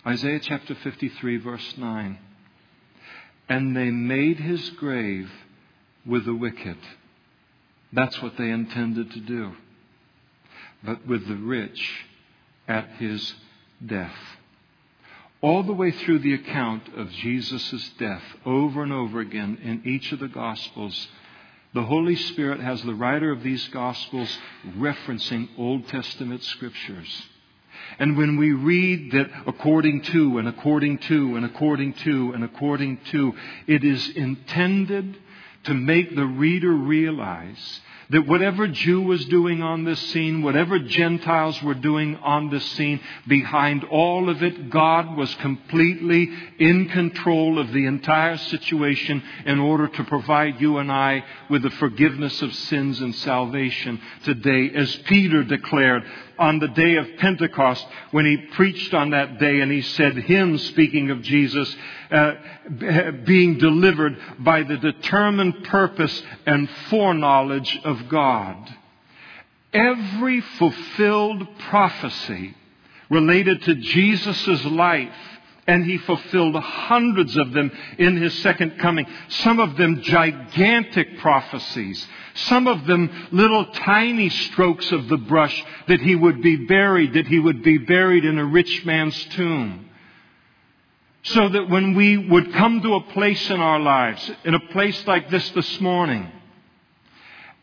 Isaiah 0.06 0.40
chapter 0.40 0.74
53, 0.74 1.38
verse 1.38 1.74
9. 1.76 2.18
And 3.48 3.76
they 3.76 3.90
made 3.90 4.38
his 4.38 4.70
grave 4.70 5.30
with 6.06 6.24
the 6.24 6.34
wicked. 6.34 6.78
That's 7.92 8.20
what 8.22 8.36
they 8.36 8.50
intended 8.50 9.12
to 9.12 9.20
do. 9.20 9.52
But 10.82 11.06
with 11.06 11.26
the 11.26 11.36
rich 11.36 12.04
at 12.68 12.88
his 12.98 13.34
death. 13.84 14.14
All 15.40 15.62
the 15.62 15.72
way 15.72 15.90
through 15.90 16.20
the 16.20 16.34
account 16.34 16.88
of 16.96 17.10
Jesus' 17.10 17.90
death, 17.98 18.22
over 18.46 18.82
and 18.82 18.92
over 18.92 19.20
again 19.20 19.58
in 19.62 19.82
each 19.84 20.10
of 20.12 20.18
the 20.18 20.28
Gospels, 20.28 21.08
the 21.74 21.82
Holy 21.82 22.16
Spirit 22.16 22.60
has 22.60 22.82
the 22.82 22.94
writer 22.94 23.30
of 23.30 23.42
these 23.42 23.66
Gospels 23.68 24.38
referencing 24.78 25.48
Old 25.58 25.86
Testament 25.88 26.42
scriptures. 26.44 27.26
And 27.98 28.16
when 28.16 28.38
we 28.38 28.52
read 28.52 29.12
that 29.12 29.30
according 29.46 30.02
to 30.02 30.38
and 30.38 30.48
according 30.48 30.98
to 30.98 31.36
and 31.36 31.44
according 31.44 31.92
to 31.94 32.32
and 32.32 32.44
according 32.44 33.00
to, 33.10 33.34
it 33.66 33.84
is 33.84 34.08
intended 34.10 35.18
to 35.64 35.74
make 35.74 36.14
the 36.14 36.26
reader 36.26 36.72
realize 36.72 37.80
that 38.10 38.26
whatever 38.26 38.68
Jew 38.68 39.00
was 39.00 39.24
doing 39.26 39.62
on 39.62 39.84
this 39.84 40.00
scene, 40.10 40.42
whatever 40.42 40.78
Gentiles 40.78 41.60
were 41.62 41.74
doing 41.74 42.16
on 42.16 42.50
this 42.50 42.64
scene, 42.72 43.00
behind 43.26 43.84
all 43.84 44.28
of 44.28 44.42
it, 44.42 44.70
God 44.70 45.16
was 45.16 45.34
completely 45.36 46.30
in 46.58 46.88
control 46.90 47.58
of 47.58 47.72
the 47.72 47.86
entire 47.86 48.36
situation 48.36 49.22
in 49.46 49.58
order 49.58 49.88
to 49.88 50.04
provide 50.04 50.60
you 50.60 50.78
and 50.78 50.92
I 50.92 51.24
with 51.48 51.62
the 51.62 51.70
forgiveness 51.70 52.42
of 52.42 52.54
sins 52.54 53.00
and 53.00 53.14
salvation 53.14 54.00
today. 54.24 54.70
As 54.74 54.94
Peter 55.06 55.42
declared, 55.42 56.04
on 56.38 56.58
the 56.58 56.68
day 56.68 56.96
of 56.96 57.06
Pentecost 57.18 57.86
when 58.10 58.26
he 58.26 58.36
preached 58.36 58.94
on 58.94 59.10
that 59.10 59.38
day 59.38 59.60
and 59.60 59.70
he 59.70 59.82
said, 59.82 60.16
Him, 60.16 60.58
speaking 60.58 61.10
of 61.10 61.22
Jesus, 61.22 61.74
uh, 62.10 62.32
being 63.24 63.58
delivered 63.58 64.16
by 64.38 64.62
the 64.62 64.76
determined 64.76 65.64
purpose 65.64 66.22
and 66.46 66.68
foreknowledge 66.90 67.78
of 67.84 68.08
God. 68.08 68.74
Every 69.72 70.40
fulfilled 70.40 71.58
prophecy 71.58 72.54
related 73.10 73.62
to 73.62 73.74
Jesus' 73.74 74.64
life 74.64 75.12
and 75.66 75.84
he 75.84 75.98
fulfilled 75.98 76.54
hundreds 76.56 77.36
of 77.36 77.52
them 77.52 77.70
in 77.98 78.16
his 78.16 78.34
second 78.42 78.78
coming. 78.78 79.06
Some 79.28 79.58
of 79.58 79.76
them 79.76 80.02
gigantic 80.02 81.18
prophecies. 81.18 82.06
Some 82.34 82.66
of 82.66 82.86
them 82.86 83.28
little 83.32 83.64
tiny 83.66 84.28
strokes 84.28 84.90
of 84.92 85.08
the 85.08 85.16
brush 85.16 85.64
that 85.88 86.00
he 86.00 86.14
would 86.14 86.42
be 86.42 86.56
buried, 86.56 87.14
that 87.14 87.26
he 87.26 87.38
would 87.38 87.62
be 87.62 87.78
buried 87.78 88.24
in 88.24 88.38
a 88.38 88.44
rich 88.44 88.84
man's 88.84 89.24
tomb. 89.26 89.88
So 91.22 91.48
that 91.48 91.70
when 91.70 91.94
we 91.94 92.18
would 92.18 92.52
come 92.52 92.82
to 92.82 92.96
a 92.96 93.00
place 93.00 93.48
in 93.48 93.58
our 93.58 93.80
lives, 93.80 94.30
in 94.44 94.54
a 94.54 94.60
place 94.60 95.06
like 95.06 95.30
this 95.30 95.48
this 95.50 95.80
morning, 95.80 96.30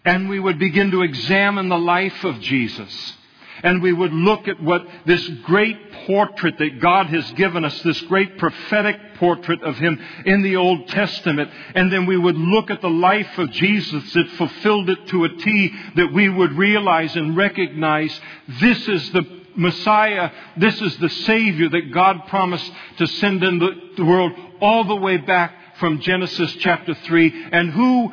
and 0.04 0.30
we 0.30 0.40
would 0.40 0.58
begin 0.58 0.90
to 0.92 1.04
examine 1.04 1.70
the 1.70 1.78
life 1.78 2.24
of 2.24 2.40
Jesus, 2.40 3.18
and 3.64 3.82
we 3.82 3.94
would 3.94 4.14
look 4.14 4.48
at 4.48 4.62
what 4.62 4.86
this 5.06 5.28
great 5.44 5.92
portrait 6.06 6.58
that 6.58 6.80
God 6.80 7.08
has 7.08 7.32
given 7.34 7.64
us, 7.66 7.82
this 7.84 8.02
great 8.02 8.38
prophetic 8.38 9.16
portrait 9.16 9.62
of 9.64 9.78
Him 9.78 10.00
in 10.26 10.42
the 10.42 10.56
Old 10.56 10.88
Testament, 10.88 11.50
and 11.76 11.92
then 11.92 12.06
we 12.06 12.18
would 12.18 12.38
look 12.38 12.72
at 12.72 12.82
the 12.82 12.90
life 12.90 13.38
of 13.38 13.52
Jesus 13.52 14.14
that 14.14 14.28
fulfilled 14.38 14.90
it 14.90 15.08
to 15.08 15.24
a 15.26 15.30
T, 15.30 15.74
that 15.96 16.12
we 16.14 16.30
would 16.30 16.54
realize 16.54 17.16
and 17.16 17.38
recognize 17.38 18.20
this 18.60 18.88
is 18.88 19.12
the 19.12 19.42
Messiah, 19.56 20.32
this 20.58 20.82
is 20.82 20.98
the 20.98 21.10
Savior 21.10 21.70
that 21.70 21.92
God 21.92 22.28
promised 22.28 22.72
to 22.98 23.08
send 23.08 23.44
into 23.44 23.70
the 23.98 24.06
world 24.06 24.32
all 24.62 24.86
the 24.86 24.96
way 24.96 25.18
back 25.18 25.54
from 25.78 26.00
Genesis 26.00 26.56
chapter 26.60 26.94
3, 26.94 27.50
and 27.52 27.72
who, 27.72 28.12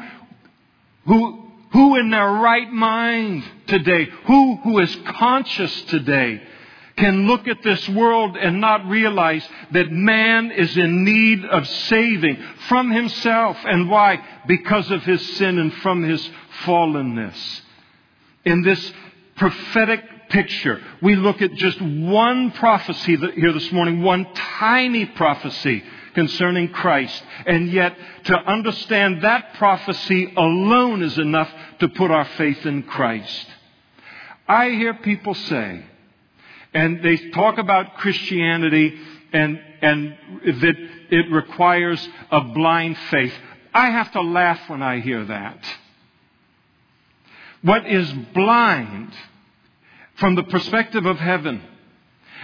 who 1.07 1.48
who 1.73 1.97
in 1.97 2.11
their 2.11 2.31
right 2.31 2.71
mind 2.73 3.45
today, 3.67 4.09
who, 4.25 4.57
who 4.57 4.79
is 4.79 4.95
conscious 5.07 5.83
today, 5.83 6.43
can 6.97 7.27
look 7.27 7.47
at 7.47 7.63
this 7.63 7.89
world 7.91 8.37
and 8.37 8.61
not 8.61 8.87
realize 8.87 9.47
that 9.71 9.91
man 9.91 10.51
is 10.51 10.77
in 10.77 11.05
need 11.05 11.45
of 11.45 11.67
saving 11.67 12.37
from 12.69 12.91
himself. 12.91 13.57
And 13.65 13.89
why? 13.89 14.23
Because 14.47 14.91
of 14.91 15.05
his 15.05 15.37
sin 15.37 15.59
and 15.59 15.73
from 15.75 16.03
his 16.03 16.29
fallenness. 16.65 17.61
In 18.45 18.63
this 18.63 18.93
prophetic 19.37 20.29
picture, 20.31 20.83
we 21.01 21.15
look 21.15 21.41
at 21.41 21.55
just 21.55 21.81
one 21.81 22.51
prophecy 22.53 23.17
here 23.17 23.53
this 23.53 23.71
morning, 23.73 24.03
one 24.03 24.27
tiny 24.35 25.07
prophecy 25.07 25.85
concerning 26.19 26.69
Christ. 26.71 27.23
And 27.47 27.71
yet, 27.71 27.97
to 28.25 28.37
understand 28.37 29.23
that 29.23 29.55
prophecy 29.55 30.33
alone 30.37 31.05
is 31.05 31.17
enough 31.17 31.49
to 31.79 31.89
put 31.89 32.11
our 32.11 32.25
faith 32.25 32.67
in 32.67 32.83
Christ. 32.83 33.47
I 34.49 34.71
hear 34.71 34.95
people 34.95 35.35
say, 35.35 35.85
and 36.75 37.05
they 37.05 37.31
talk 37.31 37.59
about 37.59 37.99
Christianity 37.99 38.99
and, 39.33 39.61
and 39.81 40.19
that 40.45 40.77
it 41.11 41.31
requires 41.31 42.09
a 42.33 42.41
blind 42.41 42.99
faith. 43.13 43.35
I 43.73 43.91
have 43.91 44.11
to 44.13 44.21
laugh 44.21 44.69
when 44.69 44.83
I 44.83 44.99
hear 44.99 45.25
that. 45.25 45.65
What 47.63 47.87
is 47.87 48.13
blind 48.35 49.13
from 50.17 50.35
the 50.35 50.43
perspective 50.43 51.07
of 51.07 51.19
heaven 51.21 51.63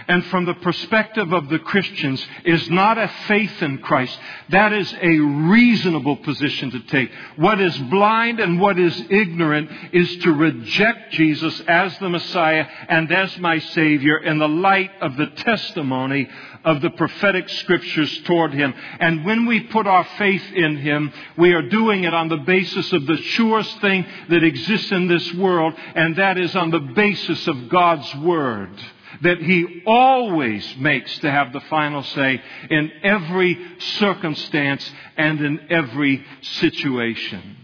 and 0.07 0.23
from 0.25 0.45
the 0.45 0.53
perspective 0.55 1.31
of 1.33 1.49
the 1.49 1.59
Christians 1.59 2.25
is 2.43 2.69
not 2.69 2.97
a 2.97 3.07
faith 3.27 3.61
in 3.61 3.79
Christ. 3.79 4.17
That 4.49 4.71
is 4.73 4.93
a 5.01 5.17
reasonable 5.19 6.17
position 6.17 6.71
to 6.71 6.79
take. 6.81 7.11
What 7.37 7.59
is 7.59 7.77
blind 7.77 8.39
and 8.39 8.59
what 8.59 8.79
is 8.79 8.99
ignorant 9.09 9.69
is 9.93 10.17
to 10.17 10.31
reject 10.31 11.13
Jesus 11.13 11.59
as 11.67 11.97
the 11.99 12.09
Messiah 12.09 12.67
and 12.87 13.11
as 13.11 13.37
my 13.39 13.59
Savior 13.59 14.17
in 14.17 14.37
the 14.37 14.47
light 14.47 14.91
of 15.01 15.17
the 15.17 15.27
testimony 15.27 16.29
of 16.63 16.81
the 16.81 16.89
prophetic 16.91 17.49
scriptures 17.49 18.21
toward 18.23 18.53
Him. 18.53 18.73
And 18.99 19.25
when 19.25 19.45
we 19.45 19.61
put 19.61 19.87
our 19.87 20.05
faith 20.17 20.43
in 20.53 20.77
Him, 20.77 21.11
we 21.37 21.53
are 21.53 21.67
doing 21.69 22.03
it 22.03 22.13
on 22.13 22.27
the 22.27 22.37
basis 22.37 22.91
of 22.93 23.05
the 23.05 23.17
surest 23.17 23.79
thing 23.81 24.05
that 24.29 24.43
exists 24.43 24.91
in 24.91 25.07
this 25.07 25.33
world, 25.35 25.73
and 25.95 26.15
that 26.17 26.37
is 26.37 26.55
on 26.55 26.71
the 26.71 26.79
basis 26.79 27.47
of 27.47 27.69
God's 27.69 28.13
Word 28.15 28.71
that 29.21 29.41
He 29.41 29.83
always 29.85 30.75
makes 30.77 31.17
to 31.19 31.31
have 31.31 31.53
the 31.53 31.61
final 31.61 32.03
say 32.03 32.41
in 32.69 32.91
every 33.03 33.57
circumstance 33.79 34.89
and 35.17 35.39
in 35.41 35.59
every 35.69 36.25
situation. 36.41 37.57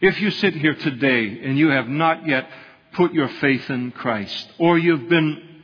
If 0.00 0.20
you 0.20 0.30
sit 0.30 0.54
here 0.54 0.74
today 0.74 1.40
and 1.44 1.58
you 1.58 1.68
have 1.68 1.88
not 1.88 2.26
yet 2.26 2.48
put 2.94 3.12
your 3.12 3.28
faith 3.28 3.68
in 3.70 3.92
Christ, 3.92 4.50
or 4.58 4.78
you've 4.78 5.08
been 5.08 5.62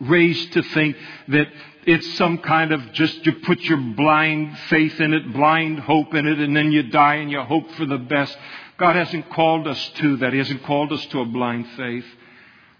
raised 0.00 0.52
to 0.52 0.62
think 0.62 0.96
that 1.28 1.48
it's 1.86 2.14
some 2.16 2.38
kind 2.38 2.72
of 2.72 2.92
just 2.92 3.24
you 3.24 3.32
put 3.32 3.60
your 3.60 3.78
blind 3.78 4.58
faith 4.68 5.00
in 5.00 5.14
it, 5.14 5.32
blind 5.32 5.78
hope 5.78 6.14
in 6.14 6.26
it, 6.26 6.38
and 6.38 6.54
then 6.54 6.72
you 6.72 6.82
die 6.84 7.16
and 7.16 7.30
you 7.30 7.40
hope 7.40 7.70
for 7.72 7.86
the 7.86 7.98
best. 7.98 8.36
God 8.76 8.96
hasn't 8.96 9.30
called 9.30 9.68
us 9.68 9.90
to 9.96 10.16
that. 10.18 10.32
He 10.32 10.38
hasn't 10.38 10.64
called 10.64 10.92
us 10.92 11.04
to 11.06 11.20
a 11.20 11.24
blind 11.24 11.66
faith. 11.76 12.04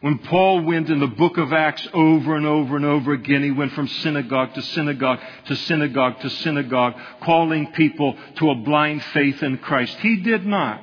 When 0.06 0.18
Paul 0.18 0.60
went 0.60 0.88
in 0.88 1.00
the 1.00 1.08
book 1.08 1.36
of 1.36 1.52
Acts 1.52 1.88
over 1.92 2.36
and 2.36 2.46
over 2.46 2.76
and 2.76 2.84
over 2.84 3.12
again, 3.12 3.42
he 3.42 3.50
went 3.50 3.72
from 3.72 3.88
synagogue 3.88 4.54
to 4.54 4.62
synagogue 4.62 5.18
to 5.46 5.56
synagogue 5.56 6.20
to 6.20 6.30
synagogue, 6.30 6.94
calling 7.22 7.72
people 7.72 8.16
to 8.36 8.50
a 8.50 8.54
blind 8.54 9.02
faith 9.02 9.42
in 9.42 9.58
Christ. 9.58 9.98
He 9.98 10.18
did 10.18 10.46
not. 10.46 10.80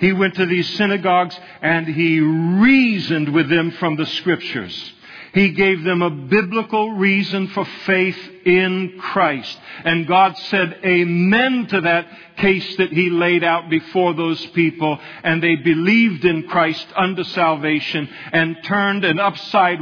He 0.00 0.12
went 0.12 0.34
to 0.34 0.46
these 0.46 0.68
synagogues 0.76 1.38
and 1.62 1.86
he 1.86 2.18
reasoned 2.18 3.28
with 3.28 3.48
them 3.48 3.70
from 3.70 3.94
the 3.94 4.06
scriptures. 4.06 4.94
He 5.36 5.50
gave 5.50 5.84
them 5.84 6.00
a 6.00 6.08
biblical 6.08 6.92
reason 6.92 7.48
for 7.48 7.66
faith 7.84 8.18
in 8.46 8.98
Christ. 8.98 9.58
And 9.84 10.06
God 10.06 10.34
said 10.38 10.80
amen 10.82 11.66
to 11.66 11.82
that 11.82 12.06
case 12.38 12.76
that 12.76 12.90
He 12.90 13.10
laid 13.10 13.44
out 13.44 13.68
before 13.68 14.14
those 14.14 14.44
people. 14.46 14.98
And 15.22 15.42
they 15.42 15.56
believed 15.56 16.24
in 16.24 16.44
Christ 16.44 16.86
unto 16.96 17.22
salvation 17.22 18.08
and 18.32 18.56
turned 18.64 19.04
an 19.04 19.20
upside 19.20 19.78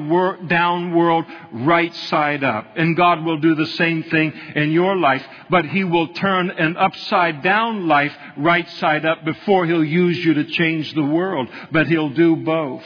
down 0.49 0.93
world 0.93 1.25
right 1.53 1.95
side 1.95 2.43
up. 2.43 2.73
And 2.75 2.97
God 2.97 3.25
will 3.25 3.39
do 3.39 3.55
the 3.55 3.69
same 3.79 4.03
thing 4.03 4.33
in 4.57 4.73
your 4.73 4.97
life. 4.97 5.25
But 5.51 5.67
He 5.67 5.85
will 5.85 6.09
turn 6.15 6.51
an 6.51 6.77
upside 6.77 7.45
down 7.45 7.87
life 7.87 8.13
right 8.37 8.69
side 8.71 9.07
up 9.07 9.25
before 9.25 9.67
He'll 9.67 9.85
use 9.85 10.19
you 10.25 10.35
to 10.35 10.47
change 10.47 10.93
the 10.95 11.05
world. 11.05 11.49
But 11.71 11.87
He'll 11.87 12.11
do 12.11 12.35
both 12.35 12.83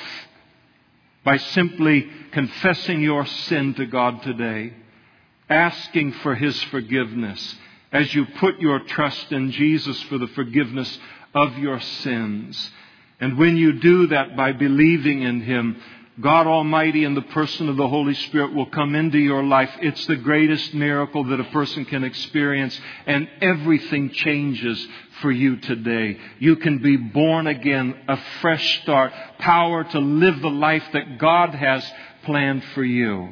by 1.28 1.36
simply 1.36 2.08
confessing 2.38 3.00
your 3.00 3.26
sin 3.26 3.74
to 3.74 3.84
God 3.84 4.22
today, 4.22 4.72
asking 5.50 6.12
for 6.22 6.36
His 6.36 6.56
forgiveness 6.64 7.56
as 7.90 8.14
you 8.14 8.24
put 8.38 8.60
your 8.60 8.78
trust 8.78 9.32
in 9.32 9.50
Jesus 9.50 10.00
for 10.04 10.18
the 10.18 10.28
forgiveness 10.28 11.00
of 11.34 11.58
your 11.58 11.80
sins. 11.80 12.70
And 13.18 13.36
when 13.38 13.56
you 13.56 13.80
do 13.80 14.06
that 14.08 14.36
by 14.36 14.52
believing 14.52 15.22
in 15.22 15.40
Him, 15.40 15.82
God 16.20 16.46
Almighty 16.46 17.02
in 17.02 17.16
the 17.16 17.22
person 17.22 17.68
of 17.68 17.76
the 17.76 17.88
Holy 17.88 18.14
Spirit 18.14 18.54
will 18.54 18.70
come 18.70 18.94
into 18.94 19.18
your 19.18 19.42
life. 19.42 19.70
It's 19.80 20.06
the 20.06 20.16
greatest 20.16 20.74
miracle 20.74 21.24
that 21.24 21.40
a 21.40 21.44
person 21.44 21.86
can 21.86 22.04
experience, 22.04 22.80
and 23.06 23.28
everything 23.40 24.10
changes 24.10 24.86
for 25.22 25.32
you 25.32 25.56
today. 25.56 26.18
You 26.38 26.56
can 26.56 26.78
be 26.78 26.96
born 26.96 27.48
again, 27.48 27.96
a 28.06 28.16
fresh 28.40 28.82
start, 28.82 29.12
power 29.38 29.82
to 29.82 29.98
live 29.98 30.40
the 30.40 30.50
life 30.50 30.84
that 30.92 31.18
God 31.18 31.54
has 31.54 31.88
planned 32.24 32.64
for 32.74 32.84
you. 32.84 33.30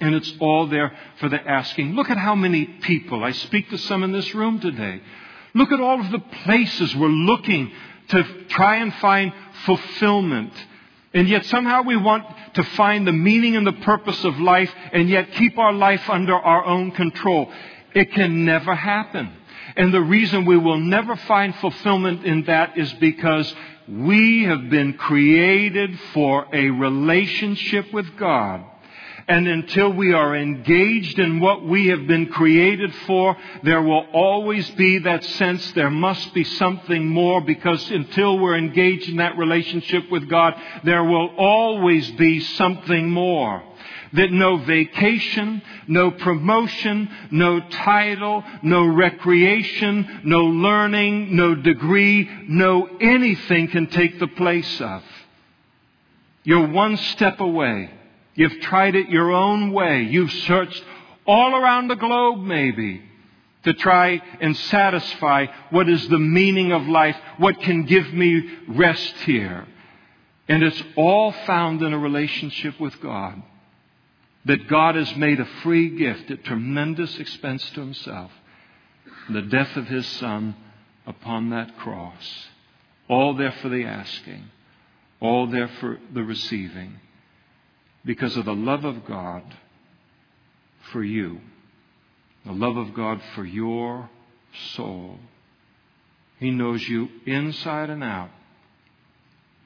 And 0.00 0.14
it's 0.14 0.32
all 0.40 0.66
there 0.66 0.92
for 1.20 1.28
the 1.28 1.40
asking. 1.40 1.94
Look 1.94 2.10
at 2.10 2.18
how 2.18 2.34
many 2.34 2.64
people, 2.64 3.24
I 3.24 3.32
speak 3.32 3.70
to 3.70 3.78
some 3.78 4.02
in 4.02 4.12
this 4.12 4.34
room 4.34 4.60
today. 4.60 5.00
Look 5.54 5.72
at 5.72 5.80
all 5.80 6.00
of 6.00 6.10
the 6.10 6.18
places 6.44 6.94
we're 6.94 7.08
looking 7.08 7.72
to 8.08 8.44
try 8.48 8.76
and 8.76 8.92
find 8.94 9.32
fulfillment. 9.64 10.52
And 11.14 11.28
yet 11.28 11.46
somehow 11.46 11.82
we 11.82 11.96
want 11.96 12.24
to 12.54 12.62
find 12.62 13.06
the 13.06 13.12
meaning 13.12 13.56
and 13.56 13.66
the 13.66 13.72
purpose 13.72 14.22
of 14.24 14.38
life 14.38 14.72
and 14.92 15.08
yet 15.08 15.32
keep 15.32 15.56
our 15.56 15.72
life 15.72 16.08
under 16.10 16.34
our 16.34 16.64
own 16.66 16.90
control. 16.90 17.50
It 17.94 18.12
can 18.12 18.44
never 18.44 18.74
happen. 18.74 19.32
And 19.76 19.92
the 19.92 20.02
reason 20.02 20.44
we 20.44 20.58
will 20.58 20.78
never 20.78 21.16
find 21.16 21.54
fulfillment 21.56 22.24
in 22.26 22.44
that 22.44 22.76
is 22.76 22.92
because 22.94 23.52
we 23.88 24.44
have 24.44 24.68
been 24.68 24.94
created 24.94 25.98
for 26.12 26.46
a 26.52 26.70
relationship 26.70 27.92
with 27.92 28.16
God. 28.16 28.64
And 29.28 29.48
until 29.48 29.92
we 29.92 30.12
are 30.12 30.36
engaged 30.36 31.18
in 31.18 31.40
what 31.40 31.64
we 31.64 31.88
have 31.88 32.06
been 32.06 32.26
created 32.26 32.94
for, 33.06 33.36
there 33.64 33.82
will 33.82 34.06
always 34.12 34.70
be 34.70 34.98
that 34.98 35.24
sense 35.24 35.72
there 35.72 35.90
must 35.90 36.32
be 36.32 36.44
something 36.44 37.06
more 37.06 37.40
because 37.40 37.90
until 37.90 38.38
we're 38.38 38.56
engaged 38.56 39.08
in 39.08 39.16
that 39.16 39.36
relationship 39.36 40.10
with 40.12 40.28
God, 40.28 40.54
there 40.84 41.02
will 41.02 41.34
always 41.36 42.08
be 42.12 42.38
something 42.38 43.10
more 43.10 43.64
that 44.16 44.32
no 44.32 44.56
vacation, 44.56 45.62
no 45.86 46.10
promotion, 46.10 47.08
no 47.30 47.60
title, 47.60 48.42
no 48.62 48.86
recreation, 48.86 50.22
no 50.24 50.44
learning, 50.44 51.36
no 51.36 51.54
degree, 51.54 52.28
no 52.48 52.88
anything 53.00 53.68
can 53.68 53.86
take 53.86 54.18
the 54.18 54.28
place 54.28 54.80
of. 54.80 55.02
You're 56.44 56.68
one 56.68 56.96
step 56.96 57.40
away. 57.40 57.90
You've 58.34 58.60
tried 58.60 58.94
it 58.94 59.08
your 59.08 59.32
own 59.32 59.72
way. 59.72 60.02
You've 60.02 60.32
searched 60.32 60.82
all 61.26 61.54
around 61.54 61.88
the 61.88 61.96
globe 61.96 62.40
maybe 62.40 63.02
to 63.64 63.74
try 63.74 64.22
and 64.40 64.56
satisfy 64.56 65.46
what 65.70 65.88
is 65.88 66.08
the 66.08 66.18
meaning 66.18 66.72
of 66.72 66.86
life, 66.86 67.16
what 67.38 67.60
can 67.60 67.84
give 67.84 68.12
me 68.14 68.48
rest 68.68 69.14
here. 69.24 69.66
And 70.48 70.62
it's 70.62 70.82
all 70.96 71.32
found 71.32 71.82
in 71.82 71.92
a 71.92 71.98
relationship 71.98 72.80
with 72.80 72.98
God 73.00 73.42
that 74.46 74.68
God 74.68 74.94
has 74.94 75.14
made 75.16 75.40
a 75.40 75.48
free 75.62 75.90
gift 75.90 76.30
at 76.30 76.44
tremendous 76.44 77.18
expense 77.18 77.68
to 77.70 77.80
himself. 77.80 78.30
The 79.28 79.42
death 79.42 79.76
of 79.76 79.88
his 79.88 80.06
son 80.06 80.54
upon 81.04 81.50
that 81.50 81.76
cross. 81.78 82.46
All 83.08 83.34
there 83.34 83.52
for 83.60 83.68
the 83.68 83.84
asking. 83.84 84.44
All 85.20 85.48
there 85.48 85.68
for 85.80 85.98
the 86.14 86.22
receiving. 86.22 87.00
Because 88.04 88.36
of 88.36 88.44
the 88.44 88.54
love 88.54 88.84
of 88.84 89.04
God 89.04 89.42
for 90.92 91.02
you. 91.02 91.40
The 92.44 92.52
love 92.52 92.76
of 92.76 92.94
God 92.94 93.20
for 93.34 93.44
your 93.44 94.08
soul. 94.74 95.18
He 96.38 96.52
knows 96.52 96.88
you 96.88 97.08
inside 97.26 97.90
and 97.90 98.04
out. 98.04 98.30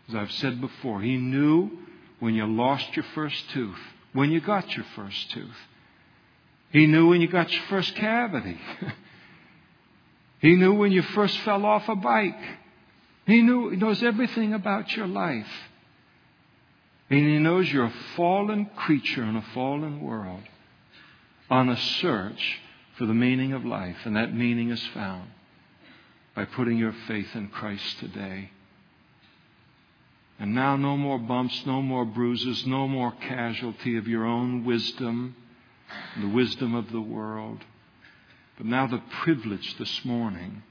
As 0.08 0.14
I've 0.14 0.32
said 0.32 0.62
before, 0.62 1.02
He 1.02 1.18
knew 1.18 1.70
when 2.18 2.34
you 2.34 2.46
lost 2.46 2.96
your 2.96 3.04
first 3.14 3.50
tooth 3.50 3.78
when 4.12 4.30
you 4.30 4.40
got 4.40 4.74
your 4.76 4.84
first 4.96 5.30
tooth. 5.30 5.56
He 6.70 6.86
knew 6.86 7.08
when 7.08 7.20
you 7.20 7.28
got 7.28 7.50
your 7.50 7.62
first 7.68 7.94
cavity. 7.96 8.58
he 10.40 10.54
knew 10.56 10.74
when 10.74 10.92
you 10.92 11.02
first 11.02 11.38
fell 11.40 11.64
off 11.64 11.88
a 11.88 11.96
bike. 11.96 12.40
He 13.26 13.42
knew, 13.42 13.70
he 13.70 13.76
knows 13.76 14.02
everything 14.02 14.54
about 14.54 14.90
your 14.96 15.06
life. 15.06 15.50
And 17.08 17.18
he 17.18 17.38
knows 17.38 17.70
you're 17.72 17.86
a 17.86 17.94
fallen 18.16 18.66
creature 18.76 19.24
in 19.24 19.36
a 19.36 19.44
fallen 19.52 20.00
world 20.00 20.42
on 21.48 21.68
a 21.68 21.76
search 21.76 22.60
for 22.96 23.06
the 23.06 23.14
meaning 23.14 23.52
of 23.52 23.64
life. 23.64 23.96
And 24.04 24.16
that 24.16 24.32
meaning 24.32 24.70
is 24.70 24.84
found 24.94 25.28
by 26.36 26.44
putting 26.44 26.78
your 26.78 26.94
faith 27.08 27.34
in 27.34 27.48
Christ 27.48 27.98
today. 27.98 28.50
And 30.40 30.54
now 30.54 30.74
no 30.74 30.96
more 30.96 31.18
bumps, 31.18 31.66
no 31.66 31.82
more 31.82 32.06
bruises, 32.06 32.66
no 32.66 32.88
more 32.88 33.12
casualty 33.12 33.98
of 33.98 34.08
your 34.08 34.24
own 34.24 34.64
wisdom, 34.64 35.36
the 36.18 36.28
wisdom 36.28 36.74
of 36.74 36.90
the 36.90 37.00
world. 37.00 37.62
But 38.56 38.64
now 38.64 38.86
the 38.86 39.02
privilege 39.22 39.76
this 39.76 40.02
morning 40.02 40.62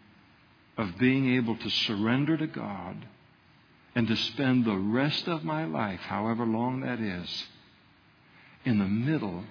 of 0.76 0.98
being 0.98 1.36
able 1.36 1.56
to 1.56 1.70
surrender 1.70 2.36
to 2.36 2.48
God 2.48 3.06
and 3.94 4.08
to 4.08 4.16
spend 4.16 4.66
the 4.66 4.76
rest 4.76 5.28
of 5.28 5.44
my 5.44 5.66
life, 5.66 6.00
however 6.00 6.48
long 6.48 6.82
that 6.82 7.00
is, 7.00 7.46
in 8.66 8.80
the 8.80 8.86
middle 8.86 9.44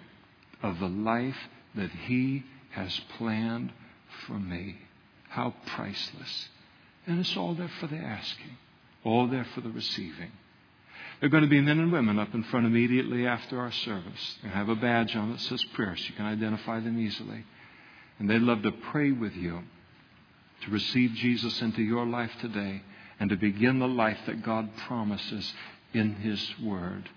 of 0.64 0.80
the 0.80 0.88
life 0.88 1.48
that 1.76 1.90
He 1.90 2.42
has 2.70 3.00
planned 3.18 3.72
for 4.26 4.38
me. 4.38 4.78
How 5.28 5.54
priceless. 5.64 6.48
And 7.06 7.20
it's 7.20 7.36
all 7.36 7.54
there 7.54 7.70
for 7.78 7.86
the 7.86 7.98
asking 7.98 8.56
all 9.04 9.26
there 9.28 9.46
for 9.54 9.60
the 9.60 9.70
receiving. 9.70 10.32
There 11.20 11.26
are 11.26 11.30
going 11.30 11.42
to 11.42 11.48
be 11.48 11.60
men 11.60 11.80
and 11.80 11.92
women 11.92 12.18
up 12.18 12.32
in 12.34 12.44
front 12.44 12.66
immediately 12.66 13.26
after 13.26 13.58
our 13.58 13.72
service. 13.72 14.38
They 14.42 14.50
have 14.50 14.68
a 14.68 14.76
badge 14.76 15.16
on 15.16 15.32
that 15.32 15.40
says 15.40 15.64
prayer, 15.74 15.96
so 15.96 16.04
you 16.08 16.14
can 16.14 16.26
identify 16.26 16.80
them 16.80 16.98
easily. 17.00 17.44
And 18.18 18.30
they'd 18.30 18.40
love 18.40 18.62
to 18.62 18.70
pray 18.70 19.10
with 19.10 19.34
you 19.34 19.62
to 20.62 20.70
receive 20.70 21.12
Jesus 21.12 21.60
into 21.60 21.82
your 21.82 22.06
life 22.06 22.32
today 22.40 22.82
and 23.20 23.30
to 23.30 23.36
begin 23.36 23.78
the 23.78 23.88
life 23.88 24.18
that 24.26 24.44
God 24.44 24.70
promises 24.86 25.52
in 25.92 26.14
His 26.16 26.54
Word. 26.62 27.08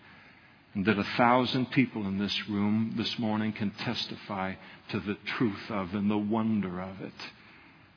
And 0.73 0.85
that 0.85 0.97
a 0.97 1.03
thousand 1.17 1.71
people 1.71 2.07
in 2.07 2.17
this 2.17 2.47
room 2.47 2.93
this 2.97 3.19
morning 3.19 3.51
can 3.51 3.71
testify 3.71 4.55
to 4.89 4.99
the 4.99 5.17
truth 5.25 5.69
of 5.69 5.93
and 5.93 6.09
the 6.09 6.17
wonder 6.17 6.81
of 6.81 7.01
it. 7.01 7.13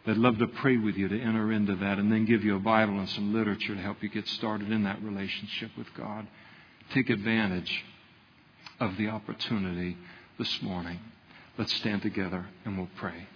They'd 0.06 0.16
love 0.16 0.38
to 0.38 0.46
pray 0.46 0.76
with 0.76 0.96
you 0.96 1.08
to 1.08 1.18
enter 1.18 1.50
into 1.50 1.76
that 1.76 1.98
and 1.98 2.12
then 2.12 2.26
give 2.26 2.44
you 2.44 2.56
a 2.56 2.60
Bible 2.60 2.98
and 2.98 3.08
some 3.08 3.32
literature 3.32 3.74
to 3.74 3.80
help 3.80 4.02
you 4.02 4.10
get 4.10 4.28
started 4.28 4.70
in 4.70 4.84
that 4.84 5.02
relationship 5.02 5.70
with 5.78 5.86
God. 5.94 6.26
Take 6.92 7.08
advantage 7.08 7.84
of 8.80 8.96
the 8.98 9.08
opportunity 9.08 9.96
this 10.38 10.60
morning. 10.62 10.98
Let's 11.56 11.72
stand 11.74 12.02
together 12.02 12.46
and 12.64 12.76
we'll 12.76 12.90
pray. 12.96 13.28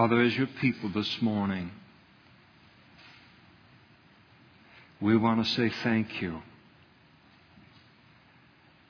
Father, 0.00 0.22
as 0.22 0.34
your 0.34 0.46
people 0.62 0.88
this 0.88 1.20
morning, 1.20 1.70
we 4.98 5.14
want 5.14 5.44
to 5.44 5.52
say 5.52 5.68
thank 5.82 6.22
you. 6.22 6.40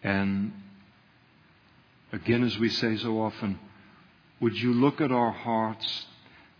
And 0.04 0.52
again, 2.12 2.44
as 2.44 2.56
we 2.60 2.68
say 2.68 2.96
so 2.96 3.20
often, 3.20 3.58
would 4.40 4.56
you 4.56 4.72
look 4.72 5.00
at 5.00 5.10
our 5.10 5.32
hearts 5.32 6.06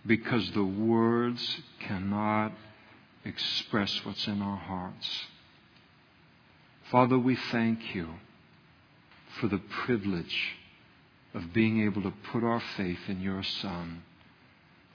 because 0.04 0.50
the 0.50 0.64
words 0.64 1.60
cannot 1.78 2.50
express 3.24 4.04
what's 4.04 4.26
in 4.26 4.42
our 4.42 4.58
hearts. 4.58 5.26
Father, 6.90 7.16
we 7.16 7.36
thank 7.52 7.94
you 7.94 8.08
for 9.40 9.46
the 9.46 9.62
privilege 9.84 10.56
of 11.34 11.52
being 11.52 11.84
able 11.84 12.02
to 12.02 12.12
put 12.32 12.42
our 12.42 12.60
faith 12.76 12.98
in 13.06 13.20
your 13.20 13.44
Son 13.44 14.02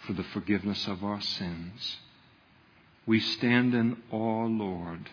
for 0.05 0.13
the 0.13 0.23
forgiveness 0.23 0.87
of 0.87 1.03
our 1.03 1.21
sins. 1.21 1.97
We 3.05 3.19
stand 3.19 3.73
in 3.73 3.97
awe, 4.11 4.45
Lord, 4.45 5.09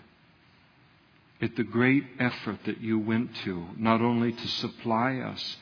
at 1.41 1.57
the 1.57 1.65
great 1.65 2.05
effort 2.19 2.61
that 2.65 2.81
you 2.81 2.99
went 2.99 3.35
to, 3.45 3.67
not 3.77 4.01
only 4.01 4.33
to 4.33 4.49
supply 4.49 5.17
us 5.17 5.57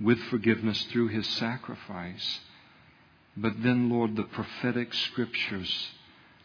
with 0.00 0.18
forgiveness 0.24 0.82
through 0.84 1.08
his 1.08 1.26
sacrifice, 1.26 2.40
but 3.36 3.62
then, 3.62 3.90
Lord, 3.90 4.16
the 4.16 4.24
prophetic 4.24 4.92
scriptures 4.94 5.90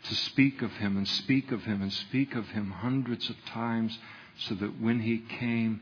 to 0.03 0.15
speak 0.15 0.61
of 0.61 0.71
him 0.73 0.97
and 0.97 1.07
speak 1.07 1.51
of 1.51 1.63
him 1.63 1.81
and 1.81 1.93
speak 1.93 2.35
of 2.35 2.47
him 2.49 2.71
hundreds 2.71 3.29
of 3.29 3.35
times 3.45 3.97
so 4.39 4.55
that 4.55 4.81
when 4.81 4.99
he 5.01 5.19
came, 5.19 5.81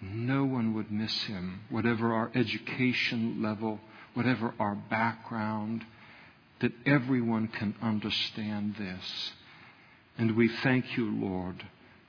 no 0.00 0.44
one 0.44 0.74
would 0.74 0.90
miss 0.90 1.24
him, 1.24 1.60
whatever 1.70 2.12
our 2.12 2.30
education 2.34 3.42
level, 3.42 3.80
whatever 4.18 4.52
our 4.58 4.74
background, 4.74 5.86
that 6.60 6.72
everyone 6.84 7.46
can 7.46 7.72
understand 7.80 8.74
this. 8.76 9.30
And 10.18 10.36
we 10.36 10.48
thank 10.48 10.96
you, 10.96 11.08
Lord, 11.08 11.64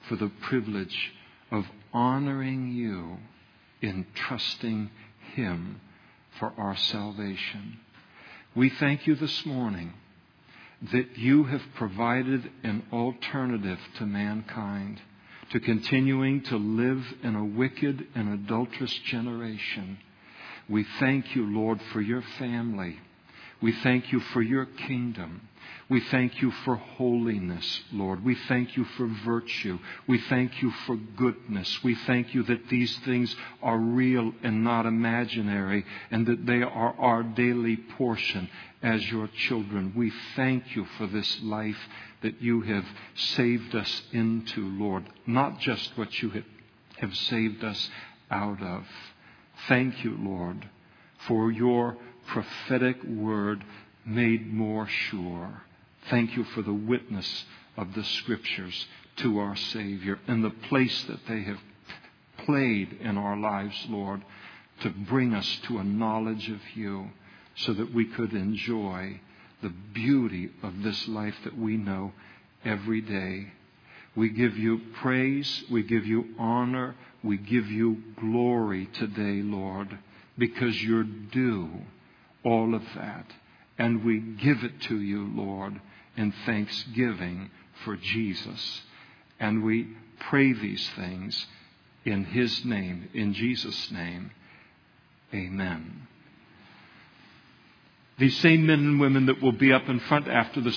for 0.08 0.16
the 0.16 0.32
privilege 0.42 1.12
of 1.52 1.68
honoring 1.94 2.72
you 2.72 3.18
in 3.84 4.08
trusting 4.16 4.90
Him 5.36 5.82
for 6.40 6.52
our 6.58 6.76
salvation. 6.76 7.78
We 8.56 8.72
thank 8.72 9.06
you 9.06 9.14
this 9.14 9.46
morning 9.46 9.94
that 10.92 11.16
you 11.16 11.44
have 11.44 11.62
provided 11.76 12.50
an 12.64 12.88
alternative 12.92 13.78
to 14.00 14.08
mankind, 14.08 15.00
to 15.52 15.60
continuing 15.60 16.42
to 16.46 16.58
live 16.58 17.06
in 17.22 17.36
a 17.36 17.46
wicked 17.46 18.08
and 18.16 18.34
adulterous 18.34 18.94
generation 19.06 20.00
we 20.70 20.86
thank 21.00 21.36
you, 21.36 21.46
Lord, 21.46 21.82
for 21.92 22.02
your 22.02 22.24
family. 22.38 23.00
We 23.62 23.74
thank 23.74 24.12
you 24.12 24.20
for 24.20 24.42
your 24.42 24.66
kingdom. 24.66 25.50
We 25.90 26.00
thank 26.00 26.42
you 26.42 26.52
for 26.52 26.76
holiness, 26.76 27.82
Lord. 27.92 28.24
We 28.24 28.36
thank 28.48 28.78
you 28.78 28.86
for 28.86 29.08
virtue. 29.26 29.80
We 30.08 30.20
thank 30.30 30.62
you 30.62 30.72
for 30.86 30.96
goodness. 30.96 31.84
We 31.84 31.96
thank 31.96 32.34
you 32.34 32.44
that 32.44 32.70
these 32.70 32.96
things 33.00 33.36
are 33.62 33.78
real 33.78 34.34
and 34.44 34.64
not 34.64 34.86
imaginary 34.86 35.84
and 36.12 36.28
that 36.28 36.46
they 36.46 36.62
are 36.62 36.96
our 36.98 37.24
daily 37.24 37.76
portion 37.76 38.50
as 38.84 39.12
your 39.12 39.28
children. 39.28 39.94
We 39.96 40.12
thank 40.36 40.76
you 40.76 40.86
for 40.98 41.08
this 41.08 41.42
life 41.42 41.80
that 42.22 42.42
you 42.42 42.62
have 42.62 42.86
saved 43.16 43.76
us 43.76 44.04
into, 44.12 44.70
Lord. 44.70 45.06
Not 45.26 45.60
just 45.60 45.98
what 45.98 46.22
you 46.22 46.44
have 46.98 47.16
saved 47.16 47.64
us 47.64 47.90
out 48.30 48.62
of. 48.62 48.86
Thank 49.68 50.04
you, 50.04 50.18
Lord, 50.20 50.68
for 51.28 51.52
your 51.52 51.98
prophetic 52.28 53.04
word 53.04 53.64
made 54.06 54.54
more 54.54 54.88
sure. 54.88 55.64
Thank 56.10 56.36
you 56.36 56.44
for 56.44 56.62
the 56.62 56.74
witness 56.74 57.46
of 57.78 57.94
the 57.94 58.04
scriptures 58.04 58.88
to 59.18 59.40
our 59.40 59.56
Savior 59.56 60.20
and 60.28 60.44
the 60.44 60.50
place 60.50 61.04
that 61.04 61.26
they 61.28 61.42
have 61.44 61.60
played 62.46 62.98
in 63.02 63.18
our 63.18 63.38
lives, 63.38 63.76
Lord, 63.90 64.24
to 64.82 64.90
bring 64.90 65.34
us 65.34 65.60
to 65.68 65.78
a 65.78 65.84
knowledge 65.84 66.50
of 66.50 66.62
you 66.76 67.10
so 67.56 67.74
that 67.74 67.94
we 67.94 68.06
could 68.06 68.34
enjoy 68.34 69.20
the 69.62 69.74
beauty 69.94 70.52
of 70.64 70.84
this 70.84 71.08
life 71.08 71.36
that 71.44 71.58
we 71.58 71.76
know 71.76 72.14
every 72.64 73.02
day. 73.02 73.52
We 74.16 74.30
give 74.30 74.58
you 74.58 74.82
praise, 75.02 75.64
we 75.70 75.84
give 75.84 76.06
you 76.06 76.34
honor, 76.40 76.96
we 77.24 77.38
give 77.38 77.68
you 77.68 78.02
glory 78.20 78.88
today, 78.94 79.42
Lord, 79.42 79.98
because 80.38 80.82
you're 80.82 81.04
due 81.04 81.70
all 82.44 82.74
of 82.74 82.84
that. 82.96 83.26
And 83.78 84.04
we 84.04 84.20
give 84.20 84.64
it 84.64 84.82
to 84.84 85.00
you, 85.00 85.30
Lord, 85.34 85.80
in 86.18 86.34
thanksgiving 86.46 87.50
for 87.84 87.96
Jesus. 87.96 88.82
And 89.40 89.64
we 89.64 89.88
pray 90.30 90.54
these 90.54 90.90
things 90.96 91.46
in 92.06 92.26
His 92.26 92.66
name, 92.66 93.10
in 93.14 93.34
Jesus' 93.34 93.92
name. 93.92 94.32
Amen. 95.34 96.08
These 98.18 98.38
same 98.40 98.66
men 98.66 98.80
and 98.80 99.00
women 99.00 99.28
that 99.28 99.42
will 99.42 99.54
be 99.54 99.72
up 99.72 99.88
in 99.88 100.00
front 100.02 100.28
after 100.28 100.60
the 100.60 100.74